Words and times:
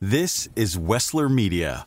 This 0.00 0.48
is 0.56 0.76
Wessler 0.76 1.32
Media. 1.32 1.86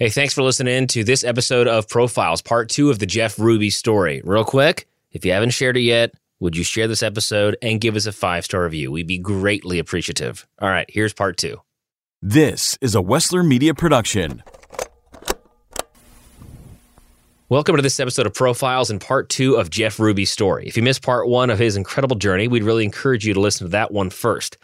Hey, 0.00 0.10
thanks 0.10 0.32
for 0.32 0.42
listening 0.42 0.86
to 0.86 1.02
this 1.02 1.24
episode 1.24 1.66
of 1.66 1.88
Profiles, 1.88 2.40
part 2.40 2.68
two 2.68 2.88
of 2.88 3.00
the 3.00 3.04
Jeff 3.04 3.36
Ruby 3.36 3.68
story. 3.68 4.22
Real 4.22 4.44
quick, 4.44 4.86
if 5.10 5.24
you 5.24 5.32
haven't 5.32 5.50
shared 5.50 5.76
it 5.76 5.80
yet, 5.80 6.14
would 6.38 6.56
you 6.56 6.62
share 6.62 6.86
this 6.86 7.02
episode 7.02 7.56
and 7.62 7.80
give 7.80 7.96
us 7.96 8.06
a 8.06 8.12
five 8.12 8.44
star 8.44 8.62
review? 8.62 8.92
We'd 8.92 9.08
be 9.08 9.18
greatly 9.18 9.80
appreciative. 9.80 10.46
All 10.62 10.68
right, 10.68 10.88
here's 10.88 11.12
part 11.12 11.36
two. 11.36 11.62
This 12.22 12.78
is 12.80 12.94
a 12.94 13.00
Wessler 13.00 13.44
Media 13.44 13.74
production. 13.74 14.44
Welcome 17.48 17.74
to 17.74 17.82
this 17.82 17.98
episode 17.98 18.26
of 18.26 18.34
Profiles 18.34 18.90
and 18.90 19.00
part 19.00 19.28
two 19.28 19.56
of 19.56 19.68
Jeff 19.68 19.98
Ruby's 19.98 20.30
story. 20.30 20.68
If 20.68 20.76
you 20.76 20.84
missed 20.84 21.02
part 21.02 21.26
one 21.26 21.50
of 21.50 21.58
his 21.58 21.76
incredible 21.76 22.14
journey, 22.14 22.46
we'd 22.46 22.62
really 22.62 22.84
encourage 22.84 23.26
you 23.26 23.34
to 23.34 23.40
listen 23.40 23.66
to 23.66 23.70
that 23.72 23.90
one 23.90 24.10
first. 24.10 24.58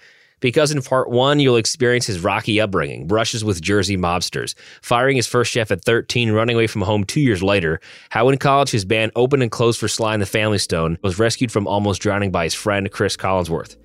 Because 0.44 0.70
in 0.70 0.82
part 0.82 1.08
one, 1.08 1.40
you'll 1.40 1.56
experience 1.56 2.04
his 2.04 2.20
rocky 2.20 2.60
upbringing, 2.60 3.06
brushes 3.06 3.42
with 3.42 3.62
Jersey 3.62 3.96
mobsters, 3.96 4.54
firing 4.82 5.16
his 5.16 5.26
first 5.26 5.50
chef 5.50 5.70
at 5.70 5.82
13, 5.82 6.32
running 6.32 6.54
away 6.54 6.66
from 6.66 6.82
home 6.82 7.04
two 7.04 7.22
years 7.22 7.42
later, 7.42 7.80
how 8.10 8.28
in 8.28 8.36
college 8.36 8.70
his 8.70 8.84
band 8.84 9.10
opened 9.16 9.42
and 9.42 9.50
closed 9.50 9.80
for 9.80 9.88
Sly 9.88 10.12
and 10.12 10.20
the 10.20 10.26
Family 10.26 10.58
Stone, 10.58 10.98
was 11.00 11.18
rescued 11.18 11.50
from 11.50 11.66
almost 11.66 12.02
drowning 12.02 12.30
by 12.30 12.44
his 12.44 12.52
friend 12.52 12.90
Cris 12.90 13.16
Collinsworth. 13.16 13.78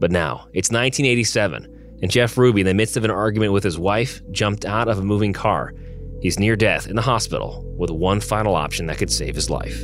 But 0.00 0.10
now, 0.10 0.48
it's 0.52 0.72
1987, 0.72 1.98
and 2.02 2.10
Jeff 2.10 2.36
Ruby, 2.36 2.62
in 2.62 2.66
the 2.66 2.74
midst 2.74 2.96
of 2.96 3.04
an 3.04 3.12
argument 3.12 3.52
with 3.52 3.62
his 3.62 3.78
wife, 3.78 4.20
jumped 4.32 4.64
out 4.64 4.88
of 4.88 4.98
a 4.98 5.04
moving 5.04 5.32
car. 5.32 5.74
He's 6.20 6.40
near 6.40 6.56
death 6.56 6.88
in 6.88 6.96
the 6.96 7.02
hospital 7.02 7.64
with 7.78 7.90
one 7.90 8.20
final 8.20 8.56
option 8.56 8.86
that 8.86 8.98
could 8.98 9.12
save 9.12 9.36
his 9.36 9.48
life. 9.48 9.80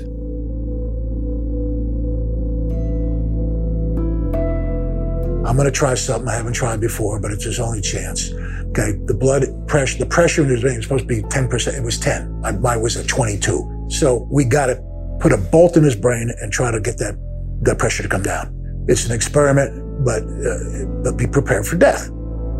I'm 5.46 5.54
going 5.54 5.66
to 5.66 5.72
try 5.72 5.94
something 5.94 6.28
I 6.28 6.34
haven't 6.34 6.54
tried 6.54 6.80
before, 6.80 7.20
but 7.20 7.30
it's 7.30 7.44
his 7.44 7.60
only 7.60 7.80
chance. 7.80 8.32
Okay, 8.70 8.98
the 9.04 9.14
blood 9.14 9.44
pressure, 9.68 9.98
the 9.98 10.06
pressure 10.06 10.42
in 10.42 10.48
his 10.48 10.60
vein 10.60 10.78
is 10.78 10.82
supposed 10.82 11.04
to 11.04 11.08
be 11.08 11.22
10%. 11.22 11.78
It 11.78 11.84
was 11.84 12.00
10. 12.00 12.40
Mine 12.60 12.80
was 12.80 12.96
at 12.96 13.06
22. 13.06 13.86
So 13.88 14.26
we 14.28 14.44
got 14.44 14.66
to 14.66 14.82
put 15.20 15.32
a 15.32 15.36
bolt 15.36 15.76
in 15.76 15.84
his 15.84 15.94
brain 15.94 16.32
and 16.40 16.52
try 16.52 16.72
to 16.72 16.80
get 16.80 16.98
that, 16.98 17.14
that 17.62 17.78
pressure 17.78 18.02
to 18.02 18.08
come 18.08 18.24
down. 18.24 18.52
It's 18.88 19.06
an 19.06 19.12
experiment, 19.12 20.04
but, 20.04 20.24
uh, 20.24 20.86
but 21.04 21.16
be 21.16 21.28
prepared 21.28 21.64
for 21.64 21.76
death. 21.76 22.10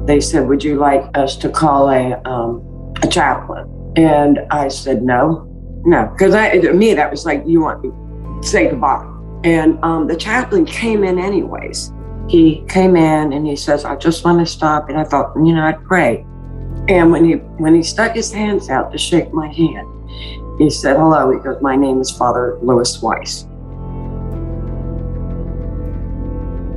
They 0.07 0.21
said, 0.21 0.47
would 0.47 0.63
you 0.63 0.77
like 0.77 1.03
us 1.15 1.37
to 1.39 1.49
call 1.49 1.91
a, 1.91 2.23
um, 2.23 2.95
a 3.03 3.09
chaplain? 3.09 3.67
And 3.97 4.41
I 4.53 4.69
said, 4.69 5.03
no, 5.03 5.45
no. 5.85 6.09
Because 6.13 6.35
to 6.35 6.73
me, 6.73 6.95
that 6.95 7.11
was 7.11 7.27
like, 7.27 7.43
you 7.47 7.63
want 7.63 7.83
me 7.83 7.91
to 7.91 8.47
say 8.47 8.71
goodbye. 8.71 9.13
And 9.43 9.77
um, 9.83 10.07
the 10.07 10.17
chaplain 10.17 10.65
came 10.65 11.03
in 11.03 11.19
anyways 11.19 11.93
he 12.29 12.65
came 12.69 12.97
in 12.97 13.33
and 13.33 13.47
he 13.47 13.57
says, 13.57 13.85
I 13.85 13.97
just 13.97 14.25
want 14.25 14.41
to 14.41 14.47
stop. 14.47 14.89
And 14.89 14.99
I 14.99 15.05
thought, 15.05 15.33
you 15.37 15.55
know, 15.55 15.65
I'd 15.65 15.83
pray. 15.85 16.27
And 16.89 17.11
when 17.11 17.25
he 17.25 17.35
when 17.59 17.75
he 17.75 17.83
stuck 17.83 18.15
his 18.15 18.33
hands 18.33 18.71
out 18.71 18.93
to 18.93 18.99
shake 18.99 19.33
my 19.33 19.49
hand, 19.53 19.89
he 20.59 20.71
said, 20.71 20.97
Hello. 20.97 21.31
He 21.33 21.39
goes, 21.39 21.61
My 21.61 21.77
name 21.77 22.01
is 22.01 22.11
Father 22.11 22.59
Louis 22.63 23.01
Weiss. 23.03 23.47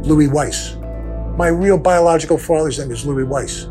Louis 0.08 0.28
Weiss. 0.28 0.76
My 1.38 1.48
real 1.48 1.78
biological 1.78 2.38
father's 2.38 2.80
name 2.80 2.92
is 2.92 3.06
Louis 3.06 3.24
Weiss. 3.24 3.66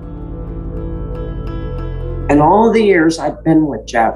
And 2.30 2.40
all 2.40 2.72
the 2.72 2.82
years 2.82 3.18
I've 3.18 3.42
been 3.42 3.66
with 3.66 3.86
Jeff, 3.86 4.14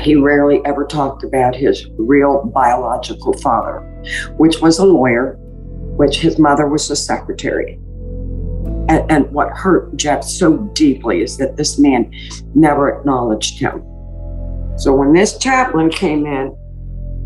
he 0.00 0.16
rarely 0.16 0.60
ever 0.64 0.84
talked 0.84 1.24
about 1.24 1.54
his 1.54 1.86
real 1.96 2.44
biological 2.46 3.32
father, 3.34 3.80
which 4.36 4.60
was 4.60 4.78
a 4.78 4.84
lawyer 4.84 5.38
which 5.96 6.18
his 6.18 6.38
mother 6.38 6.68
was 6.68 6.88
the 6.88 6.96
secretary. 6.96 7.74
And, 8.88 9.10
and, 9.10 9.32
what 9.32 9.48
hurt 9.50 9.96
Jeff 9.96 10.22
so 10.22 10.58
deeply 10.74 11.22
is 11.22 11.38
that 11.38 11.56
this 11.56 11.78
man 11.78 12.12
never 12.54 12.98
acknowledged 12.98 13.58
him. 13.58 13.82
So 14.76 14.94
when 14.94 15.12
this 15.12 15.38
chaplain 15.38 15.88
came 15.88 16.26
in, 16.26 16.54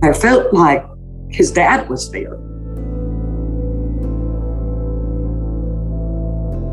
I 0.03 0.13
felt 0.13 0.53
like 0.55 0.85
his 1.31 1.51
dad 1.51 1.89
was 1.89 2.13
there. 2.13 2.35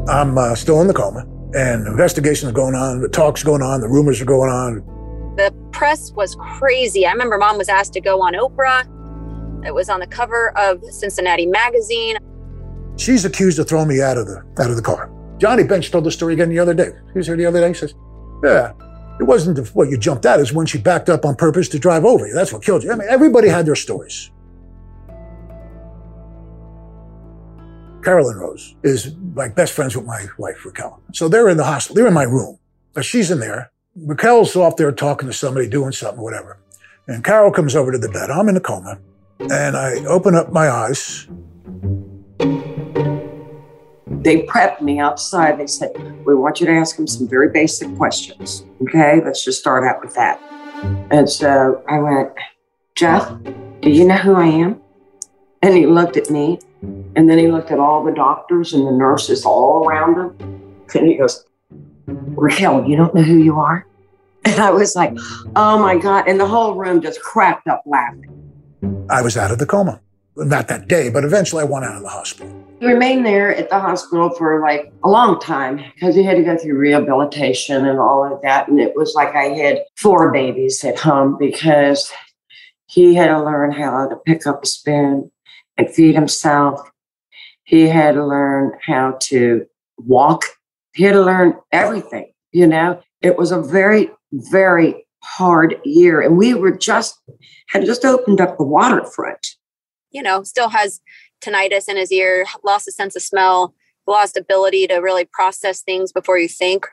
I'm 0.08 0.38
uh, 0.38 0.54
still 0.54 0.82
in 0.82 0.88
the 0.88 0.94
coma, 0.94 1.22
and 1.56 1.86
the 1.86 1.92
investigations 1.92 2.52
are 2.52 2.54
going 2.54 2.76
on, 2.76 3.02
the 3.02 3.10
talks 3.10 3.42
going 3.44 3.64
on, 3.64 3.82
the 3.82 3.88
rumors 3.88 4.22
are 4.22 4.26
going 4.26 4.52
on. 4.52 4.76
The 5.36 5.52
press 5.72 6.12
was 6.12 6.36
crazy. 6.36 7.08
I 7.08 7.12
remember 7.12 7.40
mom 7.40 7.58
was 7.58 7.70
asked 7.70 7.94
to 7.94 8.02
go 8.02 8.22
on 8.22 8.34
Oprah. 8.34 8.86
It 9.66 9.74
was 9.74 9.90
on 9.90 10.00
the 10.00 10.08
cover 10.08 10.56
of 10.58 10.84
Cincinnati 10.86 11.46
Magazine. 11.46 12.18
She's 12.98 13.26
accused 13.26 13.60
of 13.60 13.68
throwing 13.68 13.88
me 13.88 14.02
out 14.02 14.18
of 14.18 14.28
the 14.28 14.44
out 14.60 14.70
of 14.70 14.76
the 14.76 14.82
car. 14.82 15.12
Johnny 15.38 15.64
Bench 15.64 15.92
told 15.92 16.04
the 16.04 16.12
story 16.12 16.34
again 16.34 16.50
the 16.50 16.60
other 16.60 16.74
day. 16.74 16.92
He 17.14 17.18
was 17.18 17.28
here 17.28 17.36
the 17.36 17.46
other 17.46 17.60
day. 17.60 17.68
He 17.70 17.74
says, 17.74 17.94
"Yeah, 18.44 18.72
it 19.20 19.24
wasn't 19.24 19.58
what 19.76 19.90
you 19.90 19.98
jumped 19.98 20.26
out. 20.26 20.40
It's 20.40 20.54
when 20.54 20.66
she 20.66 20.78
backed 20.78 21.10
up 21.10 21.26
on 21.26 21.36
purpose 21.36 21.68
to 21.70 21.80
drive 21.80 22.06
over 22.06 22.28
you. 22.28 22.34
That's 22.34 22.54
what 22.54 22.64
killed 22.64 22.84
you." 22.84 22.92
I 22.92 22.96
mean, 22.96 23.08
everybody 23.10 23.50
had 23.50 23.66
their 23.66 23.76
stories. 23.76 24.32
Carolyn 28.04 28.38
Rose 28.38 28.76
is 28.84 29.16
like 29.34 29.56
best 29.56 29.74
friends 29.74 29.96
with 29.96 30.06
my 30.06 30.28
wife 30.38 30.64
Raquel. 30.64 31.02
So 31.12 31.28
they're 31.28 31.50
in 31.50 31.58
the 31.58 31.64
hospital. 31.64 31.96
They're 31.96 32.08
in 32.08 32.14
my 32.14 32.24
room. 32.24 32.60
She's 33.02 33.32
in 33.32 33.40
there. 33.40 33.72
Raquel's 33.96 34.56
off 34.56 34.78
there 34.78 34.92
talking 34.92 35.28
to 35.28 35.34
somebody, 35.34 35.68
doing 35.68 35.92
something, 35.92 36.22
whatever. 36.22 36.60
And 37.08 37.24
Carol 37.24 37.52
comes 37.52 37.76
over 37.76 37.92
to 37.92 37.98
the 37.98 38.10
bed. 38.10 38.30
I'm 38.30 38.48
in 38.48 38.56
a 38.58 38.60
coma. 38.60 39.00
And 39.40 39.76
I 39.76 40.04
open 40.06 40.36
up 40.36 40.52
my 40.52 40.70
eyes. 40.70 41.28
They 44.26 44.44
prepped 44.44 44.82
me 44.82 45.00
outside. 45.00 45.60
They 45.60 45.68
said, 45.68 45.92
We 46.26 46.34
want 46.34 46.60
you 46.60 46.66
to 46.66 46.72
ask 46.72 46.98
him 46.98 47.06
some 47.06 47.28
very 47.28 47.50
basic 47.50 47.96
questions. 47.96 48.66
Okay, 48.82 49.22
let's 49.24 49.44
just 49.44 49.60
start 49.60 49.84
out 49.84 50.02
with 50.04 50.16
that. 50.16 50.42
And 51.12 51.30
so 51.30 51.84
I 51.88 52.00
went, 52.00 52.32
Jeff, 52.96 53.32
do 53.82 53.92
you 53.92 54.06
know 54.06 54.16
who 54.16 54.36
I 54.36 54.46
am? 54.46 54.82
And 55.62 55.76
he 55.76 55.86
looked 55.86 56.18
at 56.18 56.30
me, 56.30 56.60
and 56.82 57.30
then 57.30 57.38
he 57.38 57.48
looked 57.48 57.72
at 57.72 57.80
all 57.80 58.04
the 58.04 58.14
doctors 58.14 58.74
and 58.74 58.88
the 58.88 58.92
nurses 58.92 59.46
all 59.46 59.88
around 59.88 60.18
him. 60.18 60.86
And 60.96 61.08
he 61.08 61.16
goes, 61.16 61.46
Raquel, 62.08 62.86
you 62.88 62.96
don't 62.96 63.14
know 63.14 63.24
who 63.24 63.38
you 63.38 63.60
are? 63.60 63.86
And 64.46 64.60
I 64.60 64.70
was 64.70 64.96
like, 64.96 65.14
Oh 65.56 65.80
my 65.80 65.98
God. 65.98 66.28
And 66.28 66.40
the 66.40 66.48
whole 66.48 66.76
room 66.76 67.02
just 67.02 67.22
cracked 67.22 67.68
up 67.68 67.84
laughing. 67.86 68.35
I 69.10 69.22
was 69.22 69.38
out 69.38 69.52
of 69.52 69.60
the 69.60 69.66
coma. 69.66 70.02
Not 70.38 70.68
that 70.68 70.88
day, 70.88 71.10
but 71.10 71.24
eventually 71.24 71.62
I 71.62 71.66
went 71.66 71.86
out 71.86 71.96
of 71.96 72.02
the 72.02 72.10
hospital. 72.10 72.66
He 72.80 72.88
remained 72.88 73.26
there 73.26 73.56
at 73.56 73.70
the 73.70 73.80
hospital 73.80 74.30
for 74.32 74.60
like 74.60 74.92
a 75.04 75.10
long 75.10 75.40
time 75.40 75.78
because 75.78 76.14
he 76.14 76.24
had 76.24 76.36
to 76.36 76.44
go 76.44 76.58
through 76.58 76.78
rehabilitation 76.78 77.86
and 77.86 78.00
all 78.00 78.26
of 78.26 78.42
that. 78.42 78.68
And 78.68 78.80
it 78.80 78.94
was 78.96 79.14
like 79.16 79.34
I 79.34 79.50
had 79.50 79.84
four 79.96 80.34
babies 80.34 80.84
at 80.84 81.00
home 81.00 81.38
because 81.40 82.12
he 82.88 83.16
had 83.16 83.28
to 83.28 83.42
learn 83.42 83.72
how 83.72 84.10
to 84.10 84.18
pick 84.18 84.46
up 84.46 84.64
a 84.64 84.68
spoon 84.68 85.32
and 85.78 85.90
feed 85.90 86.16
himself. 86.16 86.82
He 87.64 87.88
had 87.88 88.16
to 88.16 88.26
learn 88.26 88.74
how 88.86 89.18
to 89.22 89.66
walk. 89.98 90.44
He 90.94 91.04
had 91.04 91.14
to 91.14 91.22
learn 91.22 91.56
everything, 91.72 92.32
you 92.52 92.68
know. 92.68 93.02
It 93.22 93.38
was 93.38 93.52
a 93.52 93.62
very, 93.62 94.12
very 94.32 95.05
hard 95.26 95.80
year. 95.84 96.22
And 96.22 96.38
we 96.38 96.54
were 96.54 96.72
just 96.72 97.20
had 97.70 97.86
just 97.86 98.06
opened 98.06 98.40
up 98.40 98.58
the 98.58 98.64
waterfront. 98.64 99.56
You 100.12 100.24
know, 100.24 100.44
still 100.44 100.70
has 100.70 101.02
tinnitus 101.42 101.90
in 101.90 101.98
his 101.98 102.12
ear, 102.12 102.46
lost 102.64 102.88
a 102.88 102.92
sense 102.92 103.16
of 103.16 103.22
smell, 103.22 103.74
lost 104.08 104.38
ability 104.38 104.88
to 104.88 104.96
really 104.98 105.26
process 105.26 105.82
things 105.82 106.12
before 106.12 106.38
you 106.38 106.48
think. 106.48 106.86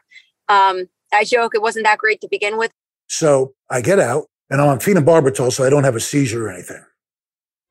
Um, 0.49 0.89
I 1.13 1.25
joke 1.25 1.55
it 1.55 1.63
wasn't 1.63 1.85
that 1.85 1.99
great 1.99 2.21
to 2.23 2.29
begin 2.29 2.59
with. 2.59 2.73
So 3.07 3.55
I 3.71 3.81
get 3.81 3.99
out 3.99 4.27
and 4.51 4.61
I'm 4.61 4.69
on 4.69 4.79
phenobarbital, 4.79 5.53
so 5.53 5.65
I 5.65 5.71
don't 5.71 5.85
have 5.85 5.97
a 5.97 6.01
seizure 6.01 6.47
or 6.47 6.51
anything. 6.51 6.83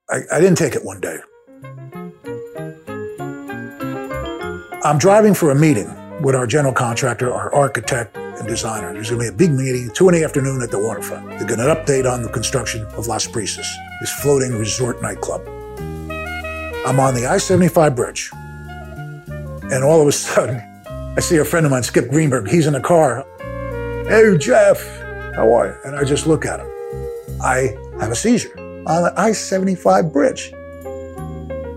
I, 0.10 0.20
I 0.32 0.40
didn't 0.40 0.58
take 0.58 0.76
it 0.76 0.86
one 0.86 1.02
day. 1.02 1.18
I'm 4.84 4.98
driving 4.98 5.34
for 5.34 5.52
a 5.52 5.56
meeting 5.56 5.88
with 6.22 6.36
our 6.36 6.46
general 6.46 6.74
contractor, 6.74 7.34
our 7.34 7.54
architect, 7.54 8.16
and 8.16 8.48
designer. 8.48 8.94
There's 8.94 9.10
going 9.10 9.26
to 9.26 9.32
be 9.32 9.36
a 9.36 9.38
big 9.48 9.52
meeting, 9.52 9.90
two 9.94 10.08
in 10.10 10.16
the 10.16 10.24
afternoon 10.24 10.62
at 10.62 10.72
the 10.72 10.80
waterfront. 10.80 11.30
They're 11.30 11.48
going 11.48 11.60
to 11.60 11.76
update 11.76 12.12
on 12.12 12.22
the 12.24 12.30
construction 12.30 12.86
of 12.94 13.08
Las 13.08 13.28
Brisas, 13.28 13.68
this 14.00 14.12
floating 14.22 14.54
resort 14.54 15.02
nightclub. 15.02 15.42
I'm 16.86 17.00
on 17.00 17.14
the 17.14 17.28
I 17.28 17.38
75 17.38 17.96
bridge, 17.96 18.30
and 18.34 19.84
all 19.84 20.02
of 20.02 20.08
a 20.08 20.12
sudden, 20.12 20.58
I 21.18 21.20
see 21.20 21.38
a 21.38 21.46
friend 21.46 21.66
of 21.66 21.72
mine, 21.72 21.84
Skip 21.84 22.10
Greenberg. 22.10 22.48
He's 22.48 22.68
in 22.68 22.76
a 22.76 22.82
car. 22.82 23.26
Hey, 24.08 24.38
Jeff, 24.38 24.82
how 25.36 25.54
are 25.54 25.68
you? 25.68 25.76
And 25.86 25.96
I 25.96 26.04
just 26.04 26.28
look 26.28 26.46
at 26.46 26.60
him. 26.60 26.68
I 27.42 27.76
have 28.00 28.12
a 28.12 28.16
seizure 28.16 28.58
on 28.88 29.04
the 29.04 29.14
I 29.18 29.32
75 29.32 30.12
bridge. 30.12 30.52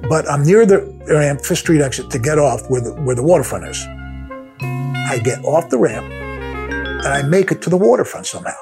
But 0.08 0.30
I'm 0.30 0.44
near 0.44 0.66
the 0.66 1.38
Fifth 1.42 1.58
Street 1.58 1.80
exit 1.80 2.10
to 2.10 2.18
get 2.18 2.38
off 2.38 2.68
where 2.68 2.80
the, 2.80 2.94
where 3.02 3.14
the 3.14 3.22
waterfront 3.22 3.66
is. 3.66 3.86
I 5.06 5.18
get 5.18 5.44
off 5.44 5.70
the 5.70 5.78
ramp 5.78 6.10
and 6.10 7.06
I 7.06 7.22
make 7.22 7.50
it 7.52 7.60
to 7.62 7.70
the 7.70 7.76
waterfront 7.76 8.26
somehow. 8.26 8.56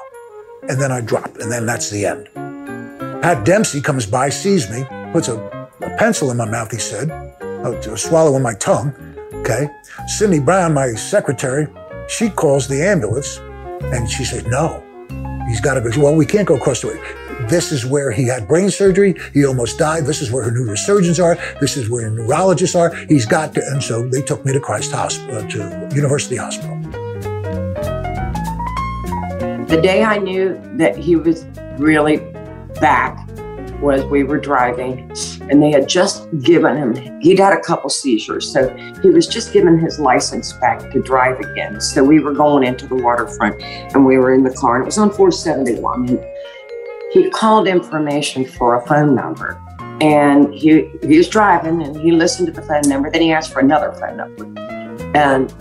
And 0.69 0.79
then 0.79 0.91
I 0.91 1.01
drop, 1.01 1.37
and 1.37 1.51
then 1.51 1.65
that's 1.65 1.89
the 1.89 2.05
end. 2.05 2.29
Pat 3.21 3.45
Dempsey 3.45 3.81
comes 3.81 4.05
by, 4.05 4.29
sees 4.29 4.69
me, 4.69 4.85
puts 5.11 5.27
a, 5.27 5.37
a 5.81 5.95
pencil 5.97 6.31
in 6.31 6.37
my 6.37 6.45
mouth, 6.45 6.71
he 6.71 6.77
said, 6.77 7.09
uh, 7.41 7.79
to 7.81 7.97
swallow 7.97 8.35
in 8.35 8.41
my 8.41 8.53
tongue. 8.53 8.93
Okay. 9.33 9.67
Cindy 10.07 10.39
Brown, 10.39 10.73
my 10.73 10.93
secretary, 10.93 11.67
she 12.07 12.29
calls 12.29 12.67
the 12.67 12.81
ambulance 12.81 13.37
and 13.91 14.09
she 14.09 14.23
says, 14.23 14.45
no, 14.45 14.83
he's 15.47 15.61
got 15.61 15.75
to 15.75 15.81
go. 15.81 15.89
Well, 16.01 16.15
we 16.15 16.25
can't 16.25 16.47
go 16.47 16.55
across 16.55 16.81
the 16.81 16.87
way. 16.87 17.22
This 17.49 17.71
is 17.71 17.85
where 17.85 18.11
he 18.11 18.27
had 18.27 18.47
brain 18.47 18.69
surgery. 18.69 19.15
He 19.33 19.45
almost 19.45 19.77
died. 19.77 20.05
This 20.05 20.21
is 20.21 20.31
where 20.31 20.43
her 20.43 20.51
neurosurgeons 20.51 21.23
are. 21.23 21.35
This 21.59 21.77
is 21.77 21.89
where 21.89 22.09
neurologists 22.09 22.75
are. 22.75 22.93
He's 23.07 23.25
got 23.25 23.53
to. 23.55 23.61
And 23.71 23.83
so 23.83 24.07
they 24.07 24.21
took 24.21 24.45
me 24.45 24.53
to 24.53 24.59
Christ 24.59 24.91
Hospital, 24.91 25.37
uh, 25.37 25.47
to 25.49 25.95
University 25.95 26.37
Hospital. 26.37 26.79
The 29.67 29.79
day 29.81 30.03
I 30.03 30.17
knew 30.17 30.59
that 30.77 30.95
he 30.95 31.15
was 31.15 31.45
really 31.77 32.17
back 32.79 33.27
was 33.81 34.03
we 34.05 34.23
were 34.23 34.37
driving 34.37 35.11
and 35.49 35.61
they 35.61 35.71
had 35.71 35.89
just 35.89 36.27
given 36.39 36.77
him, 36.77 37.19
he'd 37.21 37.39
had 37.39 37.53
a 37.53 37.59
couple 37.59 37.89
seizures. 37.89 38.51
So 38.51 38.69
he 39.01 39.09
was 39.09 39.27
just 39.27 39.51
given 39.51 39.77
his 39.77 39.99
license 39.99 40.53
back 40.53 40.91
to 40.91 41.01
drive 41.01 41.39
again. 41.39 41.81
So 41.81 42.03
we 42.03 42.19
were 42.19 42.33
going 42.33 42.63
into 42.63 42.87
the 42.87 42.95
waterfront 42.95 43.61
and 43.61 44.05
we 44.05 44.17
were 44.17 44.33
in 44.33 44.43
the 44.43 44.53
car 44.53 44.75
and 44.75 44.83
it 44.83 44.85
was 44.85 44.97
on 44.97 45.09
471. 45.09 46.23
He 47.13 47.29
called 47.29 47.67
information 47.67 48.43
for 48.43 48.75
a 48.75 48.87
phone 48.87 49.13
number 49.13 49.61
and 50.01 50.51
he, 50.51 50.89
he 51.03 51.17
was 51.17 51.29
driving 51.29 51.83
and 51.83 51.95
he 51.95 52.11
listened 52.11 52.47
to 52.47 52.53
the 52.53 52.63
phone 52.63 52.81
number. 52.87 53.11
Then 53.11 53.21
he 53.21 53.31
asked 53.31 53.53
for 53.53 53.59
another 53.59 53.91
phone 53.91 54.17
number 54.17 54.45
and 55.15 55.51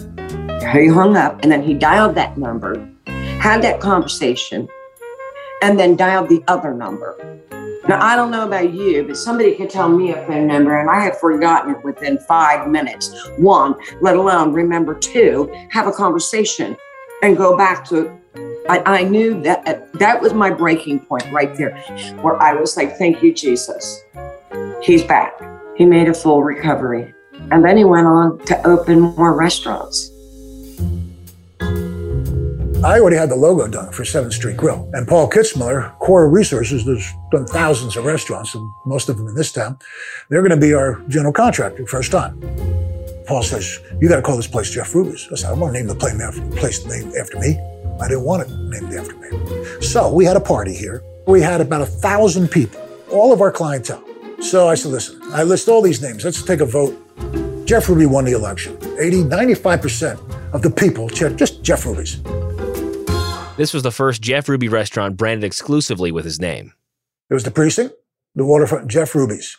he 0.74 0.86
hung 0.86 1.14
up 1.14 1.40
and 1.42 1.52
then 1.52 1.62
he 1.62 1.74
dialed 1.74 2.14
that 2.14 2.38
number, 2.38 2.88
had 3.06 3.60
that 3.62 3.80
conversation, 3.80 4.66
and 5.60 5.78
then 5.78 5.94
dialed 5.94 6.30
the 6.30 6.42
other 6.48 6.72
number. 6.72 7.18
Now, 7.86 8.00
I 8.00 8.16
don't 8.16 8.30
know 8.30 8.46
about 8.46 8.72
you, 8.72 9.04
but 9.06 9.18
somebody 9.18 9.54
could 9.54 9.68
tell 9.68 9.90
me 9.90 10.12
a 10.12 10.26
phone 10.26 10.46
number 10.46 10.78
and 10.78 10.88
I 10.88 11.00
had 11.00 11.16
forgotten 11.16 11.74
it 11.74 11.84
within 11.84 12.16
five 12.16 12.68
minutes. 12.68 13.14
One, 13.36 13.74
let 14.00 14.16
alone 14.16 14.54
remember 14.54 14.94
two, 14.94 15.52
have 15.70 15.86
a 15.86 15.92
conversation 15.92 16.78
and 17.22 17.36
go 17.36 17.58
back 17.58 17.84
to. 17.90 18.21
I, 18.68 19.00
I 19.00 19.02
knew 19.02 19.42
that 19.42 19.66
uh, 19.66 19.80
that 19.94 20.20
was 20.20 20.34
my 20.34 20.50
breaking 20.50 21.00
point 21.00 21.30
right 21.32 21.54
there, 21.56 21.76
where 22.22 22.40
I 22.40 22.54
was 22.54 22.76
like, 22.76 22.96
thank 22.96 23.22
you, 23.22 23.34
Jesus. 23.34 24.04
He's 24.82 25.02
back. 25.02 25.40
He 25.76 25.84
made 25.84 26.08
a 26.08 26.14
full 26.14 26.42
recovery. 26.42 27.14
And 27.50 27.64
then 27.64 27.76
he 27.76 27.84
went 27.84 28.06
on 28.06 28.38
to 28.46 28.66
open 28.66 29.00
more 29.00 29.34
restaurants. 29.34 30.10
I 32.84 32.98
already 32.98 33.16
had 33.16 33.30
the 33.30 33.36
logo 33.36 33.68
done 33.68 33.92
for 33.92 34.02
7th 34.02 34.32
Street 34.32 34.56
Grill. 34.56 34.90
And 34.92 35.06
Paul 35.06 35.30
Kitzmiller, 35.30 35.96
Core 36.00 36.28
Resources, 36.28 36.84
has 36.84 37.12
done 37.30 37.46
thousands 37.46 37.96
of 37.96 38.04
restaurants, 38.04 38.54
and 38.54 38.68
most 38.86 39.08
of 39.08 39.18
them 39.18 39.28
in 39.28 39.36
this 39.36 39.52
town. 39.52 39.78
They're 40.28 40.42
going 40.42 40.50
to 40.50 40.56
be 40.56 40.74
our 40.74 41.00
general 41.08 41.32
contractor 41.32 41.86
first 41.86 42.10
time. 42.10 42.40
Paul 43.26 43.42
says, 43.44 43.78
You 44.00 44.08
got 44.08 44.16
to 44.16 44.22
call 44.22 44.36
this 44.36 44.48
place 44.48 44.70
Jeff 44.70 44.94
Ruby's. 44.94 45.28
I 45.30 45.36
said, 45.36 45.50
I 45.50 45.52
want 45.52 45.74
to 45.74 45.78
name 45.78 45.86
the 45.86 45.94
place 45.94 46.84
after 47.16 47.38
me. 47.38 47.71
I 48.00 48.08
didn't 48.08 48.24
want 48.24 48.48
it 48.48 48.50
named 48.50 48.94
after 48.94 49.14
me. 49.16 49.80
So 49.80 50.12
we 50.12 50.24
had 50.24 50.36
a 50.36 50.40
party 50.40 50.74
here. 50.74 51.02
We 51.26 51.40
had 51.40 51.60
about 51.60 51.82
a 51.82 51.86
thousand 51.86 52.48
people, 52.48 52.80
all 53.10 53.32
of 53.32 53.40
our 53.40 53.52
clientele. 53.52 54.02
So 54.40 54.68
I 54.68 54.74
said, 54.74 54.92
Listen, 54.92 55.20
I 55.32 55.44
list 55.44 55.68
all 55.68 55.82
these 55.82 56.02
names. 56.02 56.24
Let's 56.24 56.42
take 56.42 56.60
a 56.60 56.66
vote. 56.66 56.98
Jeff 57.66 57.88
Ruby 57.88 58.06
won 58.06 58.24
the 58.24 58.32
election. 58.32 58.76
80, 58.98 59.24
95% 59.24 60.52
of 60.52 60.62
the 60.62 60.70
people 60.70 61.08
checked 61.08 61.36
just 61.36 61.62
Jeff 61.62 61.86
Ruby's. 61.86 62.20
This 63.56 63.72
was 63.72 63.82
the 63.82 63.92
first 63.92 64.20
Jeff 64.20 64.48
Ruby 64.48 64.68
restaurant 64.68 65.16
branded 65.16 65.44
exclusively 65.44 66.10
with 66.10 66.24
his 66.24 66.40
name. 66.40 66.72
It 67.30 67.34
was 67.34 67.44
the 67.44 67.50
precinct, 67.50 67.94
the 68.34 68.44
waterfront, 68.44 68.88
Jeff 68.88 69.14
Ruby's. 69.14 69.56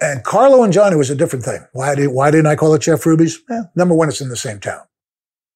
And 0.00 0.24
Carlo 0.24 0.62
and 0.64 0.72
Johnny 0.72 0.96
was 0.96 1.10
a 1.10 1.14
different 1.14 1.44
thing. 1.44 1.60
Why, 1.72 1.94
did, 1.94 2.08
why 2.08 2.30
didn't 2.30 2.46
I 2.46 2.56
call 2.56 2.74
it 2.74 2.82
Jeff 2.82 3.06
Ruby's? 3.06 3.40
Eh, 3.50 3.62
number 3.76 3.94
one, 3.94 4.08
it's 4.08 4.20
in 4.20 4.28
the 4.28 4.36
same 4.36 4.58
town. 4.58 4.82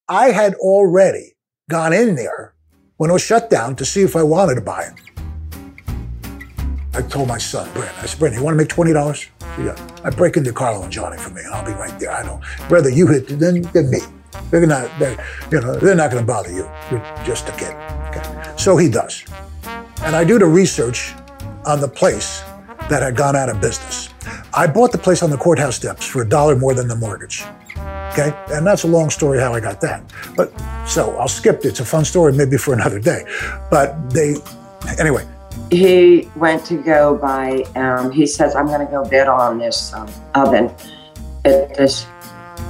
I 0.07 0.29
had 0.29 0.53
already 0.55 1.34
gone 1.69 1.93
in 1.93 2.15
there 2.15 2.53
when 2.97 3.09
it 3.09 3.13
was 3.13 3.23
shut 3.23 3.49
down 3.49 3.75
to 3.75 3.85
see 3.85 4.01
if 4.03 4.15
I 4.15 4.21
wanted 4.21 4.55
to 4.55 4.61
buy 4.61 4.83
it. 4.83 4.93
I 6.93 7.01
told 7.01 7.27
my 7.27 7.39
son, 7.39 7.69
Brent, 7.73 7.91
I 7.97 8.05
said, 8.05 8.19
Brandon, 8.19 8.39
you 8.39 8.45
want 8.45 8.53
to 8.53 8.57
make 8.57 8.69
$20? 8.69 9.29
Yeah. 9.57 9.99
I 10.03 10.11
break 10.11 10.37
into 10.37 10.53
Carlo 10.53 10.83
and 10.83 10.91
Johnny 10.91 11.17
for 11.17 11.31
me, 11.31 11.41
and 11.41 11.53
I'll 11.53 11.65
be 11.65 11.73
right 11.73 11.97
there. 11.99 12.11
I 12.11 12.23
don't, 12.23 12.41
rather 12.69 12.89
you 12.89 13.07
hit 13.07 13.27
than, 13.27 13.63
than 13.63 13.89
me. 13.89 13.99
They're 14.51 14.65
not, 14.65 14.89
they're, 14.99 15.17
you 15.51 15.59
know, 15.59 15.75
they're 15.75 15.95
not 15.95 16.11
going 16.11 16.23
to 16.23 16.27
bother 16.27 16.51
you. 16.51 16.69
You're 16.91 17.01
just 17.25 17.49
a 17.49 17.51
kid. 17.53 17.73
Okay. 18.09 18.53
So 18.57 18.77
he 18.77 18.87
does. 18.87 19.25
And 20.01 20.15
I 20.15 20.23
do 20.23 20.37
the 20.37 20.45
research 20.45 21.13
on 21.65 21.81
the 21.81 21.87
place 21.87 22.41
that 22.89 23.01
had 23.01 23.15
gone 23.15 23.35
out 23.35 23.49
of 23.49 23.59
business. 23.59 24.09
I 24.53 24.67
bought 24.67 24.91
the 24.91 24.97
place 24.97 25.23
on 25.23 25.31
the 25.31 25.37
courthouse 25.37 25.75
steps 25.75 26.05
for 26.05 26.21
a 26.21 26.29
dollar 26.29 26.55
more 26.55 26.73
than 26.73 26.87
the 26.87 26.95
mortgage. 26.95 27.43
Okay. 28.11 28.33
And 28.49 28.65
that's 28.65 28.83
a 28.83 28.87
long 28.87 29.09
story 29.09 29.39
how 29.39 29.53
I 29.53 29.59
got 29.59 29.81
that. 29.81 30.03
But 30.37 30.53
so 30.87 31.17
I'll 31.17 31.27
skip 31.27 31.59
it. 31.59 31.65
It's 31.65 31.79
a 31.81 31.85
fun 31.85 32.05
story, 32.05 32.31
maybe 32.31 32.57
for 32.57 32.73
another 32.73 32.99
day. 32.99 33.25
But 33.69 34.09
they, 34.09 34.35
anyway. 34.99 35.27
He 35.69 36.29
went 36.35 36.65
to 36.65 36.81
go 36.81 37.17
buy, 37.17 37.63
um, 37.75 38.11
he 38.11 38.25
says, 38.25 38.55
I'm 38.55 38.67
going 38.67 38.85
to 38.85 38.91
go 38.91 39.03
bid 39.03 39.27
on 39.27 39.57
this 39.57 39.93
um, 39.93 40.07
oven 40.33 40.71
at 41.43 41.75
this 41.75 42.05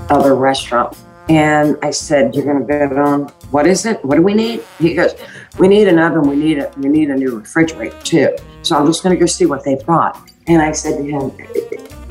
other 0.10 0.36
restaurant. 0.36 0.98
And 1.28 1.78
I 1.82 1.90
said, 1.90 2.36
"You're 2.36 2.46
going 2.46 2.60
to 2.60 2.66
bid 2.66 2.98
on 3.00 3.30
what 3.50 3.66
is 3.66 3.88
it? 3.88 4.04
What 4.06 4.16
do 4.16 4.22
we 4.22 4.36
need?" 4.36 4.62
He 4.78 4.94
goes, 4.94 5.16
"We 5.58 5.68
need 5.68 5.88
an 5.88 5.98
oven. 5.98 6.30
We 6.30 6.36
need 6.36 6.60
a 6.60 6.72
we 6.78 6.88
need 6.88 7.10
a 7.10 7.16
new 7.16 7.40
refrigerator 7.40 8.00
too. 8.02 8.38
So 8.62 8.78
I'm 8.78 8.86
just 8.86 9.02
going 9.02 9.16
to 9.16 9.20
go 9.20 9.26
see 9.26 9.48
what 9.48 9.64
they've 9.64 9.84
got." 9.88 10.30
And 10.46 10.62
I 10.62 10.72
said 10.72 10.98
to 10.98 11.04
him, 11.04 11.32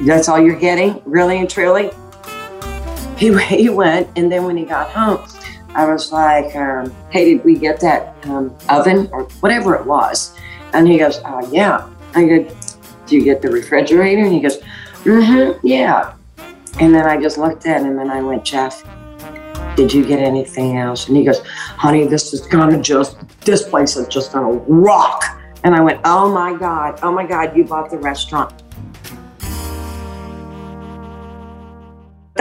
"That's 0.04 0.28
all 0.28 0.40
you're 0.40 0.58
getting, 0.58 1.00
really 1.04 1.38
and 1.38 1.48
truly?" 1.48 1.92
He 3.16 3.36
he 3.44 3.68
went, 3.68 4.08
and 4.16 4.30
then 4.30 4.44
when 4.44 4.56
he 4.56 4.64
got 4.64 4.90
home, 4.90 5.26
I 5.74 5.86
was 5.86 6.12
like, 6.12 6.54
um, 6.56 6.94
"Hey, 7.10 7.34
did 7.34 7.44
we 7.44 7.56
get 7.56 7.80
that 7.80 8.14
um, 8.26 8.56
oven 8.68 9.08
or 9.12 9.24
whatever 9.40 9.74
it 9.74 9.86
was?" 9.86 10.36
And 10.72 10.88
he 10.88 10.98
goes, 10.98 11.18
uh, 11.18 11.46
"Yeah." 11.50 11.88
I 12.14 12.26
go, 12.26 12.48
"Do 13.06 13.16
you 13.16 13.24
get 13.24 13.42
the 13.42 13.50
refrigerator?" 13.50 14.22
And 14.22 14.32
he 14.32 14.40
goes, 14.40 14.58
"Mm-hmm, 15.04 15.66
yeah." 15.66 16.14
And 16.80 16.92
then 16.92 17.06
I 17.06 17.20
just 17.20 17.38
looked 17.38 17.66
at 17.66 17.82
him 17.82 18.00
and 18.00 18.10
I 18.10 18.20
went, 18.20 18.44
Jeff, 18.44 18.84
did 19.76 19.92
you 19.92 20.04
get 20.04 20.18
anything 20.18 20.76
else? 20.76 21.06
And 21.06 21.16
he 21.16 21.24
goes, 21.24 21.40
honey, 21.46 22.06
this 22.06 22.32
is 22.32 22.40
gonna 22.40 22.82
just, 22.82 23.16
this 23.42 23.68
place 23.68 23.96
is 23.96 24.08
just 24.08 24.32
gonna 24.32 24.58
rock. 24.66 25.24
And 25.62 25.74
I 25.74 25.80
went, 25.80 26.00
oh 26.04 26.32
my 26.32 26.56
God, 26.58 26.98
oh 27.02 27.12
my 27.12 27.26
God, 27.26 27.56
you 27.56 27.64
bought 27.64 27.90
the 27.90 27.98
restaurant. 27.98 28.63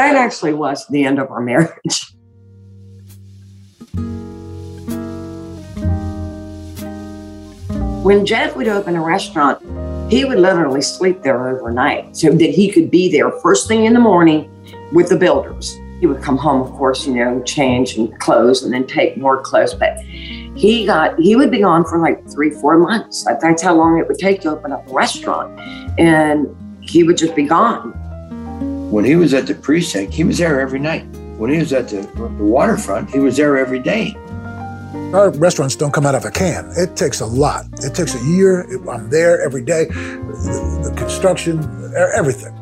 That 0.04 0.16
actually 0.16 0.54
was 0.54 0.86
the 0.88 1.06
end 1.06 1.18
of 1.18 1.32
our 1.32 1.40
marriage. 1.40 2.14
When 8.04 8.26
Jeff 8.26 8.58
would 8.58 8.68
open 8.68 8.98
a 8.98 9.02
restaurant, 9.02 9.62
he 10.12 10.26
would 10.26 10.38
literally 10.38 10.82
sleep 10.82 11.24
there 11.24 11.48
overnight 11.48 12.18
so 12.18 12.32
that 12.32 12.50
he 12.50 12.70
could 12.70 12.92
be 12.92 13.10
there 13.10 13.32
first 13.40 13.66
thing 13.70 13.86
in 13.86 13.94
the 13.94 14.02
morning 14.02 14.52
with 14.92 15.08
the 15.08 15.16
builders 15.16 15.80
he 16.04 16.08
would 16.08 16.22
come 16.22 16.36
home, 16.36 16.62
of 16.62 16.70
course, 16.74 17.08
you 17.08 17.14
know, 17.14 17.42
change 17.44 17.96
and 17.96 18.20
clothes 18.20 18.62
and 18.62 18.74
then 18.74 18.86
take 18.86 19.16
more 19.16 19.42
clothes. 19.42 19.74
But 19.74 19.98
he 20.02 20.86
got, 20.86 21.18
he 21.18 21.38
would 21.38 21.50
be 21.50 21.62
gone 21.62 21.86
for 21.86 21.98
like 21.98 22.30
three, 22.30 22.50
four 22.50 22.78
months. 22.78 23.24
That's 23.24 23.62
how 23.62 23.74
long 23.74 23.98
it 23.98 24.10
would 24.10 24.18
take 24.18 24.42
to 24.42 24.50
open 24.50 24.74
up 24.74 24.86
a 24.86 24.94
restaurant. 24.94 25.58
And 25.98 26.54
he 26.82 27.04
would 27.04 27.16
just 27.16 27.38
be 27.38 27.44
gone. 27.44 27.98
When 28.94 29.06
he 29.06 29.16
was 29.16 29.34
at 29.34 29.48
the 29.48 29.56
precinct, 29.56 30.14
he 30.14 30.24
was 30.24 30.38
there 30.38 30.62
every 30.62 30.78
night. 30.78 31.08
When 31.40 31.50
he 31.50 31.58
was 31.58 31.74
at 31.74 31.90
the, 31.90 32.02
the 32.14 32.44
waterfront, 32.44 33.10
he 33.10 33.18
was 33.18 33.36
there 33.36 33.58
every 33.58 33.80
day. 33.80 34.16
Our 35.16 35.32
restaurants 35.32 35.76
don't 35.76 35.92
come 35.92 36.06
out 36.06 36.14
of 36.14 36.26
a 36.26 36.30
can. 36.30 36.72
It 36.78 36.96
takes 36.96 37.20
a 37.20 37.26
lot. 37.26 37.66
It 37.80 37.96
takes 37.96 38.14
a 38.14 38.24
year. 38.24 38.68
I'm 38.88 39.10
there 39.10 39.42
every 39.42 39.64
day. 39.64 39.86
The, 39.86 40.92
the 40.92 40.96
construction, 40.96 41.58
everything. 42.14 42.54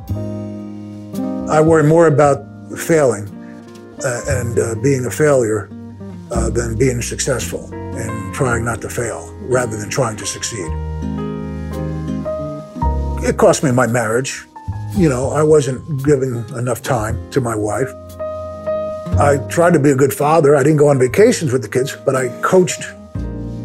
I 1.49 1.59
worry 1.59 1.83
more 1.83 2.07
about 2.07 2.45
failing 2.77 3.27
uh, 4.01 4.21
and 4.29 4.57
uh, 4.57 4.75
being 4.81 5.05
a 5.07 5.11
failure 5.11 5.69
uh, 6.31 6.49
than 6.49 6.77
being 6.77 7.01
successful 7.01 7.69
and 7.73 8.33
trying 8.33 8.63
not 8.63 8.81
to 8.83 8.89
fail 8.89 9.29
rather 9.49 9.75
than 9.75 9.89
trying 9.89 10.15
to 10.15 10.25
succeed. 10.25 10.71
It 13.21 13.35
cost 13.35 13.65
me 13.65 13.71
my 13.71 13.85
marriage. 13.85 14.45
You 14.95 15.07
know, 15.07 15.29
I 15.29 15.41
wasn't 15.41 16.03
giving 16.03 16.45
enough 16.57 16.81
time 16.81 17.29
to 17.31 17.39
my 17.39 17.55
wife. 17.55 17.89
I 19.19 19.37
tried 19.49 19.73
to 19.73 19.79
be 19.79 19.91
a 19.91 19.95
good 19.95 20.13
father. 20.13 20.55
I 20.55 20.63
didn't 20.63 20.77
go 20.77 20.89
on 20.89 20.99
vacations 20.99 21.53
with 21.53 21.61
the 21.61 21.69
kids, 21.69 21.95
but 22.05 22.15
I 22.15 22.27
coached 22.41 22.83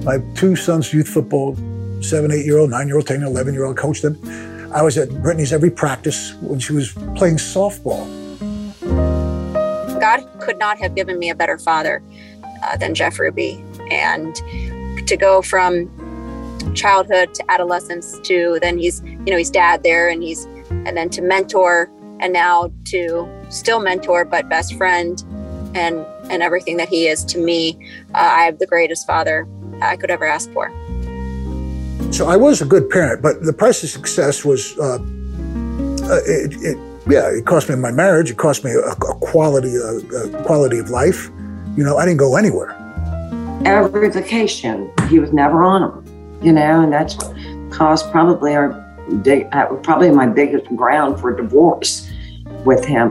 my 0.05 0.19
two 0.35 0.55
sons' 0.55 0.93
youth 0.93 1.09
football, 1.09 1.57
seven, 2.01 2.31
eight 2.31 2.47
year 2.47 2.59
old, 2.59 2.71
nine 2.71 2.87
year 2.87 2.97
old, 2.97 3.07
10 3.07 3.19
year 3.19 3.27
old, 3.27 3.35
11 3.35 3.55
year 3.55 3.65
old, 3.65 3.77
coached 3.77 4.03
them. 4.03 4.19
I 4.73 4.83
was 4.83 4.97
at 4.99 5.09
Britney's 5.09 5.53
every 5.53 5.71
practice 5.71 6.35
when 6.35 6.61
she 6.61 6.73
was 6.73 6.93
playing 7.17 7.37
softball. 7.37 8.07
God 10.01 10.29
could 10.41 10.59
not 10.59 10.79
have 10.79 10.95
given 10.95 11.19
me 11.19 11.31
a 11.31 11.35
better 11.35 11.59
father 11.59 12.03
uh, 12.63 12.77
than 12.77 12.95
Jeff 12.95 13.19
Ruby. 13.19 13.65
And 13.91 14.35
to 15.07 15.17
go 15.17 15.43
from 15.43 15.91
childhood 16.75 17.35
to 17.35 17.51
adolescence 17.51 18.19
to 18.21 18.59
then 18.61 18.79
he's, 18.79 19.03
you 19.03 19.27
know, 19.27 19.37
he's 19.37 19.51
dad 19.51 19.83
there 19.83 20.09
and 20.09 20.23
he's, 20.23 20.47
and 20.71 20.97
then 20.97 21.11
to 21.11 21.23
mentor 21.23 21.91
and 22.21 22.33
now 22.33 22.73
to 22.85 23.29
still 23.49 23.81
mentor, 23.81 24.25
but 24.25 24.49
best 24.49 24.75
friend 24.75 25.23
and, 25.75 26.05
and 26.31 26.43
everything 26.43 26.77
that 26.79 26.89
he 26.89 27.07
is 27.07 27.25
to 27.27 27.39
me. 27.39 27.77
Uh, 28.15 28.19
I 28.19 28.45
have 28.45 28.59
the 28.59 28.67
greatest 28.67 29.07
father 29.07 29.47
I 29.83 29.97
could 29.97 30.11
ever 30.11 30.25
ask 30.25 30.51
for. 30.53 30.73
So 32.13 32.29
I 32.29 32.37
was 32.37 32.63
a 32.63 32.65
good 32.65 32.89
parent, 32.89 33.21
but 33.21 33.43
the 33.43 33.53
price 33.53 33.83
of 33.83 33.91
success 33.91 34.45
was, 34.45 34.79
uh, 34.79 34.95
uh, 34.95 36.21
it, 36.25 36.55
it, 36.63 36.79
yeah, 37.09 37.29
it 37.29 37.45
cost 37.45 37.69
me 37.69 37.77
my 37.77 37.91
marriage. 37.91 38.31
It 38.31 38.37
cost 38.37 38.65
me 38.65 38.71
a, 38.71 38.79
a 38.79 39.15
quality, 39.21 39.77
a, 39.77 39.99
a 39.99 40.43
quality 40.45 40.79
of 40.79 40.89
life. 40.91 41.31
You 41.77 41.85
know, 41.85 41.99
I 41.99 42.07
didn't 42.07 42.19
go 42.19 42.37
anywhere. 42.37 42.75
Every 43.65 44.09
vacation, 44.11 44.91
he 45.09 45.19
was 45.19 45.33
never 45.33 45.63
on 45.63 45.83
them, 45.83 46.41
you 46.43 46.53
know, 46.53 46.81
and 46.81 46.93
that's 46.93 47.17
what 47.17 47.35
caused 47.71 48.11
probably 48.13 48.55
our 48.55 48.86
big, 49.23 49.49
uh, 49.53 49.67
probably 49.77 50.11
my 50.11 50.27
biggest 50.27 50.67
ground 50.77 51.21
for 51.21 51.35
divorce 51.35 52.11
with 52.65 52.85
him. 52.85 53.11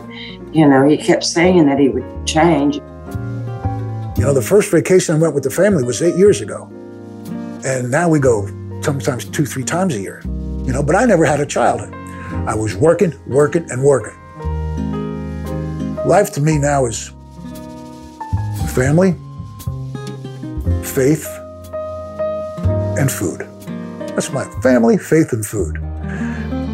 You 0.53 0.67
know, 0.67 0.87
he 0.87 0.97
kept 0.97 1.23
saying 1.23 1.65
that 1.67 1.79
he 1.79 1.89
would 1.89 2.27
change. 2.27 2.75
You 4.17 4.23
know, 4.23 4.33
the 4.33 4.41
first 4.41 4.71
vacation 4.71 5.15
I 5.15 5.19
went 5.19 5.33
with 5.33 5.43
the 5.43 5.49
family 5.49 5.83
was 5.83 6.01
eight 6.01 6.15
years 6.15 6.41
ago. 6.41 6.69
And 7.65 7.89
now 7.91 8.07
we 8.07 8.19
go 8.19 8.47
sometimes 8.81 9.25
two, 9.25 9.45
three 9.45 9.63
times 9.63 9.95
a 9.95 9.99
year. 9.99 10.21
You 10.25 10.71
know, 10.71 10.81
but 10.83 10.95
I 10.95 11.05
never 11.05 11.25
had 11.25 11.39
a 11.39 11.45
childhood. 11.45 11.93
I 12.47 12.55
was 12.55 12.75
working, 12.75 13.13
working, 13.27 13.69
and 13.69 13.83
working. 13.83 14.15
Life 16.05 16.31
to 16.33 16.41
me 16.41 16.57
now 16.57 16.85
is 16.85 17.11
family, 18.73 19.13
faith, 20.83 21.27
and 22.97 23.11
food. 23.11 23.41
That's 24.09 24.31
my 24.31 24.45
family, 24.61 24.97
faith, 24.97 25.33
and 25.33 25.45
food. 25.45 25.77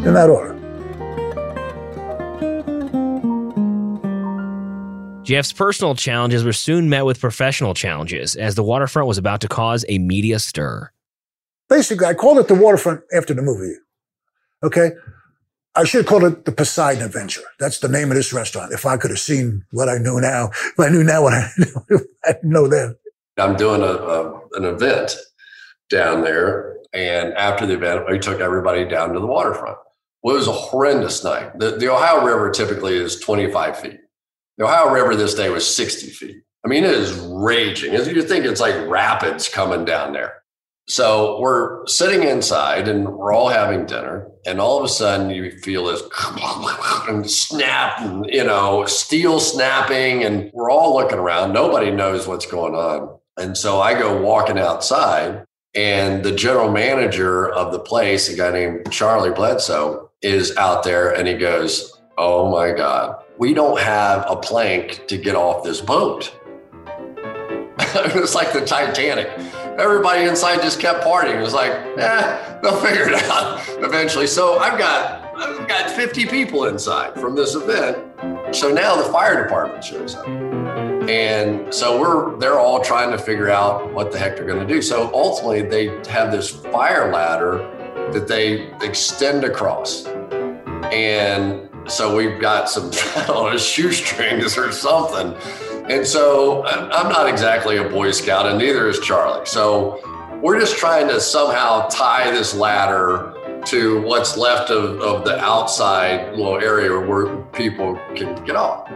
In 0.04 0.14
that 0.14 0.28
order. 0.28 0.58
Jeff's 5.22 5.52
personal 5.52 5.94
challenges 5.94 6.42
were 6.42 6.52
soon 6.52 6.88
met 6.88 7.04
with 7.04 7.20
professional 7.20 7.72
challenges 7.72 8.34
as 8.34 8.56
the 8.56 8.64
waterfront 8.64 9.06
was 9.06 9.16
about 9.16 9.40
to 9.42 9.48
cause 9.48 9.84
a 9.88 9.98
media 9.98 10.40
stir. 10.40 10.90
Basically, 11.68 12.04
I 12.04 12.14
called 12.14 12.38
it 12.38 12.48
the 12.48 12.54
waterfront 12.54 13.02
after 13.14 13.32
the 13.32 13.42
movie. 13.42 13.76
Okay? 14.64 14.90
I 15.76 15.84
should 15.84 15.98
have 15.98 16.06
called 16.06 16.24
it 16.24 16.44
the 16.44 16.52
Poseidon 16.52 17.04
Adventure. 17.04 17.42
That's 17.60 17.78
the 17.78 17.88
name 17.88 18.10
of 18.10 18.16
this 18.16 18.32
restaurant. 18.32 18.72
If 18.72 18.84
I 18.84 18.96
could 18.96 19.10
have 19.10 19.20
seen 19.20 19.64
what 19.70 19.88
I 19.88 19.98
knew 19.98 20.20
now, 20.20 20.50
if 20.50 20.80
I 20.80 20.88
knew 20.88 21.04
now 21.04 21.22
what 21.22 21.32
I, 21.32 21.48
I 22.24 22.32
didn't 22.32 22.50
know 22.50 22.66
then. 22.66 22.96
I'm 23.38 23.56
doing 23.56 23.80
a, 23.80 23.86
a, 23.86 24.40
an 24.54 24.64
event 24.64 25.16
down 25.88 26.22
there. 26.22 26.76
And 26.92 27.32
after 27.34 27.64
the 27.64 27.74
event, 27.74 28.04
we 28.10 28.18
took 28.18 28.40
everybody 28.40 28.84
down 28.84 29.14
to 29.14 29.20
the 29.20 29.26
waterfront. 29.26 29.78
Well, 30.22 30.36
it 30.36 30.38
was 30.38 30.48
a 30.48 30.52
horrendous 30.52 31.24
night. 31.24 31.58
The, 31.58 31.72
the 31.72 31.92
Ohio 31.92 32.24
River 32.24 32.50
typically 32.50 32.94
is 32.94 33.18
25 33.18 33.78
feet. 33.78 34.00
The 34.56 34.64
Ohio 34.64 34.92
River 34.92 35.16
this 35.16 35.34
day 35.34 35.50
was 35.50 35.66
60 35.74 36.10
feet. 36.10 36.36
I 36.64 36.68
mean, 36.68 36.84
it 36.84 36.90
is 36.90 37.18
raging. 37.18 37.92
You 37.92 38.22
think 38.22 38.44
it's 38.44 38.60
like 38.60 38.88
rapids 38.88 39.48
coming 39.48 39.84
down 39.84 40.12
there. 40.12 40.42
So 40.88 41.40
we're 41.40 41.86
sitting 41.86 42.28
inside 42.28 42.88
and 42.88 43.08
we're 43.08 43.32
all 43.32 43.48
having 43.48 43.86
dinner. 43.86 44.28
And 44.46 44.60
all 44.60 44.78
of 44.78 44.84
a 44.84 44.88
sudden 44.88 45.30
you 45.30 45.58
feel 45.58 45.86
this 45.86 46.02
and 47.08 47.28
snap 47.30 48.00
and, 48.00 48.26
you 48.26 48.44
know, 48.44 48.84
steel 48.86 49.40
snapping. 49.40 50.24
And 50.24 50.50
we're 50.52 50.70
all 50.70 50.94
looking 50.94 51.18
around. 51.18 51.52
Nobody 51.52 51.90
knows 51.90 52.26
what's 52.26 52.46
going 52.46 52.74
on. 52.74 53.18
And 53.36 53.56
so 53.56 53.80
I 53.80 53.94
go 53.94 54.20
walking 54.20 54.58
outside 54.58 55.44
and 55.74 56.22
the 56.22 56.32
general 56.32 56.70
manager 56.70 57.48
of 57.48 57.72
the 57.72 57.78
place, 57.78 58.28
a 58.28 58.36
guy 58.36 58.52
named 58.52 58.90
Charlie 58.90 59.30
Bledsoe, 59.30 60.10
is 60.22 60.56
out 60.56 60.84
there 60.84 61.14
and 61.14 61.26
he 61.26 61.34
goes, 61.34 62.00
Oh 62.16 62.50
my 62.50 62.72
God, 62.72 63.22
we 63.38 63.54
don't 63.54 63.80
have 63.80 64.24
a 64.28 64.36
plank 64.36 65.06
to 65.08 65.16
get 65.16 65.34
off 65.34 65.64
this 65.64 65.80
boat. 65.80 66.34
it's 67.78 68.34
like 68.34 68.52
the 68.52 68.64
Titanic. 68.64 69.28
Everybody 69.78 70.24
inside 70.24 70.60
just 70.60 70.78
kept 70.78 71.02
partying. 71.02 71.38
It 71.38 71.42
was 71.42 71.54
like, 71.54 71.72
eh, 71.72 72.60
they'll 72.62 72.80
figure 72.80 73.08
it 73.08 73.14
out 73.24 73.60
eventually. 73.78 74.26
So 74.26 74.58
I've 74.58 74.78
got 74.78 75.22
I've 75.34 75.66
got 75.66 75.90
50 75.90 76.26
people 76.26 76.66
inside 76.66 77.14
from 77.14 77.34
this 77.34 77.54
event. 77.54 77.98
So 78.54 78.70
now 78.70 78.96
the 78.96 79.10
fire 79.10 79.42
department 79.42 79.82
shows 79.82 80.14
up. 80.14 80.28
And 81.08 81.74
so 81.74 81.98
we're 81.98 82.36
they're 82.36 82.60
all 82.60 82.84
trying 82.84 83.10
to 83.10 83.18
figure 83.18 83.50
out 83.50 83.92
what 83.92 84.12
the 84.12 84.18
heck 84.18 84.36
they're 84.36 84.46
to 84.46 84.66
do. 84.66 84.82
So 84.82 85.10
ultimately 85.12 85.62
they 85.62 85.86
have 86.10 86.30
this 86.30 86.50
fire 86.50 87.10
ladder 87.10 87.58
that 88.12 88.26
they 88.28 88.70
extend 88.82 89.44
across. 89.44 90.06
And 90.92 91.68
so 91.86 92.14
we've 92.14 92.40
got 92.40 92.68
some 92.68 92.86
on 93.34 93.58
shoestrings 93.58 94.56
or 94.56 94.72
something. 94.72 95.34
And 95.90 96.06
so 96.06 96.62
uh, 96.62 96.90
I'm 96.92 97.08
not 97.08 97.28
exactly 97.28 97.76
a 97.78 97.88
Boy 97.88 98.12
Scout, 98.12 98.46
and 98.46 98.58
neither 98.58 98.88
is 98.88 99.00
Charlie. 99.00 99.46
So 99.46 100.00
we're 100.40 100.58
just 100.58 100.76
trying 100.76 101.08
to 101.08 101.20
somehow 101.20 101.88
tie 101.88 102.30
this 102.30 102.54
ladder 102.54 103.34
to 103.66 104.02
what's 104.02 104.36
left 104.36 104.70
of, 104.70 105.00
of 105.00 105.24
the 105.24 105.38
outside 105.38 106.36
little 106.36 106.58
area 106.58 106.98
where 106.98 107.36
people 107.52 107.98
can 108.14 108.44
get 108.44 108.56
off. 108.56 108.90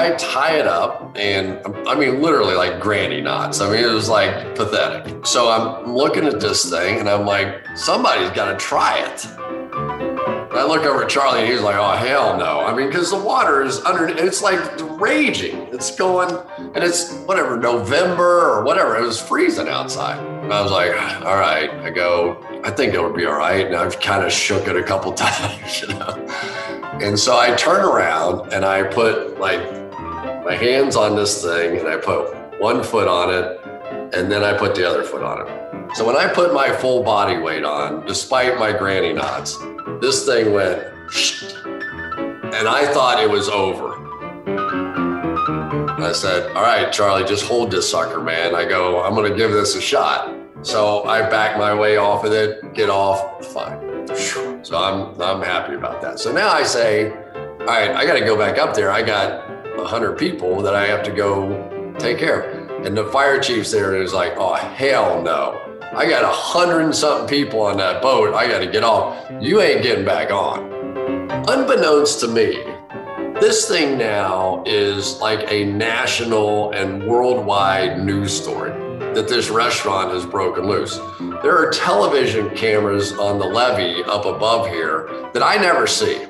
I 0.00 0.12
tie 0.16 0.58
it 0.58 0.66
up, 0.66 1.14
and 1.14 1.60
I 1.86 1.94
mean, 1.94 2.22
literally 2.22 2.54
like 2.54 2.80
granny 2.80 3.20
knots. 3.20 3.60
I 3.60 3.70
mean, 3.70 3.84
it 3.84 3.92
was 3.92 4.08
like 4.08 4.54
pathetic. 4.54 5.26
So 5.26 5.50
I'm 5.50 5.94
looking 5.94 6.24
at 6.24 6.40
this 6.40 6.70
thing, 6.70 7.00
and 7.00 7.08
I'm 7.08 7.26
like, 7.26 7.62
somebody's 7.76 8.30
got 8.30 8.50
to 8.50 8.56
try 8.56 8.98
it. 8.98 9.26
I 10.52 10.66
look 10.66 10.84
over 10.84 11.04
at 11.04 11.08
Charlie 11.08 11.40
and 11.40 11.48
he's 11.50 11.60
like, 11.60 11.76
oh, 11.76 11.96
hell 11.96 12.36
no. 12.36 12.60
I 12.60 12.74
mean, 12.74 12.88
because 12.88 13.10
the 13.10 13.18
water 13.18 13.62
is 13.62 13.78
under, 13.80 14.08
it's 14.08 14.42
like 14.42 14.60
raging. 15.00 15.56
It's 15.72 15.94
going, 15.94 16.36
and 16.58 16.78
it's 16.78 17.14
whatever, 17.20 17.56
November 17.56 18.50
or 18.50 18.64
whatever. 18.64 18.96
It 18.96 19.02
was 19.02 19.20
freezing 19.20 19.68
outside. 19.68 20.18
And 20.18 20.52
I 20.52 20.60
was 20.60 20.72
like, 20.72 20.90
all 21.24 21.36
right. 21.36 21.70
I 21.70 21.90
go, 21.90 22.44
I 22.64 22.70
think 22.70 22.94
it'll 22.94 23.12
be 23.12 23.26
all 23.26 23.36
right. 23.36 23.66
And 23.66 23.76
I've 23.76 24.00
kind 24.00 24.24
of 24.24 24.32
shook 24.32 24.66
it 24.66 24.76
a 24.76 24.82
couple 24.82 25.12
times, 25.14 25.82
you 25.82 25.88
know. 25.88 26.26
And 27.00 27.18
so 27.18 27.38
I 27.38 27.54
turn 27.54 27.84
around 27.84 28.52
and 28.52 28.64
I 28.64 28.82
put 28.82 29.38
like 29.38 29.79
my 30.44 30.54
hands 30.54 30.96
on 30.96 31.16
this 31.16 31.42
thing 31.42 31.78
and 31.78 31.88
I 31.88 31.96
put 31.96 32.34
one 32.60 32.82
foot 32.82 33.08
on 33.08 33.32
it 33.32 33.60
and 34.14 34.30
then 34.30 34.42
I 34.42 34.56
put 34.56 34.74
the 34.74 34.88
other 34.88 35.02
foot 35.02 35.22
on 35.22 35.46
it. 35.46 35.96
So 35.96 36.06
when 36.06 36.16
I 36.16 36.32
put 36.32 36.54
my 36.54 36.72
full 36.72 37.02
body 37.02 37.38
weight 37.38 37.64
on, 37.64 38.06
despite 38.06 38.58
my 38.58 38.72
granny 38.72 39.12
knots, 39.12 39.58
this 40.00 40.24
thing 40.24 40.52
went, 40.52 40.78
and 42.54 42.68
I 42.68 42.90
thought 42.92 43.20
it 43.22 43.28
was 43.28 43.48
over. 43.48 43.96
I 46.02 46.12
said, 46.12 46.50
All 46.56 46.62
right, 46.62 46.92
Charlie, 46.92 47.28
just 47.28 47.44
hold 47.44 47.70
this 47.70 47.90
sucker, 47.90 48.20
man. 48.20 48.54
I 48.54 48.64
go, 48.64 49.02
I'm 49.02 49.14
going 49.14 49.30
to 49.30 49.36
give 49.36 49.50
this 49.50 49.74
a 49.76 49.80
shot. 49.80 50.34
So 50.62 51.04
I 51.04 51.28
back 51.28 51.58
my 51.58 51.74
way 51.74 51.96
off 51.96 52.24
of 52.24 52.32
it, 52.32 52.74
get 52.74 52.90
off, 52.90 53.44
fine. 53.46 54.06
So 54.64 54.76
I'm, 54.76 55.20
I'm 55.20 55.42
happy 55.42 55.74
about 55.74 56.00
that. 56.02 56.18
So 56.18 56.32
now 56.32 56.50
I 56.50 56.62
say, 56.62 57.10
All 57.10 57.66
right, 57.66 57.90
I 57.90 58.06
got 58.06 58.14
to 58.14 58.24
go 58.24 58.36
back 58.36 58.58
up 58.58 58.74
there. 58.74 58.90
I 58.90 59.02
got 59.02 59.59
100 59.80 60.18
people 60.18 60.62
that 60.62 60.74
I 60.74 60.86
have 60.86 61.02
to 61.04 61.12
go 61.12 61.94
take 61.98 62.18
care 62.18 62.42
of. 62.42 62.86
And 62.86 62.96
the 62.96 63.06
fire 63.06 63.40
chief's 63.40 63.70
there 63.72 63.94
and 63.94 64.02
is 64.02 64.14
like, 64.14 64.34
Oh, 64.36 64.54
hell 64.54 65.22
no. 65.22 65.60
I 65.92 66.08
got 66.08 66.22
a 66.22 66.28
hundred 66.28 66.82
and 66.82 66.94
something 66.94 67.28
people 67.28 67.62
on 67.62 67.76
that 67.78 68.00
boat. 68.00 68.32
I 68.32 68.46
got 68.46 68.60
to 68.60 68.66
get 68.66 68.84
off. 68.84 69.28
You 69.40 69.60
ain't 69.60 69.82
getting 69.82 70.04
back 70.04 70.30
on. 70.30 70.70
Unbeknownst 71.48 72.20
to 72.20 72.28
me, 72.28 72.62
this 73.40 73.66
thing 73.66 73.98
now 73.98 74.62
is 74.66 75.18
like 75.20 75.50
a 75.50 75.64
national 75.64 76.70
and 76.72 77.06
worldwide 77.08 78.04
news 78.04 78.32
story 78.32 78.70
that 79.14 79.26
this 79.26 79.50
restaurant 79.50 80.12
has 80.12 80.24
broken 80.24 80.66
loose. 80.66 80.96
There 81.42 81.56
are 81.56 81.70
television 81.70 82.50
cameras 82.50 83.12
on 83.14 83.38
the 83.38 83.46
levee 83.46 84.04
up 84.04 84.26
above 84.26 84.68
here 84.68 85.08
that 85.32 85.42
I 85.42 85.56
never 85.56 85.86
see. 85.88 86.24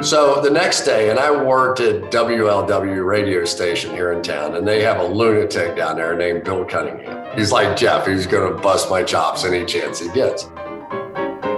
So 0.00 0.40
the 0.40 0.50
next 0.50 0.84
day, 0.84 1.10
and 1.10 1.18
I 1.18 1.30
worked 1.32 1.80
at 1.80 2.12
WLW 2.12 3.04
radio 3.04 3.44
station 3.44 3.90
here 3.90 4.12
in 4.12 4.22
town, 4.22 4.54
and 4.54 4.66
they 4.66 4.80
have 4.82 5.00
a 5.00 5.04
lunatic 5.04 5.74
down 5.74 5.96
there 5.96 6.16
named 6.16 6.44
Bill 6.44 6.64
Cunningham. 6.64 7.36
He's 7.36 7.50
like 7.50 7.76
Jeff, 7.76 8.06
he's 8.06 8.24
going 8.24 8.54
to 8.54 8.62
bust 8.62 8.88
my 8.90 9.02
chops 9.02 9.44
any 9.44 9.64
chance 9.66 9.98
he 9.98 10.08
gets. 10.10 10.44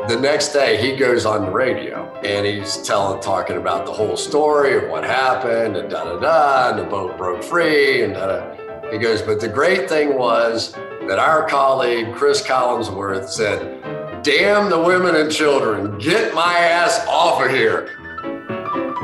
the 0.08 0.18
next 0.20 0.54
day 0.54 0.76
he 0.78 0.96
goes 0.96 1.26
on 1.26 1.44
the 1.44 1.50
radio 1.50 2.10
and 2.24 2.46
he's 2.46 2.78
telling, 2.78 3.20
talking 3.20 3.58
about 3.58 3.84
the 3.84 3.92
whole 3.92 4.16
story 4.16 4.74
of 4.74 4.88
what 4.90 5.04
happened 5.04 5.76
and 5.76 5.90
da 5.90 6.04
da 6.04 6.18
da, 6.18 6.70
and 6.70 6.78
the 6.78 6.90
boat 6.90 7.18
broke 7.18 7.44
free 7.44 8.02
and 8.02 8.14
da 8.14 8.26
da. 8.26 8.90
He 8.90 8.96
goes, 8.96 9.20
but 9.20 9.38
the 9.38 9.48
great 9.48 9.86
thing 9.86 10.16
was 10.16 10.72
that 11.06 11.18
our 11.18 11.46
colleague 11.46 12.14
Cris 12.14 12.42
Collinsworth 12.42 13.28
said, 13.28 13.82
"Damn 14.22 14.70
the 14.70 14.80
women 14.80 15.14
and 15.14 15.30
children, 15.30 15.98
get 15.98 16.34
my 16.34 16.58
ass 16.58 17.06
off 17.06 17.44
of 17.44 17.50
here." 17.50 17.90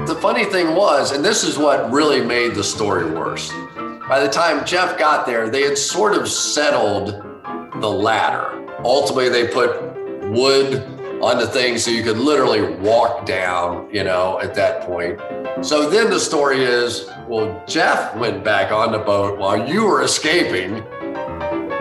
The 0.07 0.15
funny 0.15 0.45
thing 0.45 0.77
was, 0.77 1.11
and 1.11 1.25
this 1.25 1.43
is 1.43 1.59
what 1.59 1.91
really 1.91 2.25
made 2.25 2.55
the 2.55 2.63
story 2.63 3.11
worse. 3.11 3.51
By 4.09 4.21
the 4.21 4.29
time 4.29 4.65
Jeff 4.65 4.97
got 4.97 5.27
there, 5.27 5.51
they 5.51 5.63
had 5.63 5.77
sort 5.77 6.17
of 6.17 6.29
settled 6.29 7.09
the 7.81 7.91
ladder. 7.91 8.65
Ultimately, 8.85 9.31
they 9.31 9.49
put 9.49 9.83
wood 10.31 10.77
on 11.21 11.39
the 11.39 11.47
thing 11.49 11.77
so 11.77 11.91
you 11.91 12.05
could 12.05 12.19
literally 12.19 12.77
walk 12.77 13.27
down, 13.27 13.93
you 13.93 14.05
know, 14.05 14.39
at 14.41 14.55
that 14.55 14.83
point. 14.83 15.21
So 15.67 15.91
then 15.91 16.09
the 16.09 16.21
story 16.21 16.63
is 16.63 17.11
well, 17.27 17.65
Jeff 17.67 18.15
went 18.15 18.45
back 18.45 18.71
on 18.71 18.93
the 18.93 19.01
boat 19.01 19.41
while 19.41 19.69
you 19.69 19.87
were 19.87 20.03
escaping. 20.03 20.85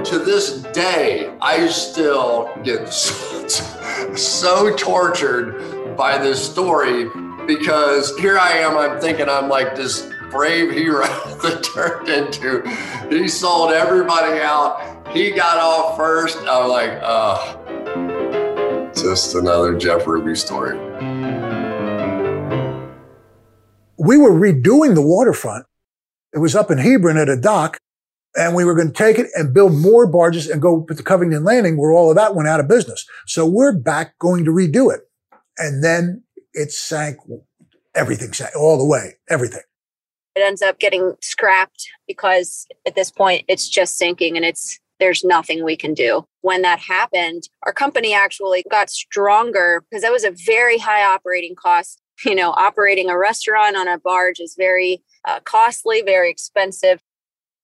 To 0.03 0.17
this 0.17 0.63
day, 0.73 1.31
I 1.41 1.67
still 1.67 2.51
get 2.63 2.89
so, 2.91 3.47
so 4.15 4.75
tortured 4.75 5.95
by 5.95 6.17
this 6.17 6.43
story 6.43 7.07
because 7.47 8.17
here 8.17 8.37
I 8.37 8.51
am, 8.51 8.77
I'm 8.77 8.99
thinking 8.99 9.29
I'm 9.29 9.49
like 9.49 9.75
this 9.75 10.09
brave 10.29 10.71
hero 10.71 11.01
that 11.43 11.63
turned 11.73 12.09
into, 12.09 12.61
he 13.09 13.27
sold 13.27 13.71
everybody 13.71 14.41
out. 14.41 15.07
He 15.13 15.31
got 15.31 15.57
off 15.57 15.95
first. 15.97 16.37
I'm 16.39 16.69
like, 16.69 16.99
oh, 17.01 18.91
just 18.95 19.35
another 19.35 19.77
Jeff 19.77 20.05
Ruby 20.05 20.35
story. 20.35 20.77
We 23.97 24.17
were 24.17 24.31
redoing 24.31 24.93
the 24.93 25.01
waterfront. 25.01 25.65
It 26.33 26.39
was 26.39 26.53
up 26.53 26.69
in 26.69 26.77
Hebron 26.77 27.17
at 27.17 27.29
a 27.29 27.39
dock, 27.39 27.77
and 28.35 28.55
we 28.55 28.65
were 28.65 28.75
going 28.75 28.89
to 28.89 28.93
take 28.93 29.17
it 29.17 29.27
and 29.35 29.53
build 29.53 29.73
more 29.73 30.05
barges 30.05 30.49
and 30.49 30.61
go 30.61 30.83
to 30.83 31.03
Covington 31.03 31.45
Landing, 31.45 31.77
where 31.77 31.93
all 31.93 32.09
of 32.09 32.17
that 32.17 32.35
went 32.35 32.49
out 32.49 32.59
of 32.59 32.67
business. 32.67 33.07
So 33.25 33.45
we're 33.45 33.71
back 33.71 34.19
going 34.19 34.43
to 34.43 34.51
redo 34.51 34.93
it. 34.93 35.01
And 35.57 35.81
then 35.81 36.24
it 36.55 36.71
sank, 36.71 37.17
everything 37.93 38.33
sank 38.33 38.55
all 38.55 38.77
the 38.77 38.85
way, 38.85 39.15
everything. 39.29 39.61
It 40.35 40.41
ends 40.41 40.61
up 40.61 40.79
getting 40.79 41.15
scrapped 41.21 41.87
because 42.07 42.67
at 42.85 42.95
this 42.95 43.11
point 43.11 43.45
it's 43.47 43.69
just 43.69 43.97
sinking 43.97 44.35
and 44.35 44.45
it's 44.45 44.79
there's 44.99 45.23
nothing 45.23 45.63
we 45.63 45.75
can 45.75 45.93
do. 45.93 46.25
When 46.41 46.61
that 46.61 46.79
happened, 46.79 47.49
our 47.63 47.73
company 47.73 48.13
actually 48.13 48.63
got 48.69 48.89
stronger 48.89 49.83
because 49.89 50.03
that 50.03 50.11
was 50.11 50.23
a 50.23 50.31
very 50.31 50.77
high 50.77 51.03
operating 51.03 51.55
cost. 51.55 52.01
You 52.23 52.33
know, 52.33 52.51
operating 52.51 53.09
a 53.09 53.17
restaurant 53.17 53.75
on 53.75 53.89
a 53.89 53.99
barge 53.99 54.39
is 54.39 54.55
very 54.57 55.03
uh, 55.25 55.41
costly, 55.41 56.01
very 56.01 56.29
expensive. 56.29 57.01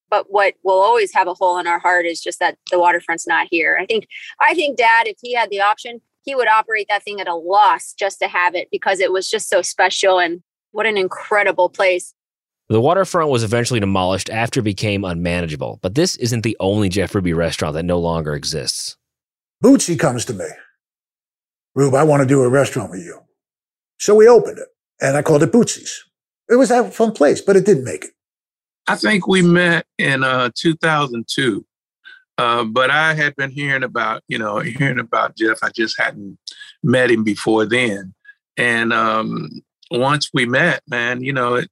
But 0.10 0.26
what 0.28 0.56
will 0.62 0.82
always 0.82 1.14
have 1.14 1.30
a 1.30 1.34
hole 1.34 1.58
in 1.58 1.68
our 1.68 1.80
heart 1.80 2.06
is 2.06 2.20
just 2.20 2.40
that 2.40 2.58
the 2.70 2.78
waterfront's 2.78 3.26
not 3.26 3.48
here. 3.50 3.78
I 3.80 3.86
think, 3.86 4.10
I 4.42 4.54
think, 4.54 4.78
Dad, 4.78 5.08
if 5.08 5.16
he 5.22 5.34
had 5.34 5.50
the 5.50 5.62
option, 5.62 6.02
he 6.24 6.36
would 6.36 6.48
operate 6.48 6.88
that 6.90 7.04
thing 7.04 7.20
at 7.20 7.28
a 7.28 7.36
loss 7.36 7.94
just 7.94 8.20
to 8.20 8.28
have 8.28 8.56
it 8.56 8.68
because 8.72 9.00
it 9.00 9.12
was 9.12 9.30
just 9.30 9.50
so 9.50 9.62
special 9.62 10.20
and 10.20 10.42
what 10.72 10.86
an 10.86 10.98
incredible 10.98 11.70
place. 11.70 12.13
The 12.70 12.80
waterfront 12.80 13.30
was 13.30 13.44
eventually 13.44 13.80
demolished 13.80 14.30
after 14.30 14.62
it 14.62 14.63
became 14.63 15.04
unmanageable, 15.04 15.80
but 15.82 15.96
this 15.96 16.16
isn't 16.18 16.42
the 16.42 16.56
only 16.60 16.88
Jeff 16.88 17.13
Ruby 17.13 17.34
restaurant 17.34 17.74
that 17.74 17.84
no 17.84 18.00
longer 18.00 18.34
exists. 18.34 18.96
Bootsy 19.63 20.00
comes 20.00 20.24
to 20.25 20.34
me. 20.34 20.46
Rube, 21.75 21.94
I 21.94 22.04
want 22.04 22.22
to 22.22 22.28
do 22.28 22.42
a 22.42 22.50
restaurant 22.50 22.92
with 22.92 23.01
you. 23.01 23.20
So 24.00 24.16
we 24.16 24.28
opened 24.28 24.60
it 24.60 24.68
and 25.01 25.18
I 25.18 25.22
called 25.22 25.44
it 25.44 25.51
Bootsy's. 25.51 26.04
It 26.50 26.56
was 26.56 26.72
a 26.72 26.90
fun 26.90 27.12
place, 27.12 27.42
but 27.42 27.56
it 27.56 27.66
didn't 27.66 27.84
make 27.84 28.06
it. 28.06 28.12
I 28.88 28.96
think 28.96 29.28
we 29.28 29.42
met 29.42 29.86
in 29.98 30.24
uh, 30.24 30.50
2002. 30.55 31.66
Uh, 32.37 32.63
but 32.63 32.89
I 32.89 33.13
had 33.13 33.35
been 33.35 33.51
hearing 33.51 33.83
about, 33.83 34.24
you 34.27 34.37
know, 34.37 34.59
hearing 34.59 35.00
about 35.00 35.35
Jeff. 35.35 35.59
I 35.63 35.70
just 35.70 36.00
hadn't 36.00 36.37
met 36.83 37.11
him 37.11 37.24
before 37.24 37.65
then. 37.65 38.13
And 38.57 38.94
um, 38.94 39.61
once 39.89 40.29
we 40.33 40.46
met, 40.46 40.81
man, 40.87 41.24
you 41.24 41.33
know, 41.33 41.55
it, 41.55 41.70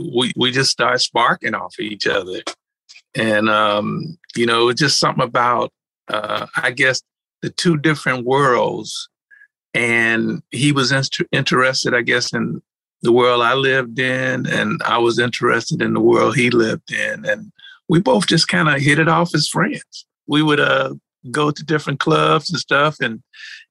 we 0.00 0.32
we 0.36 0.50
just 0.50 0.70
started 0.70 0.98
sparking 0.98 1.54
off 1.54 1.78
each 1.78 2.06
other, 2.06 2.42
and 3.14 3.48
um, 3.48 4.18
you 4.34 4.46
know, 4.46 4.68
it's 4.68 4.80
just 4.80 4.98
something 4.98 5.22
about 5.24 5.72
uh, 6.08 6.46
I 6.56 6.72
guess 6.72 7.02
the 7.42 7.50
two 7.50 7.76
different 7.76 8.24
worlds, 8.24 9.08
and 9.74 10.42
he 10.50 10.72
was 10.72 10.92
in- 10.92 11.26
interested, 11.32 11.94
I 11.94 12.02
guess, 12.02 12.32
in 12.32 12.62
the 13.02 13.12
world 13.12 13.42
I 13.42 13.54
lived 13.54 13.98
in, 13.98 14.46
and 14.46 14.82
I 14.84 14.98
was 14.98 15.18
interested 15.18 15.82
in 15.82 15.94
the 15.94 16.00
world 16.00 16.36
he 16.36 16.50
lived 16.50 16.92
in, 16.92 17.24
and 17.24 17.52
we 17.88 18.00
both 18.00 18.26
just 18.26 18.48
kind 18.48 18.68
of 18.68 18.80
hit 18.80 18.98
it 18.98 19.08
off 19.08 19.34
as 19.34 19.48
friends. 19.48 20.06
We 20.26 20.42
would 20.42 20.60
uh, 20.60 20.94
go 21.30 21.50
to 21.50 21.64
different 21.64 22.00
clubs 22.00 22.50
and 22.50 22.58
stuff, 22.58 22.96
and 23.00 23.22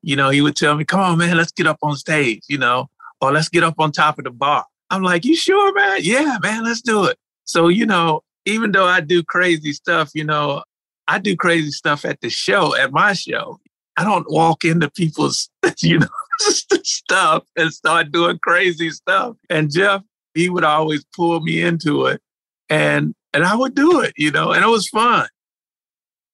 you 0.01 0.15
know, 0.15 0.29
he 0.29 0.41
would 0.41 0.55
tell 0.55 0.75
me, 0.75 0.85
"Come 0.85 0.99
on, 0.99 1.17
man, 1.17 1.37
let's 1.37 1.51
get 1.51 1.67
up 1.67 1.79
on 1.81 1.95
stage," 1.95 2.43
you 2.47 2.57
know, 2.57 2.87
or 3.21 3.31
let's 3.31 3.49
get 3.49 3.63
up 3.63 3.75
on 3.79 3.91
top 3.91 4.17
of 4.17 4.25
the 4.25 4.31
bar 4.31 4.65
I'm 4.89 5.03
like, 5.03 5.25
you 5.25 5.35
sure, 5.35 5.73
man? 5.73 5.99
Yeah, 6.01 6.37
man, 6.41 6.63
let's 6.63 6.81
do 6.81 7.05
it. 7.05 7.17
So, 7.45 7.67
you 7.67 7.85
know, 7.85 8.21
even 8.45 8.71
though 8.71 8.85
I 8.85 9.01
do 9.01 9.23
crazy 9.23 9.73
stuff, 9.73 10.11
you 10.13 10.23
know, 10.23 10.63
I 11.07 11.19
do 11.19 11.35
crazy 11.35 11.71
stuff 11.71 12.05
at 12.05 12.21
the 12.21 12.29
show, 12.29 12.75
at 12.75 12.91
my 12.91 13.13
show. 13.13 13.59
I 13.97 14.03
don't 14.03 14.29
walk 14.29 14.63
into 14.65 14.89
people's, 14.89 15.49
you 15.79 15.99
know, 15.99 16.07
stuff 16.39 17.43
and 17.55 17.73
start 17.73 18.11
doing 18.11 18.39
crazy 18.39 18.89
stuff. 18.91 19.35
And 19.49 19.71
Jeff, 19.71 20.01
he 20.33 20.49
would 20.49 20.63
always 20.63 21.03
pull 21.15 21.39
me 21.41 21.61
into 21.61 22.05
it 22.05 22.21
and 22.69 23.13
and 23.35 23.45
I 23.45 23.55
would 23.55 23.75
do 23.75 24.01
it, 24.01 24.13
you 24.17 24.31
know, 24.31 24.53
and 24.53 24.63
it 24.63 24.67
was 24.67 24.89
fun. 24.89 25.27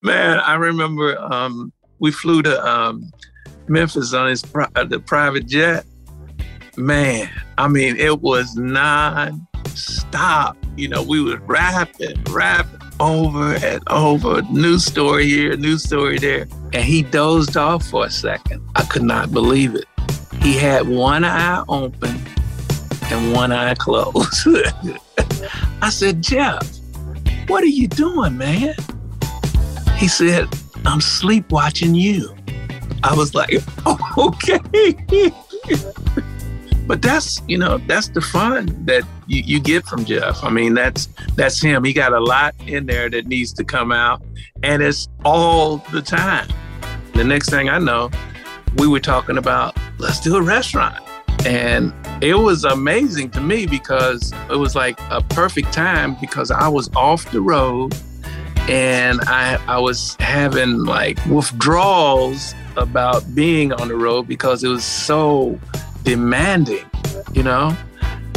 Man, 0.01 0.39
I 0.39 0.55
remember 0.55 1.19
um, 1.19 1.73
we 1.99 2.11
flew 2.11 2.41
to 2.43 2.65
um, 2.65 3.11
Memphis 3.67 4.13
on 4.13 4.29
his 4.29 4.43
uh, 4.55 4.85
the 4.85 4.99
private 4.99 5.47
jet 5.47 5.85
man, 6.77 7.29
I 7.57 7.67
mean, 7.67 7.97
it 7.97 8.21
was 8.21 8.55
non-stop. 8.55 10.57
You 10.77 10.87
know, 10.87 11.03
we 11.03 11.21
would 11.21 11.47
rap 11.47 11.99
and 11.99 12.27
rap 12.29 12.67
over 12.99 13.55
and 13.55 13.83
over, 13.87 14.41
new 14.43 14.79
story 14.79 15.27
here, 15.27 15.55
new 15.57 15.77
story 15.77 16.17
there. 16.17 16.47
And 16.73 16.83
he 16.83 17.03
dozed 17.03 17.57
off 17.57 17.85
for 17.85 18.05
a 18.05 18.11
second. 18.11 18.65
I 18.75 18.83
could 18.83 19.03
not 19.03 19.31
believe 19.31 19.75
it. 19.75 19.85
He 20.41 20.57
had 20.57 20.87
one 20.87 21.23
eye 21.23 21.63
open 21.67 22.21
and 23.11 23.33
one 23.33 23.51
eye 23.51 23.75
closed. 23.75 24.47
I 25.81 25.89
said, 25.89 26.21
Jeff, 26.21 26.61
what 27.47 27.63
are 27.63 27.67
you 27.67 27.87
doing, 27.87 28.37
man? 28.37 28.75
He 29.97 30.07
said, 30.07 30.47
I'm 30.85 31.01
sleep 31.01 31.51
watching 31.51 31.95
you. 31.95 32.35
I 33.03 33.15
was 33.15 33.33
like, 33.33 33.51
oh, 33.85 33.99
okay. 34.17 35.31
But 36.87 37.01
that's 37.01 37.41
you 37.47 37.57
know 37.57 37.77
that's 37.87 38.09
the 38.09 38.21
fun 38.21 38.85
that 38.85 39.03
you, 39.27 39.43
you 39.43 39.59
get 39.59 39.85
from 39.85 40.03
Jeff. 40.03 40.43
I 40.43 40.49
mean 40.49 40.73
that's 40.73 41.07
that's 41.35 41.61
him. 41.61 41.83
He 41.83 41.93
got 41.93 42.11
a 42.11 42.19
lot 42.19 42.53
in 42.67 42.85
there 42.85 43.09
that 43.09 43.27
needs 43.27 43.53
to 43.53 43.63
come 43.63 43.91
out, 43.91 44.21
and 44.63 44.81
it's 44.81 45.07
all 45.23 45.77
the 45.91 46.01
time. 46.01 46.47
The 47.13 47.23
next 47.23 47.49
thing 47.49 47.69
I 47.69 47.77
know, 47.77 48.09
we 48.75 48.87
were 48.87 48.99
talking 48.99 49.37
about 49.37 49.77
let's 49.99 50.19
do 50.19 50.35
a 50.35 50.41
restaurant, 50.41 51.01
and 51.45 51.93
it 52.21 52.35
was 52.35 52.63
amazing 52.63 53.31
to 53.31 53.41
me 53.41 53.65
because 53.65 54.31
it 54.49 54.57
was 54.57 54.75
like 54.75 54.99
a 55.09 55.21
perfect 55.21 55.73
time 55.73 56.15
because 56.21 56.51
I 56.51 56.67
was 56.67 56.89
off 56.95 57.29
the 57.31 57.41
road 57.41 57.95
and 58.69 59.19
I 59.21 59.59
I 59.67 59.79
was 59.79 60.15
having 60.19 60.85
like 60.85 61.23
withdrawals 61.25 62.53
about 62.77 63.33
being 63.33 63.73
on 63.73 63.87
the 63.87 63.95
road 63.95 64.27
because 64.27 64.63
it 64.63 64.69
was 64.69 64.83
so 64.83 65.59
demanding, 66.03 66.85
you 67.33 67.43
know? 67.43 67.75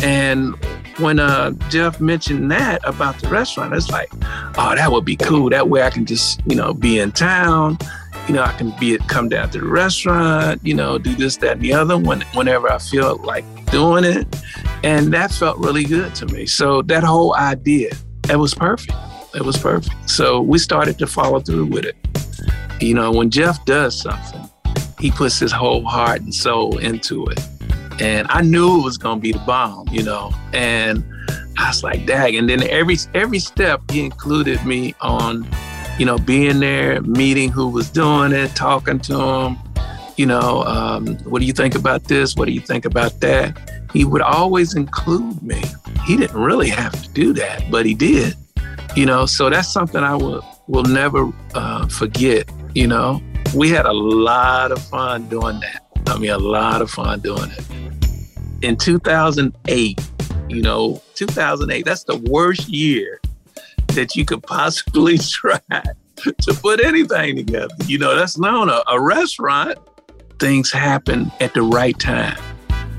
And 0.03 0.55
when 0.99 1.19
uh, 1.19 1.53
Jeff 1.71 2.01
mentioned 2.01 2.51
that 2.51 2.81
about 2.85 3.19
the 3.21 3.29
restaurant, 3.29 3.75
it's 3.75 3.91
like, 3.91 4.11
oh, 4.57 4.75
that 4.75 4.91
would 4.91 5.05
be 5.05 5.17
cool. 5.17 5.51
That 5.51 5.69
way 5.69 5.83
I 5.83 5.91
can 5.91 6.05
just, 6.05 6.41
you 6.47 6.57
know, 6.57 6.75
be 6.75 6.99
in 6.99 7.13
town. 7.13 7.79
You 8.27 8.35
know, 8.35 8.43
I 8.43 8.53
can 8.53 8.71
be 8.81 8.95
it 8.95 9.07
come 9.07 9.29
down 9.29 9.51
to 9.51 9.59
the 9.59 9.67
restaurant, 9.67 10.61
you 10.65 10.75
know, 10.75 10.99
do 10.99 11.15
this, 11.15 11.37
that, 11.39 11.53
and 11.53 11.61
the 11.61 11.75
other 11.75 11.99
when, 11.99 12.23
whenever 12.35 12.71
I 12.73 12.79
feel 12.79 13.17
like 13.19 13.45
doing 13.71 14.05
it. 14.05 14.27
And 14.83 15.13
that 15.13 15.31
felt 15.31 15.59
really 15.59 15.85
good 15.85 16.15
to 16.17 16.27
me. 16.27 16.47
So 16.47 16.83
that 16.83 17.05
whole 17.05 17.35
idea, 17.37 17.91
it 18.31 18.37
was 18.37 18.55
perfect. 18.55 18.93
It 19.35 19.43
was 19.43 19.57
perfect. 19.57 19.95
So 20.09 20.41
we 20.41 20.59
started 20.59 20.99
to 21.01 21.07
follow 21.07 21.41
through 21.41 21.67
with 21.67 21.85
it. 21.85 21.97
You 22.81 22.95
know, 22.95 23.13
when 23.13 23.31
Jeff 23.31 23.65
does 23.65 24.01
something, 24.01 24.49
he 24.99 25.11
puts 25.11 25.39
his 25.39 25.53
whole 25.53 25.85
heart 25.85 26.21
and 26.23 26.35
soul 26.35 26.79
into 26.79 27.27
it. 27.27 27.41
And 28.01 28.27
I 28.31 28.41
knew 28.43 28.81
it 28.81 28.85
was 28.85 28.99
gonna 28.99 29.21
be 29.21 29.33
the 29.33 29.39
bomb, 29.41 29.89
you 29.89 30.03
know. 30.03 30.33
And 30.53 31.05
I 31.57 31.69
was 31.69 31.83
like, 31.83 32.07
dag. 32.07 32.35
And 32.35 32.49
then 32.49 32.63
every 32.69 32.97
every 33.15 33.39
step 33.39 33.83
he 33.91 34.05
included 34.05 34.65
me 34.65 34.95
on, 35.01 35.49
you 35.99 36.07
know, 36.07 36.19
being 36.19 36.61
there, 36.61 37.01
meeting 37.03 37.51
who 37.51 37.69
was 37.69 37.89
doing 37.89 38.33
it, 38.33 38.55
talking 38.57 38.99
to 39.01 39.21
him, 39.21 39.59
You 40.17 40.27
know, 40.27 40.63
um, 40.65 41.17
what 41.25 41.41
do 41.41 41.47
you 41.47 41.53
think 41.53 41.75
about 41.75 42.05
this? 42.05 42.37
What 42.37 42.47
do 42.47 42.53
you 42.53 42.61
think 42.61 42.85
about 42.85 43.21
that? 43.21 43.59
He 43.93 44.05
would 44.05 44.23
always 44.23 44.75
include 44.75 45.43
me. 45.43 45.63
He 46.05 46.17
didn't 46.17 46.41
really 46.41 46.69
have 46.69 47.01
to 47.03 47.09
do 47.11 47.33
that, 47.35 47.65
but 47.71 47.87
he 47.87 47.95
did. 47.95 48.35
You 48.97 49.07
know, 49.07 49.27
so 49.27 49.51
that's 49.51 49.73
something 49.73 50.03
I 50.03 50.15
will 50.15 50.45
will 50.67 50.85
never 50.85 51.33
uh, 51.55 51.89
forget. 51.89 52.49
You 52.75 52.87
know, 52.87 53.21
we 53.55 53.71
had 53.71 53.87
a 53.87 53.93
lot 53.93 54.73
of 54.73 54.83
fun 54.83 55.29
doing 55.29 55.61
that. 55.61 55.83
I 56.07 56.19
mean, 56.19 56.31
a 56.31 56.39
lot 56.39 56.83
of 56.83 56.91
fun 56.91 57.21
doing 57.21 57.51
it. 57.51 57.65
In 58.63 58.77
2008, 58.77 60.01
you 60.49 60.63
know, 60.63 61.03
2008, 61.15 61.85
that's 61.85 62.05
the 62.05 62.17
worst 62.17 62.69
year 62.69 63.21
that 63.95 64.15
you 64.17 64.25
could 64.25 64.43
possibly 64.43 65.19
try 65.19 65.61
to 65.69 66.55
put 66.55 66.85
anything 66.85 67.37
together. 67.37 67.75
You 67.87 67.99
know, 67.99 68.15
that's 68.17 68.39
known 68.39 68.69
a, 68.69 68.83
a 68.89 69.01
restaurant, 69.01 69.79
things 70.39 70.71
happen 70.71 71.31
at 71.41 71.55
the 71.55 71.63
right 71.63 71.99
time. 71.99 72.39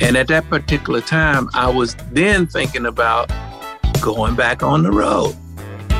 And 0.02 0.18
at 0.18 0.28
that 0.28 0.50
particular 0.50 1.02
time, 1.02 1.50
I 1.54 1.70
was 1.70 1.96
then 2.12 2.48
thinking 2.48 2.86
about 2.86 3.32
going 4.02 4.36
back 4.36 4.62
on 4.62 4.84
the 4.84 4.92
road. 4.92 5.36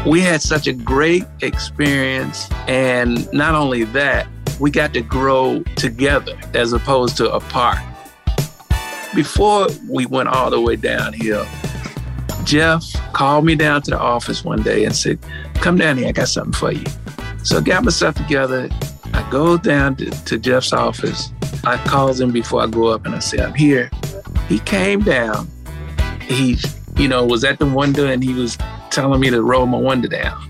We 0.06 0.22
had 0.22 0.42
such 0.42 0.68
a 0.68 0.74
great 0.74 1.24
experience. 1.42 2.50
And 2.68 3.32
not 3.34 3.56
only 3.56 3.86
that, 3.86 4.28
we 4.60 4.72
got 4.72 4.94
to 4.94 5.02
grow 5.02 5.62
together 5.76 6.38
as 6.54 6.74
opposed 6.74 7.18
to 7.18 7.32
apart. 7.32 7.80
Before 9.14 9.68
we 9.90 10.06
went 10.06 10.30
all 10.30 10.50
the 10.50 10.60
way 10.60 10.76
downhill, 10.76 11.46
Jeff 12.46 12.86
called 13.14 13.44
me 13.44 13.56
down 13.56 13.82
to 13.82 13.92
the 13.92 14.00
office 14.00 14.44
one 14.44 14.62
day 14.62 14.86
and 14.86 14.96
said, 14.96 15.20
Come 15.56 15.78
down 15.78 15.98
here, 15.98 16.08
I 16.08 16.12
got 16.12 16.28
something 16.28 16.54
for 16.54 16.72
you. 16.72 16.86
So 17.44 17.58
I 17.58 17.62
got 17.62 17.84
myself 17.84 18.16
together. 18.16 18.70
I 19.14 19.28
go 19.32 19.58
down 19.58 19.96
to, 19.98 20.10
to 20.10 20.38
Jeff's 20.38 20.72
office. 20.72 21.32
I 21.64 21.78
calls 21.78 22.20
him 22.20 22.32
before 22.32 22.62
I 22.62 22.68
go 22.68 22.88
up 22.88 23.06
and 23.06 23.16
I 23.16 23.20
say, 23.20 23.40
I'm 23.40 23.54
here. 23.54 23.90
He 24.48 24.60
came 24.60 25.02
down. 25.02 25.48
He, 26.22 26.58
you 26.98 27.08
know, 27.08 27.26
was 27.26 27.44
at 27.44 27.60
the 27.60 27.66
window 27.66 28.06
and 28.08 28.24
he 28.24 28.34
was 28.34 28.58
telling 28.92 29.20
me 29.20 29.30
to 29.32 29.42
roll 29.42 29.66
my 29.66 29.80
window 29.80 30.08
down. 30.08 30.50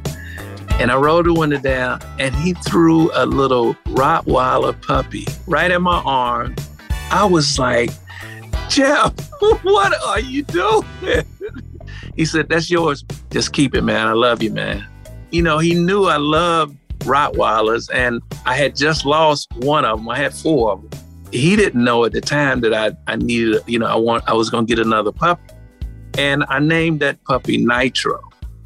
And 0.80 0.92
I 0.92 0.98
rolled 0.98 1.26
the 1.26 1.34
window 1.34 1.60
down 1.60 2.02
and 2.20 2.36
he 2.36 2.54
threw 2.54 3.10
a 3.14 3.26
little 3.26 3.76
Rottweiler 3.86 4.80
puppy 4.82 5.26
right 5.48 5.72
in 5.72 5.82
my 5.82 6.02
arm. 6.06 6.56
I 7.12 7.24
was 7.24 7.58
like, 7.58 7.92
Jeff, 8.68 9.14
what 9.64 9.94
are 10.04 10.20
you 10.20 10.44
doing? 10.44 11.26
He 12.16 12.26
said, 12.26 12.50
That's 12.50 12.70
yours. 12.70 13.04
Just 13.32 13.54
keep 13.54 13.76
it, 13.76 13.82
man. 13.82 14.08
I 14.08 14.14
love 14.14 14.42
you, 14.42 14.52
man. 14.52 14.86
You 15.32 15.42
know, 15.42 15.60
he 15.60 15.74
knew 15.74 16.06
I 16.06 16.18
loved 16.18 16.78
Rottweilers, 17.00 17.90
and 17.94 18.22
I 18.46 18.56
had 18.56 18.76
just 18.76 19.06
lost 19.06 19.52
one 19.58 19.86
of 19.86 20.00
them. 20.00 20.10
I 20.10 20.18
had 20.18 20.34
four 20.34 20.74
of 20.74 20.90
them. 20.90 21.02
He 21.32 21.56
didn't 21.56 21.84
know 21.84 22.06
at 22.06 22.14
the 22.14 22.22
time 22.22 22.62
that 22.62 22.74
I, 22.74 22.92
I 23.12 23.18
needed, 23.18 23.62
you 23.68 23.80
know, 23.80 23.88
I 23.88 23.96
want 23.96 24.24
I 24.28 24.34
was 24.34 24.50
to 24.50 24.64
get 24.64 24.80
another 24.80 25.12
puppy, 25.12 25.54
and 26.18 26.46
I 26.50 26.60
named 26.60 27.02
that 27.02 27.22
puppy 27.26 27.58
Nitro. 27.58 28.22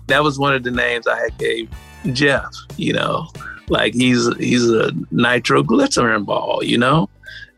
That 0.08 0.24
was 0.24 0.38
one 0.38 0.54
of 0.54 0.64
the 0.64 0.72
names 0.72 1.08
I 1.08 1.20
had 1.20 1.38
gave 1.38 1.70
Jeff. 2.14 2.50
You 2.78 2.94
know, 2.94 3.28
like 3.70 3.94
he's 3.94 4.28
he's 4.38 4.70
a 4.70 4.92
nitroglycerin 5.12 6.26
ball, 6.26 6.64
you 6.64 6.78
know, 6.78 7.10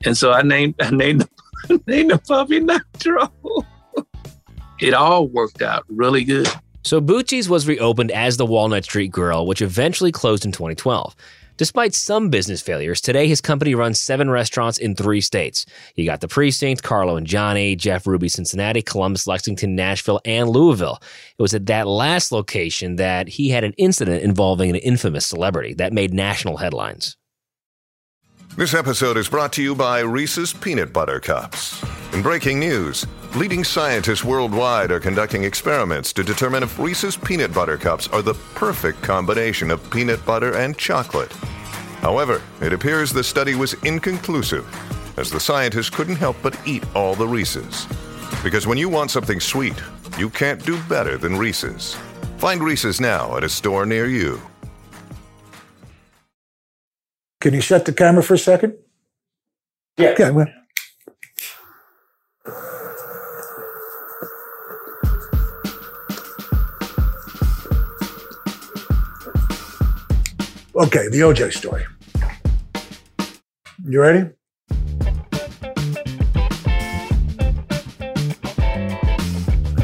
and 0.05 0.17
so 0.17 0.31
I 0.31 0.41
named 0.41 0.75
I 0.81 0.91
named 0.91 1.27
the, 1.67 1.81
named 1.87 2.11
the 2.11 2.17
puppy 2.19 2.59
Nitro. 2.59 3.31
It 4.81 4.95
all 4.95 5.27
worked 5.27 5.61
out 5.61 5.85
really 5.87 6.23
good. 6.23 6.47
So 6.83 6.99
Bootsy's 6.99 7.47
was 7.47 7.67
reopened 7.67 8.11
as 8.11 8.37
the 8.37 8.45
Walnut 8.45 8.83
Street 8.83 9.11
Grill, 9.11 9.45
which 9.45 9.61
eventually 9.61 10.11
closed 10.11 10.43
in 10.43 10.51
2012. 10.51 11.15
Despite 11.57 11.93
some 11.93 12.31
business 12.31 12.59
failures, 12.59 12.99
today 12.99 13.27
his 13.27 13.39
company 13.39 13.75
runs 13.75 14.01
seven 14.01 14.31
restaurants 14.31 14.79
in 14.79 14.95
three 14.95 15.21
states. 15.21 15.67
You 15.95 16.05
got 16.05 16.21
the 16.21 16.27
Precinct, 16.27 16.81
Carlo 16.81 17.17
and 17.17 17.27
Johnny, 17.27 17.75
Jeff 17.75 18.07
Ruby, 18.07 18.29
Cincinnati, 18.29 18.81
Columbus, 18.81 19.27
Lexington, 19.27 19.75
Nashville, 19.75 20.19
and 20.25 20.49
Louisville. 20.49 20.97
It 21.37 21.41
was 21.41 21.53
at 21.53 21.67
that 21.67 21.85
last 21.85 22.31
location 22.31 22.95
that 22.95 23.27
he 23.27 23.49
had 23.49 23.63
an 23.63 23.73
incident 23.73 24.23
involving 24.23 24.71
an 24.71 24.77
infamous 24.77 25.27
celebrity 25.27 25.75
that 25.75 25.93
made 25.93 26.15
national 26.15 26.57
headlines. 26.57 27.15
This 28.57 28.73
episode 28.73 29.15
is 29.17 29.29
brought 29.29 29.53
to 29.53 29.61
you 29.61 29.75
by 29.75 29.99
Reese's 29.99 30.51
Peanut 30.51 30.91
Butter 30.91 31.19
Cups. 31.19 31.83
In 32.13 32.23
breaking 32.23 32.59
news, 32.59 33.05
leading 33.35 33.63
scientists 33.63 34.23
worldwide 34.23 34.91
are 34.91 34.99
conducting 34.99 35.43
experiments 35.43 36.11
to 36.13 36.23
determine 36.23 36.63
if 36.63 36.77
Reese's 36.77 37.15
Peanut 37.15 37.53
Butter 37.53 37.77
Cups 37.77 38.07
are 38.09 38.21
the 38.21 38.33
perfect 38.55 39.01
combination 39.01 39.71
of 39.71 39.89
peanut 39.89 40.23
butter 40.25 40.57
and 40.57 40.77
chocolate. 40.77 41.31
However, 42.01 42.41
it 42.61 42.73
appears 42.73 43.11
the 43.11 43.23
study 43.23 43.55
was 43.55 43.73
inconclusive, 43.85 44.67
as 45.17 45.31
the 45.31 45.39
scientists 45.39 45.89
couldn't 45.89 46.15
help 46.15 46.35
but 46.43 46.59
eat 46.65 46.83
all 46.95 47.15
the 47.15 47.27
Reese's. 47.27 47.87
Because 48.43 48.67
when 48.67 48.77
you 48.77 48.89
want 48.89 49.11
something 49.11 49.39
sweet, 49.39 49.81
you 50.17 50.29
can't 50.29 50.63
do 50.65 50.81
better 50.83 51.17
than 51.17 51.37
Reese's. 51.37 51.95
Find 52.37 52.61
Reese's 52.61 52.99
now 52.99 53.37
at 53.37 53.43
a 53.43 53.49
store 53.49 53.85
near 53.85 54.07
you. 54.07 54.41
Can 57.39 57.53
you 57.53 57.61
shut 57.61 57.85
the 57.85 57.93
camera 57.93 58.23
for 58.23 58.33
a 58.33 58.37
second? 58.37 58.75
Yeah. 59.97 60.09
Okay. 60.09 60.31
Well. 60.31 60.47
Okay, 70.73 71.09
the 71.09 71.19
OJ 71.19 71.51
story. 71.51 71.83
You 73.85 73.99
ready? 73.99 74.29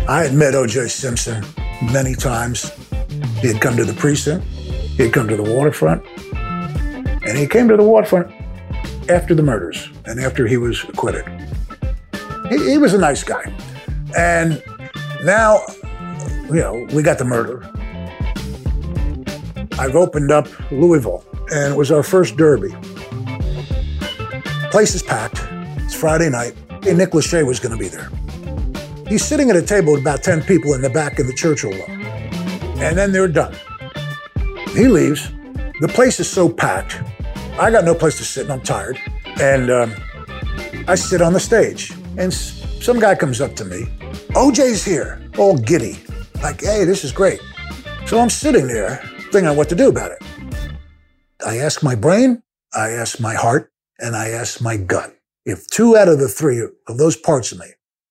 I 0.07 0.23
had 0.23 0.33
met 0.33 0.53
OJ 0.53 0.89
Simpson 0.89 1.43
many 1.91 2.15
times. 2.15 2.71
He 3.41 3.49
had 3.49 3.59
come 3.59 3.75
to 3.75 3.83
the 3.83 3.93
precinct, 3.93 4.45
he 4.45 5.03
had 5.03 5.11
come 5.11 5.27
to 5.27 5.35
the 5.35 5.43
waterfront, 5.43 6.05
and 6.33 7.37
he 7.37 7.47
came 7.47 7.67
to 7.67 7.75
the 7.75 7.83
waterfront 7.83 8.31
after 9.09 9.35
the 9.35 9.43
murders 9.43 9.89
and 10.05 10.21
after 10.21 10.47
he 10.47 10.55
was 10.55 10.85
acquitted. 10.85 11.25
He, 12.49 12.71
he 12.71 12.77
was 12.77 12.93
a 12.93 12.97
nice 12.97 13.25
guy. 13.25 13.53
And 14.17 14.63
now, 15.25 15.59
you 16.47 16.61
know, 16.61 16.87
we 16.93 17.03
got 17.03 17.17
the 17.17 17.25
murder. 17.25 17.69
I've 19.79 19.95
opened 19.95 20.31
up 20.31 20.47
Louisville, 20.71 21.23
and 21.51 21.73
it 21.73 21.77
was 21.77 21.91
our 21.91 22.01
first 22.01 22.35
derby. 22.35 22.69
Place 24.71 24.95
is 24.95 25.03
packed. 25.03 25.39
It's 25.83 25.93
Friday 25.93 26.29
night, 26.29 26.55
and 26.87 26.97
Nick 26.97 27.11
Lachey 27.11 27.45
was 27.45 27.59
going 27.59 27.71
to 27.71 27.77
be 27.77 27.87
there. 27.87 28.09
He's 29.07 29.23
sitting 29.23 29.51
at 29.51 29.55
a 29.55 29.61
table 29.61 29.93
with 29.93 30.01
about 30.01 30.23
10 30.23 30.43
people 30.43 30.73
in 30.73 30.81
the 30.81 30.89
back 30.89 31.19
of 31.19 31.27
the 31.27 31.33
Churchill 31.33 31.71
room. 31.71 32.01
And 32.79 32.97
then 32.97 33.11
they're 33.11 33.27
done. 33.27 33.55
He 34.69 34.87
leaves. 34.87 35.31
The 35.79 35.87
place 35.87 36.19
is 36.19 36.27
so 36.27 36.49
packed. 36.49 36.99
I 37.59 37.69
got 37.69 37.85
no 37.85 37.93
place 37.93 38.17
to 38.17 38.25
sit, 38.25 38.43
and 38.43 38.53
I'm 38.53 38.61
tired. 38.61 38.99
And 39.39 39.69
um, 39.69 39.93
I 40.87 40.95
sit 40.95 41.21
on 41.21 41.33
the 41.33 41.39
stage, 41.39 41.93
and 42.17 42.33
some 42.33 42.99
guy 42.99 43.13
comes 43.13 43.41
up 43.41 43.55
to 43.57 43.65
me. 43.65 43.83
OJ's 44.33 44.83
here, 44.83 45.21
all 45.37 45.55
giddy. 45.55 45.99
Like, 46.41 46.61
hey, 46.61 46.83
this 46.83 47.03
is 47.03 47.11
great. 47.11 47.39
So 48.07 48.19
I'm 48.19 48.29
sitting 48.29 48.67
there 48.67 49.01
thinking 49.31 49.55
what 49.55 49.69
to 49.69 49.75
do 49.75 49.89
about 49.89 50.11
it. 50.11 50.23
I 51.45 51.57
ask 51.57 51.83
my 51.83 51.95
brain, 51.95 52.43
I 52.73 52.89
ask 52.89 53.19
my 53.19 53.35
heart, 53.35 53.71
and 53.99 54.15
I 54.15 54.29
ask 54.29 54.61
my 54.61 54.77
gut. 54.77 55.15
If 55.45 55.67
two 55.67 55.95
out 55.95 56.09
of 56.09 56.19
the 56.19 56.27
three 56.27 56.59
of 56.87 56.97
those 56.97 57.15
parts 57.15 57.51
of 57.51 57.59
me 57.59 57.67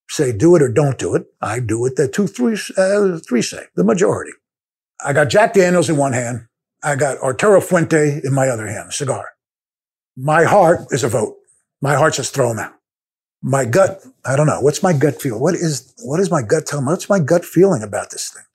say 0.08 0.32
do 0.32 0.54
it 0.56 0.62
or 0.62 0.68
don't 0.68 0.98
do 0.98 1.14
it, 1.14 1.26
I 1.40 1.60
do 1.60 1.80
what 1.80 1.96
the 1.96 2.08
two, 2.08 2.26
three, 2.26 2.56
uh, 2.78 3.18
three 3.18 3.42
say, 3.42 3.64
the 3.74 3.84
majority. 3.84 4.32
I 5.04 5.12
got 5.12 5.28
Jack 5.28 5.54
Daniels 5.54 5.90
in 5.90 5.96
one 5.96 6.12
hand. 6.12 6.46
I 6.82 6.96
got 6.96 7.18
Arturo 7.18 7.60
Fuente 7.60 8.20
in 8.22 8.32
my 8.32 8.48
other 8.48 8.66
hand, 8.66 8.92
cigar. 8.92 9.30
My 10.16 10.44
heart 10.44 10.86
is 10.90 11.04
a 11.04 11.08
vote. 11.08 11.36
My 11.82 11.94
heart 11.94 12.14
says 12.14 12.30
throw 12.30 12.50
him 12.50 12.58
out. 12.58 12.74
My 13.42 13.64
gut, 13.64 14.02
I 14.24 14.36
don't 14.36 14.46
know. 14.46 14.60
What's 14.60 14.82
my 14.82 14.92
gut 14.92 15.20
feel? 15.20 15.38
What 15.38 15.54
is, 15.54 15.92
what 16.02 16.20
is 16.20 16.30
my 16.30 16.42
gut 16.42 16.66
telling 16.66 16.86
me? 16.86 16.92
What's 16.92 17.10
my 17.10 17.18
gut 17.18 17.44
feeling 17.44 17.82
about 17.82 18.10
this 18.10 18.30
thing? 18.30 18.45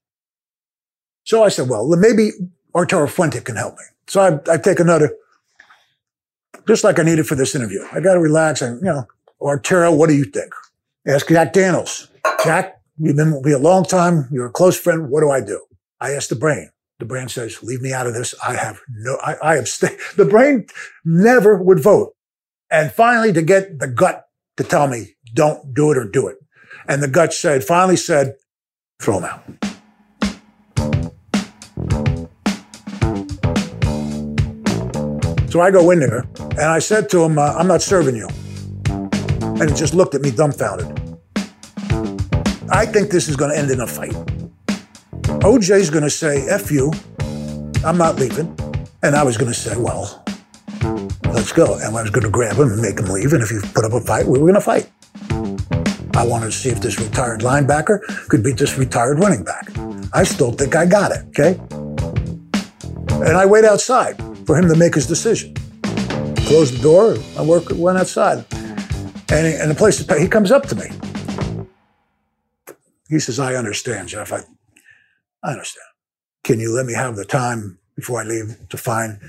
So 1.31 1.45
I 1.45 1.47
said, 1.47 1.69
well, 1.69 1.87
maybe 1.95 2.31
Arturo 2.75 3.07
Fuente 3.07 3.39
can 3.39 3.55
help 3.55 3.77
me. 3.77 3.85
So 4.07 4.19
I, 4.19 4.53
I 4.53 4.57
take 4.57 4.81
another, 4.81 5.15
just 6.67 6.83
like 6.83 6.99
I 6.99 7.03
needed 7.03 7.25
for 7.25 7.35
this 7.35 7.55
interview. 7.55 7.85
I 7.93 8.01
got 8.01 8.15
to 8.15 8.19
relax 8.19 8.61
and, 8.61 8.81
you 8.81 8.87
know, 8.87 9.07
Arturo, 9.41 9.93
what 9.93 10.09
do 10.09 10.15
you 10.15 10.25
think? 10.25 10.53
Ask 11.07 11.29
Jack 11.29 11.53
Daniels. 11.53 12.09
Jack, 12.43 12.81
you've 12.97 13.15
been 13.15 13.31
with 13.31 13.45
me 13.45 13.53
a 13.53 13.59
long 13.59 13.85
time. 13.85 14.27
You're 14.29 14.47
a 14.47 14.51
close 14.51 14.77
friend. 14.77 15.09
What 15.09 15.21
do 15.21 15.29
I 15.29 15.39
do? 15.39 15.61
I 16.01 16.11
ask 16.11 16.27
the 16.27 16.35
brain. 16.35 16.69
The 16.99 17.05
brain 17.05 17.29
says, 17.29 17.63
leave 17.63 17.81
me 17.81 17.93
out 17.93 18.07
of 18.07 18.13
this. 18.13 18.35
I 18.45 18.55
have 18.55 18.81
no, 18.89 19.17
I, 19.23 19.35
I 19.35 19.55
abstain. 19.55 19.97
The 20.17 20.25
brain 20.25 20.65
never 21.05 21.55
would 21.55 21.79
vote. 21.79 22.13
And 22.69 22.91
finally, 22.91 23.31
to 23.31 23.41
get 23.41 23.79
the 23.79 23.87
gut 23.87 24.25
to 24.57 24.65
tell 24.65 24.89
me, 24.89 25.15
don't 25.33 25.73
do 25.73 25.93
it 25.93 25.97
or 25.97 26.03
do 26.03 26.27
it. 26.27 26.39
And 26.89 27.01
the 27.01 27.07
gut 27.07 27.33
said, 27.33 27.63
finally 27.63 27.95
said, 27.95 28.35
throw 28.99 29.19
him 29.19 29.23
out. 29.23 29.70
So 35.51 35.59
I 35.59 35.69
go 35.69 35.91
in 35.91 35.99
there 35.99 36.23
and 36.39 36.61
I 36.61 36.79
said 36.79 37.09
to 37.09 37.25
him, 37.25 37.37
uh, 37.37 37.53
I'm 37.57 37.67
not 37.67 37.81
serving 37.81 38.15
you. 38.15 38.29
And 38.85 39.69
he 39.69 39.75
just 39.75 39.93
looked 39.93 40.15
at 40.15 40.21
me 40.21 40.31
dumbfounded. 40.31 40.87
I 42.71 42.85
think 42.85 43.11
this 43.11 43.27
is 43.27 43.35
going 43.35 43.51
to 43.51 43.57
end 43.57 43.69
in 43.69 43.81
a 43.81 43.85
fight. 43.85 44.15
OJ's 45.43 45.89
going 45.89 46.05
to 46.05 46.09
say, 46.09 46.47
F 46.47 46.71
you, 46.71 46.93
I'm 47.83 47.97
not 47.97 48.15
leaving. 48.15 48.57
And 49.03 49.13
I 49.13 49.23
was 49.23 49.35
going 49.35 49.51
to 49.51 49.57
say, 49.57 49.75
well, 49.77 50.23
let's 51.33 51.51
go. 51.51 51.75
And 51.75 51.97
I 51.97 52.01
was 52.01 52.11
going 52.11 52.23
to 52.23 52.29
grab 52.29 52.55
him 52.55 52.71
and 52.71 52.81
make 52.81 52.97
him 52.97 53.07
leave. 53.07 53.33
And 53.33 53.43
if 53.43 53.51
you 53.51 53.59
put 53.59 53.83
up 53.83 53.91
a 53.91 53.99
fight, 53.99 54.25
we 54.25 54.39
were 54.39 54.49
going 54.49 54.53
to 54.53 54.61
fight. 54.61 54.89
I 56.15 56.25
wanted 56.25 56.45
to 56.45 56.51
see 56.53 56.69
if 56.69 56.79
this 56.79 56.97
retired 56.97 57.41
linebacker 57.41 57.99
could 58.29 58.41
beat 58.41 58.55
this 58.55 58.77
retired 58.77 59.19
running 59.19 59.43
back. 59.43 59.67
I 60.13 60.23
still 60.23 60.53
think 60.53 60.77
I 60.77 60.85
got 60.85 61.11
it, 61.11 61.25
okay? 61.27 61.59
And 63.25 63.35
I 63.35 63.45
wait 63.45 63.65
outside 63.65 64.30
for 64.51 64.57
him 64.57 64.67
to 64.67 64.75
make 64.75 64.93
his 64.93 65.07
decision. 65.07 65.53
Closed 66.45 66.75
the 66.75 66.79
door, 66.81 67.15
I 67.37 67.41
work, 67.41 67.67
went 67.71 67.97
outside. 67.97 68.43
And, 69.31 69.47
he, 69.47 69.53
and 69.53 69.71
the 69.71 69.75
place, 69.75 70.05
he 70.19 70.27
comes 70.27 70.51
up 70.51 70.65
to 70.67 70.75
me. 70.75 70.87
He 73.07 73.17
says, 73.17 73.39
I 73.39 73.55
understand, 73.55 74.09
Jeff. 74.09 74.33
I, 74.33 74.41
I 75.41 75.51
understand. 75.51 75.87
Can 76.43 76.59
you 76.59 76.69
let 76.73 76.85
me 76.85 76.91
have 76.91 77.15
the 77.15 77.23
time 77.23 77.79
before 77.95 78.19
I 78.19 78.25
leave 78.25 78.57
to 78.67 78.75
find 78.75 79.21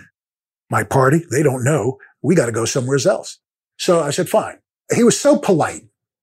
my 0.71 0.83
party? 0.83 1.23
They 1.31 1.45
don't 1.45 1.63
know. 1.63 1.99
We 2.21 2.35
got 2.35 2.47
to 2.47 2.53
go 2.53 2.65
somewhere 2.65 2.99
else. 3.07 3.39
So 3.79 4.01
I 4.01 4.11
said, 4.11 4.29
fine. 4.29 4.59
He 4.93 5.05
was 5.05 5.21
so 5.21 5.39
polite. 5.39 5.83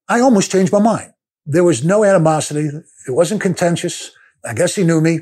I 0.09 0.19
almost 0.19 0.51
changed 0.51 0.73
my 0.73 0.81
mind. 0.81 1.13
There 1.45 1.63
was 1.63 1.85
no 1.85 2.03
animosity. 2.03 2.69
It 3.07 3.11
wasn't 3.11 3.39
contentious. 3.39 4.11
I 4.43 4.53
guess 4.53 4.75
he 4.75 4.83
knew 4.83 4.99
me. 4.99 5.21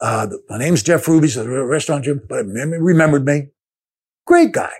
Uh, 0.00 0.28
my 0.48 0.58
name's 0.58 0.82
Jeff 0.82 1.08
Ruby's 1.08 1.36
a 1.36 1.48
restaurant 1.48 2.04
Jim, 2.04 2.20
but 2.28 2.44
remembered 2.46 3.24
me. 3.24 3.48
Great 4.26 4.52
guy. 4.52 4.72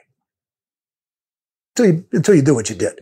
Until 1.76 1.94
you, 1.94 2.06
until 2.12 2.34
you 2.34 2.42
do 2.42 2.54
what 2.54 2.68
you 2.68 2.76
did. 2.76 2.98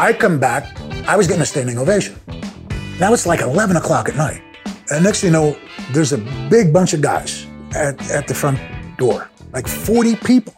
I 0.00 0.14
come 0.18 0.38
back. 0.38 0.78
I 1.06 1.16
was 1.16 1.26
getting 1.26 1.42
a 1.42 1.46
standing 1.46 1.78
ovation. 1.78 2.16
Now 3.00 3.12
it's 3.12 3.26
like 3.26 3.40
11 3.40 3.76
o'clock 3.76 4.08
at 4.08 4.16
night. 4.16 4.42
And 4.90 5.04
next 5.04 5.20
thing 5.20 5.28
you 5.28 5.32
know, 5.32 5.56
there's 5.92 6.12
a 6.12 6.18
big 6.48 6.72
bunch 6.72 6.94
of 6.94 7.02
guys 7.02 7.46
at, 7.74 8.10
at 8.10 8.26
the 8.26 8.34
front 8.34 8.58
door, 8.96 9.28
like 9.52 9.66
40 9.66 10.16
people. 10.16 10.54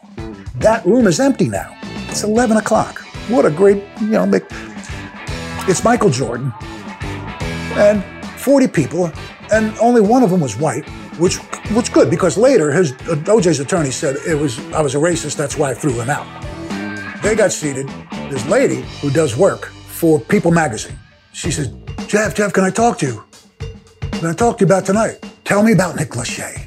That 0.56 0.84
room 0.84 1.06
is 1.06 1.20
empty 1.20 1.48
now. 1.48 1.76
It's 2.08 2.22
11 2.22 2.58
o'clock. 2.58 3.00
What 3.28 3.46
a 3.46 3.50
great, 3.50 3.82
you 4.00 4.08
know, 4.08 4.26
it's 5.68 5.84
Michael 5.84 6.10
Jordan 6.10 6.52
and 7.76 8.02
40 8.40 8.68
people, 8.68 9.12
and 9.52 9.76
only 9.78 10.00
one 10.00 10.22
of 10.22 10.30
them 10.30 10.40
was 10.40 10.56
white, 10.56 10.88
which 11.18 11.38
was 11.72 11.88
good 11.88 12.10
because 12.10 12.36
later 12.36 12.72
his 12.72 12.92
OJ's 12.92 13.60
attorney 13.60 13.90
said 13.90 14.16
it 14.26 14.34
was 14.34 14.58
I 14.72 14.80
was 14.80 14.94
a 14.94 14.98
racist. 14.98 15.36
That's 15.36 15.56
why 15.56 15.70
I 15.70 15.74
threw 15.74 15.92
him 15.92 16.10
out. 16.10 16.26
They 17.22 17.34
got 17.34 17.52
seated. 17.52 17.88
This 18.30 18.46
lady 18.46 18.82
who 19.00 19.10
does 19.10 19.36
work 19.36 19.66
for 19.66 20.18
People 20.20 20.50
Magazine. 20.50 20.98
She 21.32 21.50
says, 21.50 21.68
Jeff, 22.06 22.34
Jeff, 22.34 22.52
can 22.52 22.64
I 22.64 22.70
talk 22.70 22.98
to 22.98 23.06
you? 23.06 23.24
Can 24.12 24.26
I 24.26 24.32
talk 24.32 24.58
to 24.58 24.62
you 24.62 24.66
about 24.66 24.86
tonight? 24.86 25.24
Tell 25.44 25.62
me 25.62 25.72
about 25.72 25.96
Nick 25.96 26.10
Lachey. 26.10 26.66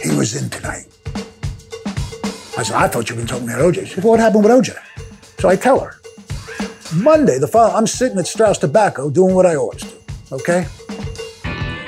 He 0.00 0.16
was 0.16 0.40
in 0.40 0.48
tonight. 0.50 0.86
I 2.56 2.62
said, 2.62 2.76
I 2.76 2.88
thought 2.88 3.08
you 3.08 3.16
were 3.16 3.24
talking 3.24 3.48
about 3.48 3.60
OJ. 3.60 3.86
She 3.86 3.94
said, 3.94 4.04
what 4.04 4.20
happened 4.20 4.44
with 4.44 4.52
OJ? 4.52 4.76
So 5.40 5.48
I 5.48 5.56
tell 5.56 5.80
her. 5.80 6.01
Monday, 6.94 7.38
the 7.38 7.48
following, 7.48 7.74
I'm 7.74 7.86
sitting 7.86 8.18
at 8.18 8.26
Strauss 8.26 8.58
Tobacco 8.58 9.08
doing 9.08 9.34
what 9.34 9.46
I 9.46 9.56
always 9.56 9.82
do, 9.82 9.96
okay? 10.30 10.66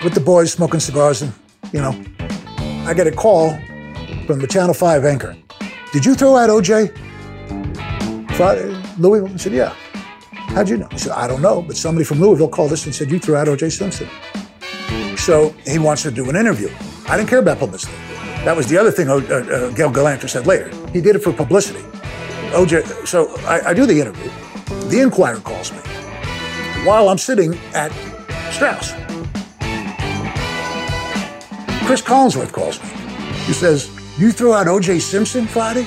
With 0.02 0.14
the 0.14 0.20
boys 0.20 0.52
smoking 0.52 0.80
cigars, 0.80 1.20
and, 1.20 1.32
you 1.72 1.80
know, 1.80 1.92
I 2.86 2.94
get 2.94 3.06
a 3.06 3.12
call 3.12 3.50
from 4.26 4.40
the 4.40 4.46
Channel 4.46 4.72
5 4.72 5.04
anchor. 5.04 5.36
Did 5.92 6.06
you 6.06 6.14
throw 6.14 6.36
out 6.36 6.48
OJ? 6.48 6.96
Louisville? 8.98 9.32
I 9.32 9.36
said, 9.36 9.52
yeah. 9.52 9.74
How'd 10.32 10.70
you 10.70 10.78
know? 10.78 10.88
He 10.90 10.98
said, 10.98 11.12
I 11.12 11.28
don't 11.28 11.42
know, 11.42 11.60
but 11.60 11.76
somebody 11.76 12.04
from 12.04 12.20
Louisville 12.20 12.48
called 12.48 12.72
us 12.72 12.86
and 12.86 12.94
said, 12.94 13.10
you 13.10 13.18
threw 13.18 13.36
out 13.36 13.46
OJ 13.46 13.72
Simpson. 13.72 14.08
So 15.18 15.54
he 15.66 15.78
wants 15.78 16.02
to 16.04 16.10
do 16.10 16.30
an 16.30 16.36
interview. 16.36 16.70
I 17.08 17.18
didn't 17.18 17.28
care 17.28 17.40
about 17.40 17.58
publicity. 17.58 17.92
That 18.44 18.56
was 18.56 18.68
the 18.68 18.78
other 18.78 18.90
thing 18.90 19.08
uh, 19.08 19.16
uh, 19.16 19.74
Yale 19.76 19.92
Galanter 19.92 20.28
said 20.28 20.46
later. 20.46 20.70
He 20.92 21.00
did 21.02 21.14
it 21.16 21.18
for 21.20 21.32
publicity. 21.32 21.80
OJ, 22.52 23.06
so 23.06 23.34
I, 23.40 23.70
I 23.70 23.74
do 23.74 23.84
the 23.84 24.00
interview. 24.00 24.30
The 24.90 25.00
Inquirer 25.00 25.40
calls 25.40 25.72
me 25.72 25.78
while 26.84 27.08
I'm 27.08 27.18
sitting 27.18 27.54
at 27.74 27.90
Strauss. 28.52 28.92
Cris 31.86 32.00
Collinsworth 32.00 32.52
calls 32.52 32.82
me. 32.82 32.88
He 33.44 33.52
says, 33.52 33.90
You 34.18 34.32
threw 34.32 34.54
out 34.54 34.66
OJ 34.66 35.00
Simpson 35.00 35.46
Friday? 35.46 35.86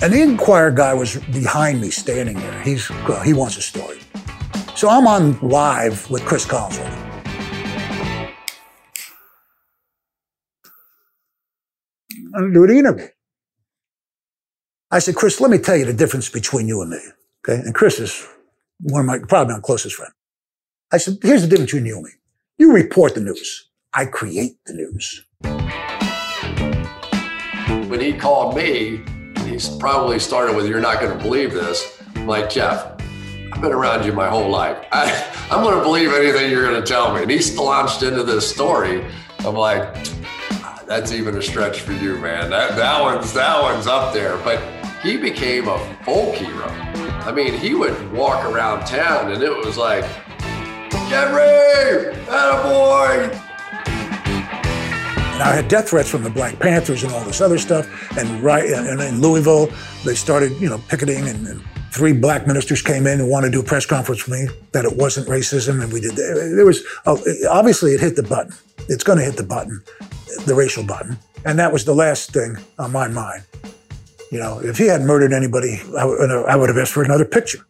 And 0.00 0.12
the 0.12 0.22
Inquirer 0.22 0.70
guy 0.70 0.94
was 0.94 1.16
behind 1.16 1.80
me 1.80 1.90
standing 1.90 2.36
there. 2.38 2.62
He's, 2.62 2.88
well, 2.90 3.22
he 3.22 3.32
wants 3.32 3.56
a 3.56 3.62
story. 3.62 3.98
So 4.76 4.88
I'm 4.88 5.06
on 5.06 5.38
live 5.40 6.08
with 6.10 6.24
Cris 6.24 6.46
Collinsworth. 6.46 7.08
I'm 12.34 12.52
doing 12.52 12.70
an 12.70 12.76
interview. 12.76 13.08
I 14.90 15.00
said, 15.00 15.16
Cris, 15.16 15.40
let 15.40 15.50
me 15.50 15.58
tell 15.58 15.76
you 15.76 15.84
the 15.84 15.92
difference 15.92 16.28
between 16.28 16.68
you 16.68 16.80
and 16.80 16.90
me. 16.90 17.00
Okay. 17.48 17.62
And 17.62 17.74
Cris 17.74 17.98
is 17.98 18.26
one 18.80 19.00
of 19.00 19.06
my, 19.06 19.18
probably 19.26 19.54
my 19.54 19.60
closest 19.60 19.96
friend. 19.96 20.12
I 20.92 20.98
said, 20.98 21.18
here's 21.22 21.42
the 21.42 21.48
difference 21.48 21.72
between 21.72 21.86
you 21.86 21.96
and 21.96 22.04
me. 22.04 22.10
You 22.58 22.72
report 22.72 23.14
the 23.14 23.20
news. 23.20 23.70
I 23.94 24.04
create 24.04 24.58
the 24.66 24.74
news. 24.74 25.24
When 27.88 28.00
he 28.00 28.12
called 28.12 28.54
me, 28.54 29.02
he 29.46 29.58
probably 29.78 30.18
started 30.18 30.56
with, 30.56 30.68
you're 30.68 30.80
not 30.80 31.00
going 31.00 31.16
to 31.16 31.22
believe 31.22 31.54
this. 31.54 32.02
I'm 32.16 32.26
like, 32.26 32.50
Jeff, 32.50 32.92
I've 33.52 33.62
been 33.62 33.72
around 33.72 34.04
you 34.04 34.12
my 34.12 34.28
whole 34.28 34.50
life. 34.50 34.84
I, 34.92 35.10
I'm 35.50 35.62
going 35.62 35.78
to 35.78 35.82
believe 35.82 36.12
anything 36.12 36.50
you're 36.50 36.68
going 36.68 36.80
to 36.80 36.86
tell 36.86 37.14
me. 37.14 37.22
And 37.22 37.30
he's 37.30 37.56
launched 37.56 38.02
into 38.02 38.24
this 38.24 38.48
story. 38.48 39.06
I'm 39.40 39.54
like, 39.54 39.94
that's 40.86 41.12
even 41.12 41.34
a 41.36 41.42
stretch 41.42 41.80
for 41.80 41.92
you, 41.92 42.18
man. 42.18 42.50
That, 42.50 42.76
that 42.76 43.00
one's, 43.00 43.32
that 43.32 43.62
one's 43.62 43.86
up 43.86 44.12
there. 44.12 44.36
But 44.38 44.60
he 45.02 45.16
became 45.16 45.68
a 45.68 45.78
folk 46.04 46.34
hero. 46.34 47.07
I 47.28 47.30
mean, 47.30 47.52
he 47.52 47.74
would 47.74 48.10
walk 48.10 48.46
around 48.46 48.86
town 48.86 49.30
and 49.30 49.42
it 49.42 49.54
was 49.54 49.76
like, 49.76 50.02
Jerry, 51.10 52.14
boy. 52.24 53.28
And 55.34 55.42
I 55.42 55.52
had 55.54 55.68
death 55.68 55.90
threats 55.90 56.08
from 56.08 56.22
the 56.22 56.30
Black 56.30 56.58
Panthers 56.58 57.02
and 57.02 57.12
all 57.12 57.22
this 57.24 57.42
other 57.42 57.58
stuff. 57.58 57.86
And 58.16 58.42
right 58.42 58.64
uh, 58.72 58.82
and 58.82 58.98
in 59.02 59.20
Louisville, 59.20 59.70
they 60.06 60.14
started, 60.14 60.52
you 60.52 60.70
know, 60.70 60.78
picketing 60.88 61.28
and, 61.28 61.46
and 61.46 61.62
three 61.92 62.14
black 62.14 62.46
ministers 62.46 62.80
came 62.80 63.06
in 63.06 63.20
and 63.20 63.28
wanted 63.28 63.48
to 63.48 63.52
do 63.52 63.60
a 63.60 63.64
press 63.64 63.84
conference 63.84 64.26
with 64.26 64.40
me 64.40 64.48
that 64.72 64.86
it 64.86 64.96
wasn't 64.96 65.28
racism 65.28 65.82
and 65.82 65.92
we 65.92 66.00
did 66.00 66.12
uh, 66.12 66.56
there 66.56 66.64
was 66.64 66.82
oh, 67.06 67.22
obviously 67.50 67.92
it 67.92 68.00
hit 68.00 68.14
the 68.14 68.22
button 68.22 68.52
it's 68.88 69.02
going 69.02 69.18
to 69.18 69.24
hit 69.24 69.36
the 69.36 69.42
button 69.42 69.82
the 70.44 70.54
racial 70.54 70.84
button 70.84 71.18
and 71.46 71.58
that 71.58 71.72
was 71.72 71.86
the 71.86 71.94
last 71.94 72.30
thing 72.30 72.56
on 72.78 72.92
my 72.92 73.08
mind 73.08 73.42
you 74.30 74.38
know, 74.38 74.60
if 74.60 74.78
he 74.78 74.86
hadn't 74.86 75.06
murdered 75.06 75.32
anybody, 75.32 75.80
I, 75.96 76.02
uh, 76.02 76.42
I 76.48 76.56
would 76.56 76.68
have 76.68 76.78
asked 76.78 76.92
for 76.92 77.02
another 77.02 77.24
picture. 77.24 77.64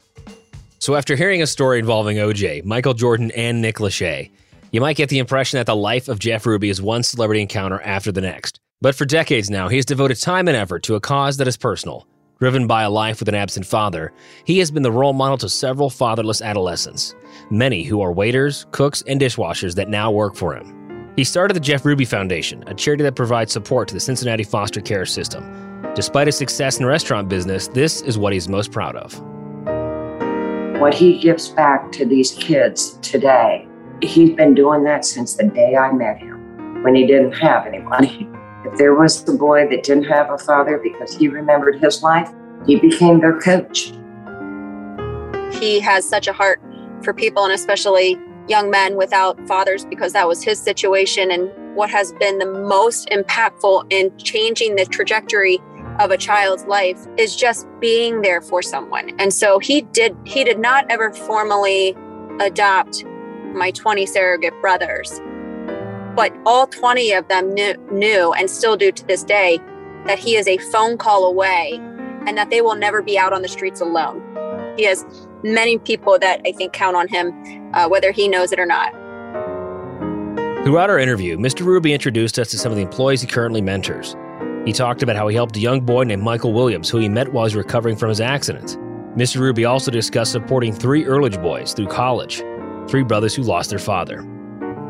So, 0.81 0.95
after 0.95 1.17
hearing 1.17 1.43
a 1.43 1.47
story 1.47 1.79
involving 1.79 2.19
OJ, 2.19 2.65
Michael 2.65 2.95
Jordan, 2.95 3.31
and 3.33 3.61
Nick 3.61 3.77
Lachey, 3.77 4.31
you 4.71 4.81
might 4.81 4.97
get 4.97 5.09
the 5.09 5.19
impression 5.19 5.59
that 5.59 5.67
the 5.67 5.77
life 5.77 6.09
of 6.09 6.19
Jeff 6.19 6.47
Ruby 6.47 6.69
is 6.69 6.81
one 6.81 7.03
celebrity 7.03 7.41
encounter 7.41 7.81
after 7.83 8.13
the 8.13 8.21
next. 8.21 8.61
But 8.81 8.95
for 8.95 9.05
decades 9.05 9.51
now, 9.51 9.69
he 9.69 9.77
has 9.77 9.85
devoted 9.85 10.21
time 10.21 10.47
and 10.47 10.57
effort 10.57 10.83
to 10.85 10.95
a 10.95 11.01
cause 11.01 11.37
that 11.39 11.49
is 11.49 11.57
personal. 11.57 12.07
Driven 12.39 12.69
by 12.69 12.85
a 12.85 12.91
life 12.91 13.19
with 13.19 13.29
an 13.29 13.35
absent 13.35 13.67
father, 13.67 14.13
he 14.45 14.59
has 14.59 14.71
been 14.71 14.85
the 14.85 14.93
role 14.93 15.13
model 15.13 15.39
to 15.39 15.49
several 15.49 15.91
fatherless 15.91 16.41
adolescents, 16.41 17.17
many 17.51 17.83
who 17.83 18.01
are 18.01 18.13
waiters, 18.13 18.67
cooks, 18.71 19.03
and 19.09 19.21
dishwashers 19.21 19.75
that 19.75 19.89
now 19.89 20.13
work 20.13 20.37
for 20.37 20.55
him. 20.55 21.13
He 21.17 21.25
started 21.25 21.55
the 21.55 21.61
Jeff 21.61 21.85
Ruby 21.85 22.05
Foundation, 22.05 22.63
a 22.69 22.75
charity 22.75 23.03
that 23.03 23.17
provides 23.17 23.53
support 23.53 23.89
to 23.89 23.95
the 23.95 24.01
Cincinnati 24.01 24.45
foster 24.45 24.81
care 24.81 25.05
system 25.05 25.68
Despite 25.95 26.29
his 26.29 26.37
success 26.37 26.77
in 26.77 26.85
the 26.85 26.89
restaurant 26.89 27.29
business, 27.29 27.69
this 27.69 28.03
is 28.03 28.17
what 28.19 28.33
he's 28.33 28.49
most 28.49 28.71
proud 28.71 28.97
of. 28.97 29.21
What 30.81 30.95
he 30.95 31.19
gives 31.19 31.49
back 31.49 31.91
to 31.93 32.07
these 32.07 32.33
kids 32.35 32.99
today, 33.03 33.67
he's 34.01 34.37
been 34.37 34.55
doing 34.55 34.85
that 34.85 35.05
since 35.05 35.35
the 35.35 35.45
day 35.45 35.77
I 35.77 35.91
met 35.93 36.19
him, 36.19 36.83
when 36.83 36.95
he 36.95 37.07
didn't 37.07 37.33
have 37.33 37.67
anybody. 37.67 38.29
If 38.65 38.79
there 38.79 38.95
was 38.95 39.29
a 39.29 39.33
boy 39.33 39.69
that 39.71 39.83
didn't 39.83 40.05
have 40.05 40.31
a 40.31 40.39
father 40.39 40.79
because 40.79 41.17
he 41.17 41.29
remembered 41.29 41.81
his 41.81 42.03
life, 42.03 42.31
he 42.67 42.77
became 42.77 43.21
their 43.21 43.41
coach. 43.41 43.93
He 45.61 45.81
has 45.81 46.09
such 46.09 46.29
a 46.29 46.33
heart 46.33 46.61
for 47.03 47.13
people 47.13 47.45
and 47.45 47.53
especially 47.53 48.19
young 48.49 48.71
men 48.71 48.97
without 48.97 49.39
fathers 49.47 49.85
because 49.85 50.13
that 50.13 50.27
was 50.27 50.43
his 50.43 50.59
situation 50.61 51.31
and 51.31 51.51
what 51.77 51.91
has 51.91 52.13
been 52.15 52.39
the 52.39 52.47
most 52.47 53.09
impactful 53.11 53.85
in 53.91 54.17
changing 54.19 54.77
the 54.77 54.85
trajectory 54.87 55.59
of 55.99 56.11
a 56.11 56.17
child's 56.17 56.65
life 56.67 57.07
is 57.17 57.35
just 57.37 57.67
being 57.81 58.23
there 58.23 58.41
for 58.41 58.63
someone. 58.63 59.11
And 59.19 59.33
so 59.35 59.59
he 59.59 59.83
did 59.83 60.17
he 60.25 60.45
did 60.45 60.59
not 60.59 60.87
ever 60.91 61.13
formally 61.13 61.97
adopt 62.41 63.05
my 63.55 63.71
20 63.73 64.07
surrogate 64.07 64.55
brothers. 64.61 65.21
but 66.15 66.33
all 66.47 66.67
20 66.67 67.13
of 67.13 67.29
them 67.29 67.55
knew, 67.55 67.75
knew 67.93 68.33
and 68.33 68.51
still 68.51 68.77
do 68.77 68.91
to 68.91 69.07
this 69.07 69.23
day 69.23 69.61
that 70.05 70.19
he 70.19 70.35
is 70.35 70.49
a 70.49 70.59
phone 70.59 70.99
call 70.99 71.25
away 71.25 71.79
and 72.27 72.37
that 72.37 72.51
they 72.51 72.61
will 72.61 72.75
never 72.75 73.01
be 73.03 73.17
out 73.17 73.33
on 73.33 73.41
the 73.41 73.49
streets 73.49 73.81
alone. 73.81 74.21
He 74.77 74.85
has 74.85 75.07
many 75.45 75.79
people 75.79 76.19
that 76.19 76.41
I 76.45 76.51
think 76.53 76.73
count 76.73 76.97
on 76.97 77.07
him, 77.07 77.33
uh, 77.73 77.89
whether 77.89 78.11
he 78.11 78.27
knows 78.27 78.51
it 78.51 78.59
or 78.59 78.67
not. 78.67 78.93
Throughout 80.65 80.91
our 80.91 80.99
interview, 80.99 81.37
Mr. 81.39 81.65
Ruby 81.65 81.93
introduced 81.95 82.37
us 82.39 82.51
to 82.51 82.59
some 82.59 82.73
of 82.73 82.77
the 82.77 82.83
employees 82.83 83.21
he 83.21 83.29
currently 83.29 83.61
mentors. 83.61 84.17
He 84.69 84.75
talked 84.75 85.03
about 85.03 85.17
how 85.17 85.29
he 85.29 85.35
helped 85.35 85.57
a 85.57 85.61
young 85.61 85.81
boy 85.81 86.05
named 86.05 86.23
Michael 86.23 86.53
Williams, 86.53 86.91
who 86.91 86.99
he 86.99 87.09
met 87.09 87.33
while 87.33 87.47
he 87.47 87.47
was 87.47 87.57
recovering 87.57 87.97
from 87.97 88.11
his 88.11 88.21
accident. 88.21 88.77
Mr. 89.17 89.41
Ruby 89.41 89.65
also 89.65 89.91
discussed 89.91 90.31
supporting 90.31 90.75
three 90.75 91.05
Earlidge 91.05 91.41
boys 91.41 91.73
through 91.73 91.87
college, 91.87 92.43
three 92.87 93.03
brothers 93.03 93.35
who 93.35 93.45
lost 93.45 93.71
their 93.71 93.79
father. 93.79 94.29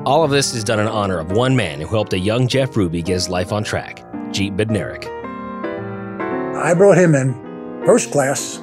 All 0.05 0.25
of 0.25 0.33
this 0.33 0.53
is 0.53 0.65
done 0.65 0.81
in 0.81 0.89
honor 0.89 1.21
of 1.21 1.31
one 1.31 1.55
man 1.55 1.81
who 1.81 1.87
helped 1.87 2.13
a 2.13 2.19
young 2.19 2.49
Jeff 2.49 2.77
Ruby 2.77 3.03
get 3.03 3.13
his 3.13 3.29
life 3.29 3.53
on 3.53 3.63
track, 3.63 4.05
Jeep 4.33 4.55
Bednarik. 4.55 5.07
I 6.57 6.75
brought 6.75 6.99
him 6.99 7.15
in 7.15 7.85
first 7.87 8.11
class, 8.11 8.59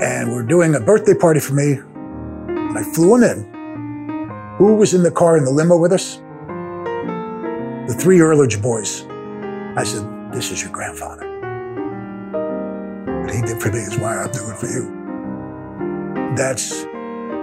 and 0.00 0.32
we're 0.32 0.42
doing 0.42 0.74
a 0.74 0.80
birthday 0.80 1.12
party 1.12 1.40
for 1.40 1.52
me. 1.52 1.72
And 1.72 2.78
I 2.78 2.82
flew 2.94 3.16
him 3.16 3.24
in. 3.24 4.54
Who 4.56 4.76
was 4.76 4.94
in 4.94 5.02
the 5.02 5.10
car 5.10 5.36
in 5.36 5.44
the 5.44 5.50
limo 5.50 5.76
with 5.76 5.92
us? 5.92 6.16
The 7.88 7.96
three 8.00 8.20
Earlidge 8.20 8.62
boys. 8.62 9.04
I 9.78 9.84
said, 9.84 10.15
This 10.36 10.50
is 10.50 10.60
your 10.60 10.70
grandfather. 10.70 11.24
What 13.22 13.34
he 13.34 13.40
did 13.40 13.58
for 13.58 13.72
me 13.72 13.78
is 13.78 13.96
why 13.96 14.18
I'm 14.18 14.30
doing 14.32 14.54
for 14.54 14.66
you. 14.66 16.34
That's 16.36 16.82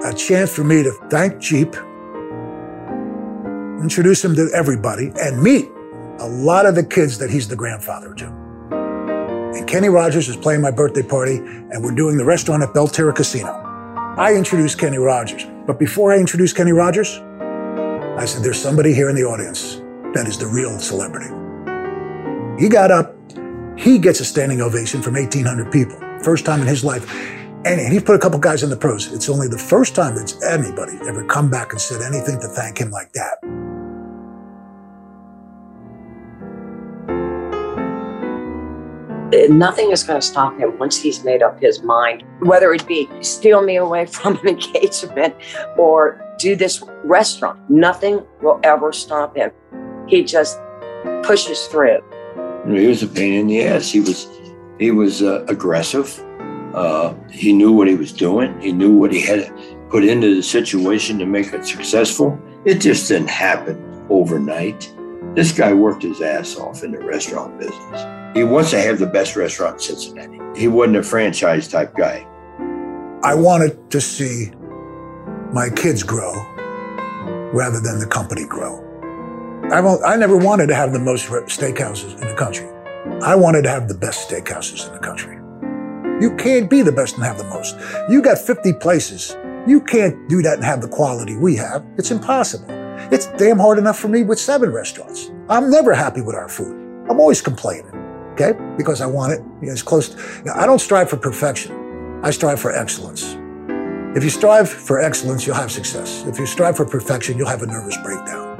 a 0.05 0.13
chance 0.15 0.55
for 0.55 0.63
me 0.63 0.83
to 0.83 0.91
thank 1.09 1.39
Jeep, 1.41 1.73
introduce 3.81 4.23
him 4.23 4.35
to 4.35 4.47
everybody, 4.53 5.11
and 5.19 5.41
meet 5.41 5.71
a 6.19 6.27
lot 6.27 6.67
of 6.67 6.75
the 6.75 6.83
kids 6.83 7.17
that 7.17 7.31
he's 7.31 7.47
the 7.47 7.55
grandfather 7.55 8.13
to. 8.13 8.27
And 9.57 9.67
Kenny 9.67 9.89
Rogers 9.89 10.29
is 10.29 10.35
playing 10.35 10.61
my 10.61 10.69
birthday 10.69 11.01
party, 11.01 11.37
and 11.37 11.83
we're 11.83 11.95
doing 11.95 12.15
the 12.15 12.25
restaurant 12.25 12.61
at 12.61 12.75
Belterra 12.75 13.15
Casino. 13.15 13.53
I 14.19 14.35
introduced 14.35 14.77
Kenny 14.77 14.99
Rogers, 14.99 15.47
but 15.65 15.79
before 15.79 16.13
I 16.13 16.19
introduced 16.19 16.55
Kenny 16.55 16.73
Rogers, 16.73 17.17
I 17.17 18.25
said, 18.25 18.43
There's 18.43 18.61
somebody 18.61 18.93
here 18.93 19.09
in 19.09 19.15
the 19.15 19.23
audience 19.23 19.77
that 20.13 20.27
is 20.27 20.37
the 20.37 20.45
real 20.45 20.77
celebrity. 20.77 21.42
He 22.63 22.69
got 22.69 22.91
up, 22.91 23.13
he 23.77 23.99
gets 23.99 24.21
a 24.21 24.23
standing 24.23 24.61
ovation 24.61 25.01
from 25.01 25.15
1,800 25.15 25.69
people, 25.69 25.99
first 26.23 26.45
time 26.45 26.61
in 26.61 26.67
his 26.67 26.81
life. 26.81 27.03
And 27.65 27.91
he 27.91 27.99
put 27.99 28.15
a 28.15 28.19
couple 28.19 28.39
guys 28.39 28.63
in 28.63 28.69
the 28.69 28.77
pros. 28.77 29.11
It's 29.11 29.27
only 29.27 29.49
the 29.49 29.57
first 29.57 29.95
time 29.95 30.15
that 30.15 30.33
anybody 30.49 30.97
ever 31.05 31.25
come 31.25 31.49
back 31.49 31.73
and 31.73 31.81
said 31.81 32.01
anything 32.01 32.39
to 32.39 32.47
thank 32.47 32.77
him 32.77 32.89
like 32.89 33.11
that. 33.11 33.43
Uh, 39.33 39.53
nothing 39.53 39.91
is 39.91 40.01
going 40.03 40.21
to 40.21 40.25
stop 40.25 40.57
him 40.57 40.79
once 40.79 40.97
he's 40.97 41.21
made 41.25 41.43
up 41.43 41.59
his 41.59 41.83
mind, 41.83 42.23
whether 42.39 42.73
it 42.73 42.87
be 42.87 43.09
steal 43.19 43.61
me 43.61 43.75
away 43.75 44.05
from 44.19 44.37
an 44.37 44.47
engagement 44.47 45.35
or 45.77 46.33
do 46.39 46.55
this 46.55 46.81
restaurant. 47.03 47.59
Nothing 47.69 48.25
will 48.41 48.61
ever 48.63 48.93
stop 48.93 49.35
him. 49.35 49.51
He 50.07 50.23
just 50.23 50.61
pushes 51.23 51.67
through. 51.67 51.99
He 52.67 52.87
was 52.87 53.03
a 53.03 53.07
pain 53.07 53.33
in 53.33 53.47
the 53.47 53.63
ass. 53.63 53.91
He 53.91 53.99
was, 53.99 54.27
he 54.79 54.91
was 54.91 55.21
uh, 55.21 55.45
aggressive. 55.47 56.19
Uh, 56.73 57.13
he 57.29 57.53
knew 57.53 57.71
what 57.71 57.87
he 57.87 57.95
was 57.95 58.11
doing. 58.11 58.59
He 58.59 58.71
knew 58.71 58.95
what 58.95 59.11
he 59.11 59.21
had 59.21 59.51
put 59.89 60.03
into 60.03 60.35
the 60.35 60.41
situation 60.41 61.19
to 61.19 61.25
make 61.25 61.53
it 61.53 61.65
successful. 61.65 62.39
It 62.65 62.79
just 62.79 63.07
didn't 63.07 63.29
happen 63.29 64.05
overnight. 64.09 64.91
This 65.35 65.51
guy 65.51 65.73
worked 65.73 66.03
his 66.03 66.21
ass 66.21 66.57
off 66.57 66.83
in 66.83 66.91
the 66.91 66.99
restaurant 66.99 67.59
business. 67.59 68.35
He 68.35 68.43
wants 68.43 68.71
to 68.71 68.81
have 68.81 68.97
the 68.97 69.05
best 69.05 69.35
restaurant 69.35 69.75
in 69.75 69.79
Cincinnati. 69.79 70.39
He 70.59 70.67
wasn't 70.67 70.97
a 70.97 71.03
franchise 71.03 71.67
type 71.67 71.93
guy. 71.95 72.27
I 73.23 73.35
wanted 73.35 73.91
to 73.91 74.01
see 74.01 74.51
my 75.51 75.69
kids 75.69 76.01
grow 76.01 76.33
rather 77.53 77.79
than 77.79 77.99
the 77.99 78.07
company 78.07 78.45
grow. 78.45 78.82
I, 79.71 79.79
I 80.05 80.15
never 80.15 80.37
wanted 80.37 80.67
to 80.67 80.75
have 80.75 80.93
the 80.93 80.99
most 80.99 81.27
steakhouses 81.27 82.13
in 82.21 82.27
the 82.27 82.35
country. 82.35 82.67
I 83.21 83.35
wanted 83.35 83.63
to 83.63 83.69
have 83.69 83.87
the 83.87 83.93
best 83.93 84.29
steakhouses 84.29 84.87
in 84.87 84.93
the 84.93 84.99
country. 84.99 85.35
You 86.21 86.35
can't 86.35 86.69
be 86.69 86.81
the 86.81 86.91
best 86.91 87.15
and 87.15 87.23
have 87.23 87.37
the 87.37 87.43
most. 87.45 87.75
You 88.09 88.21
got 88.21 88.37
50 88.37 88.73
places. 88.73 89.35
You 89.67 89.81
can't 89.81 90.29
do 90.29 90.41
that 90.41 90.55
and 90.55 90.63
have 90.63 90.81
the 90.81 90.87
quality 90.87 91.35
we 91.37 91.55
have. 91.55 91.85
It's 91.97 92.11
impossible. 92.11 92.67
It's 93.11 93.27
damn 93.37 93.59
hard 93.59 93.77
enough 93.77 93.97
for 93.97 94.07
me 94.07 94.23
with 94.23 94.39
seven 94.39 94.71
restaurants. 94.71 95.31
I'm 95.49 95.69
never 95.69 95.93
happy 95.93 96.21
with 96.21 96.35
our 96.35 96.49
food. 96.49 96.75
I'm 97.09 97.19
always 97.19 97.41
complaining 97.41 98.03
okay? 98.33 98.57
Because 98.77 99.01
I 99.01 99.05
want 99.05 99.33
it 99.33 99.39
you 99.61 99.67
know, 99.67 99.73
as 99.73 99.81
close. 99.81 100.09
To, 100.09 100.17
you 100.39 100.45
know, 100.45 100.53
I 100.55 100.65
don't 100.65 100.79
strive 100.79 101.09
for 101.09 101.17
perfection. 101.17 102.19
I 102.23 102.31
strive 102.31 102.59
for 102.59 102.71
excellence. 102.71 103.37
If 104.15 104.23
you 104.23 104.29
strive 104.29 104.69
for 104.69 104.99
excellence, 104.99 105.47
you'll 105.47 105.55
have 105.55 105.71
success. 105.71 106.23
If 106.27 106.37
you 106.37 106.45
strive 106.45 106.77
for 106.77 106.85
perfection, 106.85 107.37
you'll 107.37 107.49
have 107.49 107.63
a 107.63 107.67
nervous 107.67 107.97
breakdown. 108.03 108.52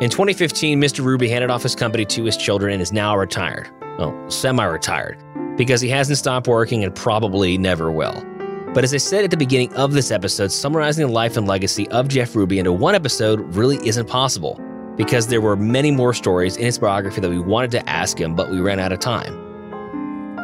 In 0.00 0.08
2015, 0.08 0.80
Mr. 0.80 1.04
Ruby 1.04 1.28
handed 1.28 1.50
off 1.50 1.62
his 1.62 1.74
company 1.74 2.06
to 2.06 2.24
his 2.24 2.34
children 2.34 2.72
and 2.72 2.80
is 2.80 2.90
now 2.90 3.14
retired. 3.18 3.68
Well, 3.98 4.30
semi 4.30 4.64
retired, 4.64 5.22
because 5.58 5.82
he 5.82 5.90
hasn't 5.90 6.16
stopped 6.16 6.48
working 6.48 6.84
and 6.84 6.94
probably 6.94 7.58
never 7.58 7.92
will. 7.92 8.24
But 8.72 8.82
as 8.82 8.94
I 8.94 8.96
said 8.96 9.24
at 9.24 9.30
the 9.30 9.36
beginning 9.36 9.74
of 9.74 9.92
this 9.92 10.10
episode, 10.10 10.52
summarizing 10.52 11.06
the 11.06 11.12
life 11.12 11.36
and 11.36 11.46
legacy 11.46 11.86
of 11.88 12.08
Jeff 12.08 12.34
Ruby 12.34 12.58
into 12.58 12.72
one 12.72 12.94
episode 12.94 13.40
really 13.54 13.76
isn't 13.86 14.08
possible 14.08 14.58
because 14.96 15.26
there 15.26 15.42
were 15.42 15.54
many 15.54 15.90
more 15.90 16.14
stories 16.14 16.56
in 16.56 16.64
his 16.64 16.78
biography 16.78 17.20
that 17.20 17.28
we 17.28 17.38
wanted 17.38 17.70
to 17.72 17.86
ask 17.86 18.18
him, 18.18 18.34
but 18.34 18.50
we 18.50 18.58
ran 18.58 18.80
out 18.80 18.92
of 18.92 19.00
time. 19.00 19.49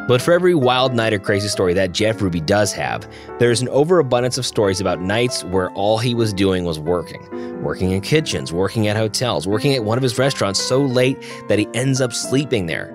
But 0.08 0.22
for 0.22 0.32
every 0.32 0.54
wild 0.54 0.94
night 0.94 1.12
or 1.12 1.18
crazy 1.18 1.48
story 1.48 1.74
that 1.74 1.90
Jeff 1.90 2.22
Ruby 2.22 2.40
does 2.40 2.72
have, 2.72 3.10
there's 3.40 3.60
an 3.60 3.68
overabundance 3.70 4.38
of 4.38 4.46
stories 4.46 4.80
about 4.80 5.00
nights 5.00 5.42
where 5.44 5.70
all 5.70 5.98
he 5.98 6.14
was 6.14 6.32
doing 6.32 6.64
was 6.64 6.78
working. 6.78 7.28
Working 7.60 7.90
in 7.90 8.00
kitchens, 8.02 8.52
working 8.52 8.86
at 8.86 8.96
hotels, 8.96 9.48
working 9.48 9.74
at 9.74 9.82
one 9.82 9.98
of 9.98 10.02
his 10.02 10.16
restaurants 10.16 10.60
so 10.60 10.80
late 10.80 11.20
that 11.48 11.58
he 11.58 11.66
ends 11.74 12.00
up 12.00 12.12
sleeping 12.12 12.66
there. 12.66 12.94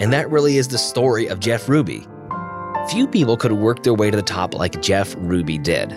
And 0.00 0.12
that 0.12 0.30
really 0.30 0.58
is 0.58 0.68
the 0.68 0.78
story 0.78 1.28
of 1.28 1.40
Jeff 1.40 1.66
Ruby. 1.68 2.06
Few 2.90 3.06
people 3.06 3.36
could 3.36 3.52
worked 3.52 3.84
their 3.84 3.94
way 3.94 4.10
to 4.10 4.16
the 4.16 4.22
top 4.22 4.54
like 4.54 4.82
Jeff 4.82 5.14
Ruby 5.16 5.56
did. 5.56 5.92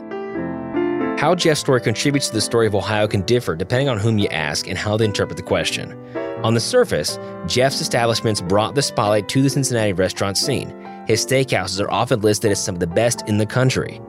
How 1.19 1.33
Jeff's 1.35 1.61
story 1.61 1.81
contributes 1.81 2.27
to 2.27 2.33
the 2.35 2.41
story 2.41 2.67
of 2.67 2.75
Ohio 2.75 3.07
can 3.07 3.21
differ 3.23 3.55
depending 3.55 3.89
on 3.89 3.97
whom 3.97 4.17
you 4.17 4.27
ask 4.29 4.67
and 4.67 4.77
how 4.77 4.95
they 4.95 5.05
interpret 5.05 5.35
the 5.35 5.43
question. 5.43 5.97
On 6.45 6.53
the 6.53 6.59
surface, 6.59 7.17
Jeff's 7.47 7.81
establishments 7.81 8.39
brought 8.39 8.75
the 8.75 8.81
spotlight 8.83 9.27
to 9.29 9.41
the 9.41 9.49
Cincinnati 9.49 9.93
restaurant 9.93 10.37
scene. 10.37 10.69
His 11.07 11.25
steakhouses 11.25 11.81
are 11.81 11.89
often 11.89 12.21
listed 12.21 12.51
as 12.51 12.63
some 12.63 12.75
of 12.75 12.79
the 12.79 12.85
best 12.85 13.27
in 13.27 13.39
the 13.39 13.47
country. 13.47 13.99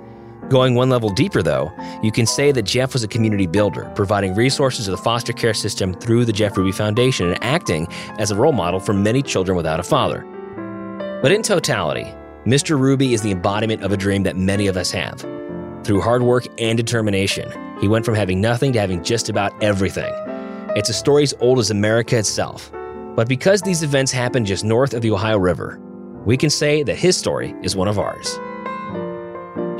Going 0.51 0.75
one 0.75 0.90
level 0.90 1.09
deeper, 1.09 1.42
though, 1.42 1.72
you 2.03 2.12
can 2.12 2.27
say 2.27 2.53
that 2.53 2.64
Jeff 2.64 2.92
was 2.92 3.03
a 3.03 3.09
community 3.09 3.46
builder, 3.46 3.90
providing 3.94 4.35
resources 4.35 4.85
to 4.85 4.90
the 4.90 4.99
foster 4.99 5.33
care 5.33 5.55
system 5.55 5.94
through 5.94 6.27
the 6.27 6.33
Jeff 6.33 6.59
Ruby 6.59 6.72
Foundation 6.72 7.27
and 7.27 7.42
acting 7.42 7.87
as 8.18 8.31
a 8.31 8.37
role 8.37 8.53
model 8.53 8.81
for 8.81 8.92
many 8.92 9.22
children 9.22 9.57
without 9.57 9.81
a 9.81 9.83
father. 9.83 10.20
But 11.22 11.33
in 11.33 11.40
totality, 11.42 12.05
Mr. 12.44 12.79
Ruby 12.79 13.14
is 13.14 13.22
the 13.22 13.31
embodiment 13.31 13.83
of 13.83 13.92
a 13.92 13.96
dream 13.96 14.25
that 14.25 14.37
many 14.37 14.66
of 14.66 14.77
us 14.77 14.90
have. 14.90 15.20
Through 15.85 16.03
hard 16.03 16.22
work 16.22 16.44
and 16.59 16.77
determination, 16.77 17.51
he 17.81 17.88
went 17.88 18.05
from 18.05 18.14
having 18.14 18.42
nothing 18.42 18.75
to 18.75 18.79
having 18.79 19.03
just 19.03 19.31
about 19.31 19.55
everything. 19.62 20.12
It's 20.77 20.91
a 20.91 20.93
story 20.93 21.23
as 21.23 21.33
old 21.41 21.59
as 21.59 21.71
America 21.71 22.19
itself. 22.19 22.71
But 23.15 23.29
because 23.29 23.62
these 23.62 23.83
events 23.83 24.12
happened 24.12 24.45
just 24.45 24.62
north 24.62 24.93
of 24.93 25.01
the 25.01 25.11
Ohio 25.11 25.39
River, 25.39 25.81
we 26.27 26.37
can 26.37 26.51
say 26.51 26.83
that 26.83 26.97
his 26.99 27.17
story 27.17 27.55
is 27.62 27.75
one 27.75 27.89
of 27.89 27.99
ours. 27.99 28.39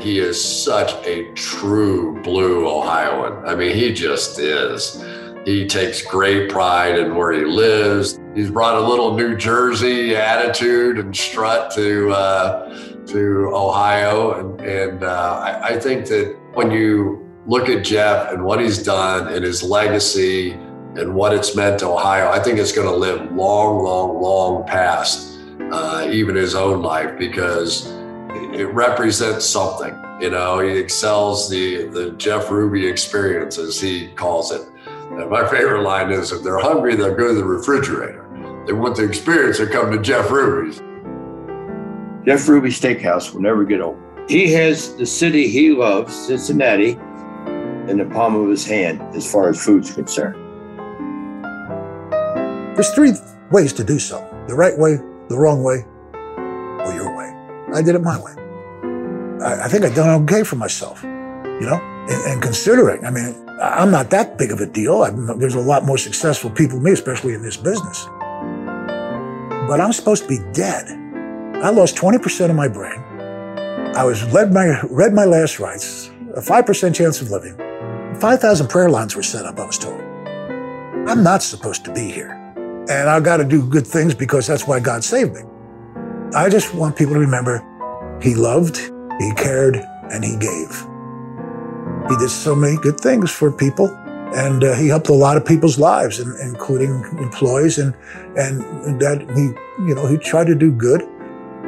He 0.03 0.17
is 0.17 0.43
such 0.43 0.91
a 1.05 1.31
true 1.33 2.19
blue 2.23 2.67
Ohioan. 2.67 3.45
I 3.45 3.53
mean, 3.53 3.75
he 3.75 3.93
just 3.93 4.39
is. 4.39 5.05
He 5.45 5.67
takes 5.67 6.01
great 6.01 6.49
pride 6.49 6.97
in 6.97 7.15
where 7.15 7.31
he 7.31 7.45
lives. 7.45 8.19
He's 8.33 8.49
brought 8.49 8.73
a 8.73 8.81
little 8.81 9.15
New 9.15 9.37
Jersey 9.37 10.15
attitude 10.15 10.97
and 10.97 11.15
strut 11.15 11.69
to 11.75 12.09
uh, 12.09 13.05
to 13.05 13.51
Ohio. 13.53 14.31
And, 14.33 14.61
and 14.61 15.03
uh, 15.03 15.41
I, 15.43 15.75
I 15.75 15.79
think 15.79 16.07
that 16.07 16.35
when 16.55 16.71
you 16.71 17.23
look 17.45 17.69
at 17.69 17.85
Jeff 17.85 18.33
and 18.33 18.43
what 18.43 18.59
he's 18.59 18.81
done 18.81 19.31
and 19.31 19.45
his 19.45 19.61
legacy 19.61 20.57
and 20.97 21.13
what 21.13 21.31
it's 21.31 21.55
meant 21.55 21.79
to 21.79 21.87
Ohio, 21.87 22.31
I 22.31 22.39
think 22.39 22.57
it's 22.57 22.71
going 22.71 22.87
to 22.87 22.95
live 22.95 23.31
long, 23.31 23.83
long, 23.83 24.19
long 24.19 24.65
past 24.65 25.37
uh, 25.71 26.07
even 26.11 26.35
his 26.35 26.55
own 26.55 26.81
life 26.81 27.17
because 27.19 27.87
it 28.53 28.67
represents 28.73 29.45
something. 29.45 29.95
You 30.19 30.31
know, 30.31 30.59
he 30.59 30.77
excels 30.77 31.49
the 31.49 31.85
the 31.89 32.11
Jeff 32.11 32.49
Ruby 32.49 32.87
experience, 32.87 33.59
as 33.59 33.79
he 33.79 34.07
calls 34.09 34.51
it. 34.51 34.61
And 35.11 35.29
my 35.29 35.47
favorite 35.47 35.83
line 35.83 36.11
is, 36.11 36.31
"If 36.31 36.43
they're 36.43 36.57
hungry, 36.57 36.95
they'll 36.95 37.15
go 37.15 37.27
to 37.27 37.33
the 37.33 37.43
refrigerator. 37.43 38.25
They 38.65 38.73
want 38.73 38.95
the 38.95 39.03
experience, 39.03 39.59
they 39.59 39.67
come 39.67 39.91
to 39.91 39.99
Jeff 39.99 40.31
Ruby's." 40.31 40.81
Jeff 42.25 42.47
Ruby 42.49 42.69
Steakhouse 42.69 43.33
will 43.33 43.41
never 43.41 43.63
get 43.63 43.79
old. 43.79 43.97
He 44.27 44.51
has 44.53 44.95
the 44.95 45.05
city 45.05 45.47
he 45.47 45.71
loves, 45.71 46.13
Cincinnati, 46.13 46.99
in 47.87 47.97
the 47.99 48.09
palm 48.11 48.35
of 48.35 48.49
his 48.49 48.65
hand 48.65 48.99
as 49.15 49.31
far 49.31 49.49
as 49.49 49.63
food's 49.63 49.93
concerned. 49.93 50.46
There's 52.77 52.93
three 52.93 53.13
ways 53.49 53.73
to 53.73 53.83
do 53.83 53.97
something 53.97 54.45
the 54.45 54.53
right 54.53 54.77
way, 54.77 54.97
the 55.29 55.35
wrong 55.35 55.63
way, 55.63 55.83
or 56.13 56.93
your 56.93 57.17
way. 57.17 57.33
I 57.73 57.81
did 57.81 57.95
it 57.95 58.03
my 58.03 58.21
way. 58.21 58.33
I, 59.43 59.63
I 59.65 59.67
think 59.67 59.83
I've 59.83 59.95
done 59.95 60.21
okay 60.21 60.43
for 60.43 60.57
myself, 60.57 61.01
you 61.01 61.65
know? 61.65 61.79
And, 62.07 62.33
and 62.33 62.39
considering, 62.39 63.03
I 63.03 63.09
mean, 63.09 63.33
I'm 63.59 63.89
not 63.89 64.11
that 64.11 64.37
big 64.37 64.51
of 64.51 64.59
a 64.61 64.67
deal. 64.67 65.01
I'm, 65.01 65.39
there's 65.39 65.55
a 65.55 65.59
lot 65.59 65.85
more 65.85 65.97
successful 65.97 66.51
people 66.51 66.77
than 66.77 66.83
me, 66.83 66.91
especially 66.91 67.33
in 67.33 67.41
this 67.41 67.57
business. 67.57 68.05
But 69.67 69.81
I'm 69.81 69.91
supposed 69.91 70.21
to 70.23 70.29
be 70.29 70.37
dead. 70.53 70.85
I 71.63 71.71
lost 71.71 71.95
20% 71.95 72.51
of 72.51 72.55
my 72.55 72.67
brain. 72.67 73.01
I 73.95 74.03
was 74.03 74.23
led 74.31 74.53
my, 74.53 74.79
read 74.91 75.13
my 75.13 75.25
last 75.25 75.59
rites, 75.59 76.11
a 76.35 76.41
5% 76.41 76.93
chance 76.93 77.23
of 77.23 77.31
living. 77.31 77.57
5,000 78.19 78.67
prayer 78.67 78.91
lines 78.91 79.15
were 79.15 79.23
set 79.23 79.47
up, 79.47 79.57
I 79.57 79.65
was 79.65 79.79
told. 79.79 79.99
I'm 81.09 81.23
not 81.23 81.41
supposed 81.41 81.83
to 81.85 81.91
be 81.91 82.11
here. 82.11 82.36
And 82.89 83.09
I've 83.09 83.23
got 83.23 83.37
to 83.37 83.43
do 83.43 83.67
good 83.67 83.85
things 83.85 84.15
because 84.15 84.47
that's 84.47 84.65
why 84.65 84.79
God 84.79 85.03
saved 85.03 85.33
me. 85.33 85.41
I 86.33 86.49
just 86.49 86.73
want 86.73 86.95
people 86.95 87.13
to 87.15 87.19
remember 87.19 87.63
He 88.21 88.33
loved, 88.35 88.77
He 89.19 89.33
cared, 89.33 89.75
and 90.11 90.23
He 90.23 90.37
gave. 90.37 90.85
He 92.09 92.15
did 92.17 92.29
so 92.29 92.55
many 92.55 92.77
good 92.77 92.99
things 92.99 93.29
for 93.31 93.51
people, 93.51 93.89
and 94.33 94.63
uh, 94.63 94.73
He 94.75 94.87
helped 94.87 95.09
a 95.09 95.13
lot 95.13 95.35
of 95.35 95.45
people's 95.45 95.77
lives, 95.77 96.19
including 96.19 97.03
employees, 97.19 97.77
and 97.77 97.93
and 98.37 99.01
that 99.01 99.21
He, 99.35 99.85
you 99.87 99.95
know, 99.95 100.07
He 100.07 100.17
tried 100.17 100.47
to 100.47 100.55
do 100.55 100.71
good. 100.71 101.01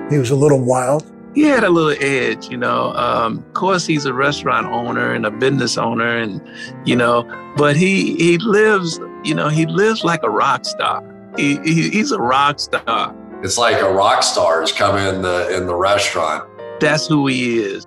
He 0.09 0.17
was 0.17 0.31
a 0.31 0.35
little 0.35 0.61
wild, 0.63 1.03
he 1.35 1.43
had 1.43 1.63
a 1.63 1.69
little 1.69 1.95
edge, 2.03 2.49
you 2.49 2.57
know. 2.57 2.93
Um, 2.93 3.39
of 3.39 3.53
course, 3.53 3.85
he's 3.85 4.05
a 4.05 4.13
restaurant 4.13 4.67
owner 4.67 5.13
and 5.13 5.25
a 5.25 5.31
business 5.31 5.77
owner, 5.77 6.17
and 6.17 6.41
you 6.85 6.95
know, 6.95 7.23
but 7.55 7.75
he 7.75 8.15
he 8.15 8.37
lives, 8.39 8.99
you 9.23 9.35
know, 9.35 9.49
he 9.49 9.65
lives 9.65 10.03
like 10.03 10.23
a 10.23 10.29
rock 10.29 10.65
star. 10.65 11.03
He, 11.37 11.57
he 11.63 11.89
he's 11.89 12.11
a 12.11 12.19
rock 12.19 12.59
star. 12.59 13.15
It's 13.43 13.57
like 13.57 13.81
a 13.81 13.91
rock 13.91 14.23
star 14.23 14.63
is 14.63 14.71
coming 14.71 15.05
in 15.07 15.21
the 15.21 15.55
in 15.55 15.67
the 15.67 15.75
restaurant. 15.75 16.49
That's 16.79 17.07
who 17.07 17.27
he 17.27 17.59
is, 17.59 17.85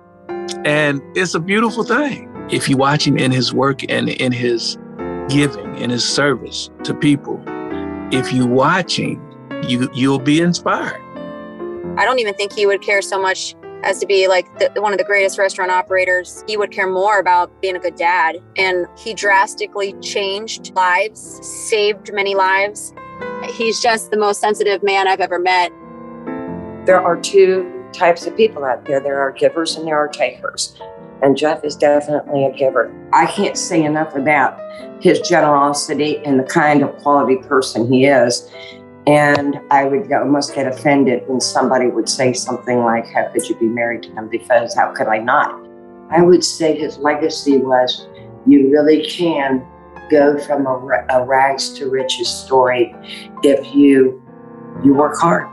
and 0.65 1.01
it's 1.15 1.35
a 1.35 1.39
beautiful 1.39 1.83
thing. 1.83 2.29
If 2.49 2.69
you 2.69 2.77
watch 2.77 3.05
him 3.05 3.17
in 3.17 3.31
his 3.31 3.53
work 3.53 3.81
and 3.89 4.09
in 4.09 4.31
his 4.31 4.77
giving, 5.29 5.75
in 5.77 5.89
his 5.89 6.07
service 6.07 6.69
to 6.83 6.93
people, 6.93 7.43
if 8.11 8.31
you 8.31 8.45
watch 8.45 8.97
him, 8.97 9.21
you 9.67 9.89
you'll 9.93 10.19
be 10.19 10.39
inspired. 10.39 11.01
I 11.95 12.05
don't 12.05 12.17
even 12.17 12.33
think 12.33 12.53
he 12.53 12.65
would 12.65 12.81
care 12.81 13.03
so 13.03 13.21
much 13.21 13.55
as 13.83 13.99
to 13.99 14.07
be 14.07 14.27
like 14.27 14.47
the, 14.57 14.81
one 14.81 14.93
of 14.93 14.97
the 14.97 15.03
greatest 15.03 15.37
restaurant 15.37 15.69
operators. 15.69 16.43
He 16.47 16.57
would 16.57 16.71
care 16.71 16.89
more 16.89 17.19
about 17.19 17.61
being 17.61 17.75
a 17.75 17.79
good 17.79 17.95
dad. 17.95 18.41
And 18.57 18.87
he 18.97 19.13
drastically 19.13 19.93
changed 20.01 20.73
lives, 20.75 21.39
saved 21.45 22.11
many 22.11 22.33
lives. 22.33 22.93
He's 23.51 23.79
just 23.79 24.09
the 24.09 24.17
most 24.17 24.41
sensitive 24.41 24.81
man 24.81 25.07
I've 25.07 25.19
ever 25.19 25.37
met. 25.37 25.71
There 26.85 26.99
are 26.99 27.19
two 27.19 27.85
types 27.93 28.25
of 28.25 28.35
people 28.35 28.65
out 28.65 28.85
there 28.85 28.99
there 28.99 29.19
are 29.19 29.31
givers 29.31 29.75
and 29.75 29.85
there 29.85 29.97
are 29.97 30.07
takers. 30.07 30.75
And 31.21 31.37
Jeff 31.37 31.63
is 31.63 31.75
definitely 31.75 32.45
a 32.45 32.51
giver. 32.51 32.91
I 33.13 33.27
can't 33.27 33.57
say 33.57 33.83
enough 33.83 34.15
about 34.15 34.59
his 35.01 35.19
generosity 35.21 36.17
and 36.25 36.39
the 36.39 36.43
kind 36.43 36.81
of 36.81 36.95
quality 36.97 37.37
person 37.37 37.87
he 37.91 38.05
is. 38.05 38.49
And 39.05 39.59
I 39.69 39.83
would 39.83 40.11
almost 40.13 40.55
get 40.55 40.65
offended 40.65 41.27
when 41.27 41.41
somebody 41.41 41.87
would 41.87 42.07
say 42.07 42.31
something 42.31 42.79
like, 42.79 43.05
How 43.07 43.29
could 43.33 43.47
you 43.49 43.55
be 43.55 43.67
married 43.67 44.03
to 44.03 44.11
him? 44.11 44.29
Because 44.29 44.75
how 44.75 44.93
could 44.93 45.07
I 45.07 45.17
not? 45.17 45.59
I 46.09 46.21
would 46.21 46.43
say 46.43 46.77
his 46.77 46.97
legacy 46.97 47.57
was 47.57 48.07
you 48.45 48.71
really 48.71 49.05
can 49.05 49.65
go 50.09 50.37
from 50.39 50.67
a, 50.67 51.05
a 51.09 51.25
rags 51.25 51.73
to 51.73 51.89
riches 51.89 52.29
story 52.29 52.95
if 53.43 53.73
you 53.73 54.21
you 54.83 54.93
work 54.93 55.15
hard. 55.17 55.47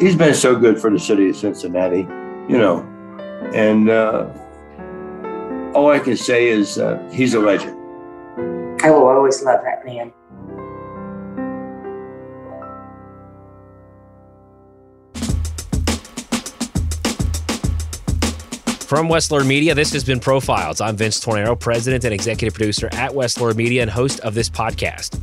He's 0.00 0.14
been 0.14 0.34
so 0.34 0.54
good 0.54 0.80
for 0.80 0.90
the 0.90 0.98
city 0.98 1.30
of 1.30 1.36
Cincinnati, 1.36 2.00
you 2.48 2.58
know, 2.58 2.80
and 3.54 3.90
uh, 3.90 4.28
all 5.74 5.90
I 5.90 5.98
can 5.98 6.16
say 6.16 6.48
is 6.48 6.78
uh, 6.78 6.98
he's 7.12 7.34
a 7.34 7.40
legend. 7.40 7.76
I 8.82 8.90
will 8.90 9.08
always 9.08 9.42
love 9.42 9.60
that 9.64 9.84
man. 9.84 10.12
From 18.88 19.08
Wessler 19.08 19.46
Media, 19.46 19.74
this 19.74 19.92
has 19.92 20.02
been 20.02 20.18
Profiles. 20.18 20.80
I'm 20.80 20.96
Vince 20.96 21.20
Tornero, 21.20 21.54
president 21.54 22.04
and 22.04 22.14
executive 22.14 22.54
producer 22.54 22.88
at 22.92 23.10
Wessler 23.10 23.54
Media 23.54 23.82
and 23.82 23.90
host 23.90 24.18
of 24.20 24.32
this 24.32 24.48
podcast. 24.48 25.20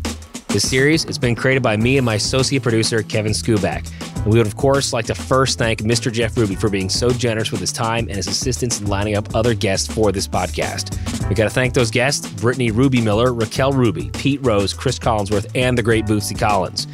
This 0.49 0.69
series 0.69 1.03
has 1.05 1.17
been 1.17 1.33
created 1.33 1.63
by 1.63 1.75
me 1.75 1.97
and 1.97 2.05
my 2.05 2.13
associate 2.13 2.61
producer, 2.61 3.01
Kevin 3.01 3.31
Skubak. 3.31 3.91
And 4.17 4.27
we 4.27 4.37
would, 4.37 4.45
of 4.45 4.55
course, 4.55 4.93
like 4.93 5.07
to 5.07 5.15
first 5.15 5.57
thank 5.57 5.79
Mr. 5.79 6.11
Jeff 6.11 6.37
Ruby 6.37 6.53
for 6.53 6.69
being 6.69 6.89
so 6.89 7.09
generous 7.09 7.51
with 7.51 7.59
his 7.59 7.71
time 7.71 8.07
and 8.07 8.17
his 8.17 8.27
assistance 8.27 8.79
in 8.79 8.85
lining 8.85 9.15
up 9.15 9.33
other 9.33 9.55
guests 9.55 9.91
for 9.91 10.11
this 10.11 10.27
podcast. 10.27 11.27
We 11.27 11.33
got 11.33 11.45
to 11.45 11.49
thank 11.49 11.73
those 11.73 11.89
guests 11.89 12.27
Britney 12.33 12.71
Ruby 12.71 13.01
Miller, 13.01 13.33
Raquel 13.33 13.73
Ruby, 13.73 14.11
Pete 14.13 14.45
Rose, 14.45 14.75
Cris 14.75 14.99
Collinsworth, 14.99 15.49
and 15.55 15.75
the 15.75 15.81
great 15.81 16.05
Bootsy 16.05 16.37
Collins. 16.37 16.85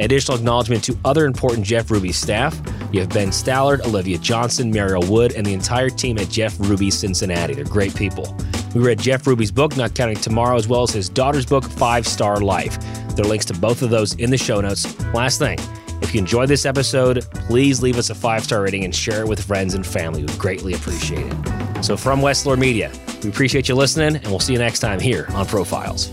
Additional 0.00 0.36
acknowledgement 0.36 0.82
to 0.84 0.96
other 1.04 1.26
important 1.26 1.64
Jeff 1.64 1.90
Ruby 1.90 2.10
staff. 2.12 2.60
You 2.92 3.00
have 3.00 3.10
Ben 3.10 3.28
Stallard, 3.28 3.84
Olivia 3.84 4.18
Johnson, 4.18 4.70
Mariel 4.70 5.02
Wood, 5.02 5.32
and 5.32 5.46
the 5.46 5.52
entire 5.52 5.90
team 5.90 6.18
at 6.18 6.28
Jeff 6.28 6.58
Ruby 6.58 6.90
Cincinnati. 6.90 7.54
They're 7.54 7.64
great 7.64 7.94
people. 7.94 8.34
We 8.74 8.80
read 8.80 8.98
Jeff 8.98 9.26
Ruby's 9.26 9.50
book, 9.50 9.76
Not 9.76 9.94
Counting 9.94 10.16
Tomorrow, 10.16 10.56
as 10.56 10.66
well 10.68 10.82
as 10.82 10.90
his 10.90 11.08
daughter's 11.08 11.44
book, 11.46 11.64
Five 11.64 12.06
Star 12.06 12.40
Life. 12.40 12.78
There 13.14 13.24
are 13.24 13.28
links 13.28 13.44
to 13.46 13.54
both 13.54 13.82
of 13.82 13.90
those 13.90 14.14
in 14.14 14.30
the 14.30 14.38
show 14.38 14.60
notes. 14.60 14.98
Last 15.12 15.38
thing, 15.38 15.58
if 16.02 16.14
you 16.14 16.20
enjoyed 16.20 16.48
this 16.48 16.64
episode, 16.64 17.24
please 17.32 17.82
leave 17.82 17.98
us 17.98 18.10
a 18.10 18.14
five 18.14 18.42
star 18.42 18.62
rating 18.62 18.84
and 18.84 18.94
share 18.94 19.20
it 19.20 19.28
with 19.28 19.42
friends 19.42 19.74
and 19.74 19.86
family. 19.86 20.24
We 20.24 20.32
greatly 20.36 20.72
appreciate 20.72 21.26
it. 21.26 21.84
So, 21.84 21.96
from 21.96 22.20
Wessler 22.20 22.58
Media, 22.58 22.90
we 23.22 23.28
appreciate 23.28 23.68
you 23.68 23.74
listening, 23.74 24.16
and 24.16 24.26
we'll 24.26 24.40
see 24.40 24.52
you 24.52 24.58
next 24.58 24.80
time 24.80 24.98
here 24.98 25.26
on 25.30 25.46
Profiles. 25.46 26.10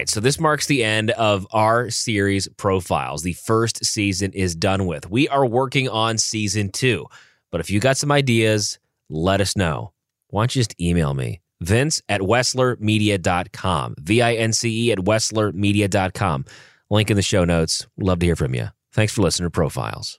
Right, 0.00 0.08
so 0.08 0.18
this 0.18 0.40
marks 0.40 0.64
the 0.64 0.82
end 0.82 1.10
of 1.10 1.46
our 1.50 1.90
series 1.90 2.48
profiles. 2.56 3.22
The 3.22 3.34
first 3.34 3.84
season 3.84 4.32
is 4.32 4.54
done 4.54 4.86
with. 4.86 5.10
We 5.10 5.28
are 5.28 5.44
working 5.44 5.90
on 5.90 6.16
season 6.16 6.70
two. 6.70 7.04
But 7.52 7.60
if 7.60 7.70
you 7.70 7.80
got 7.80 7.98
some 7.98 8.10
ideas, 8.10 8.78
let 9.10 9.42
us 9.42 9.58
know. 9.58 9.92
Why 10.28 10.40
don't 10.40 10.56
you 10.56 10.60
just 10.60 10.80
email 10.80 11.12
me? 11.12 11.42
Vince 11.60 12.00
at 12.08 12.22
WesslerMedia.com. 12.22 13.96
V 13.98 14.22
I 14.22 14.36
N 14.36 14.54
C 14.54 14.86
E 14.86 14.92
at 14.92 15.00
WesslerMedia.com. 15.00 16.46
Link 16.88 17.10
in 17.10 17.16
the 17.16 17.22
show 17.22 17.44
notes. 17.44 17.86
Love 17.98 18.20
to 18.20 18.26
hear 18.26 18.36
from 18.36 18.54
you. 18.54 18.68
Thanks 18.94 19.12
for 19.12 19.20
listening 19.20 19.48
to 19.48 19.50
Profiles. 19.50 20.18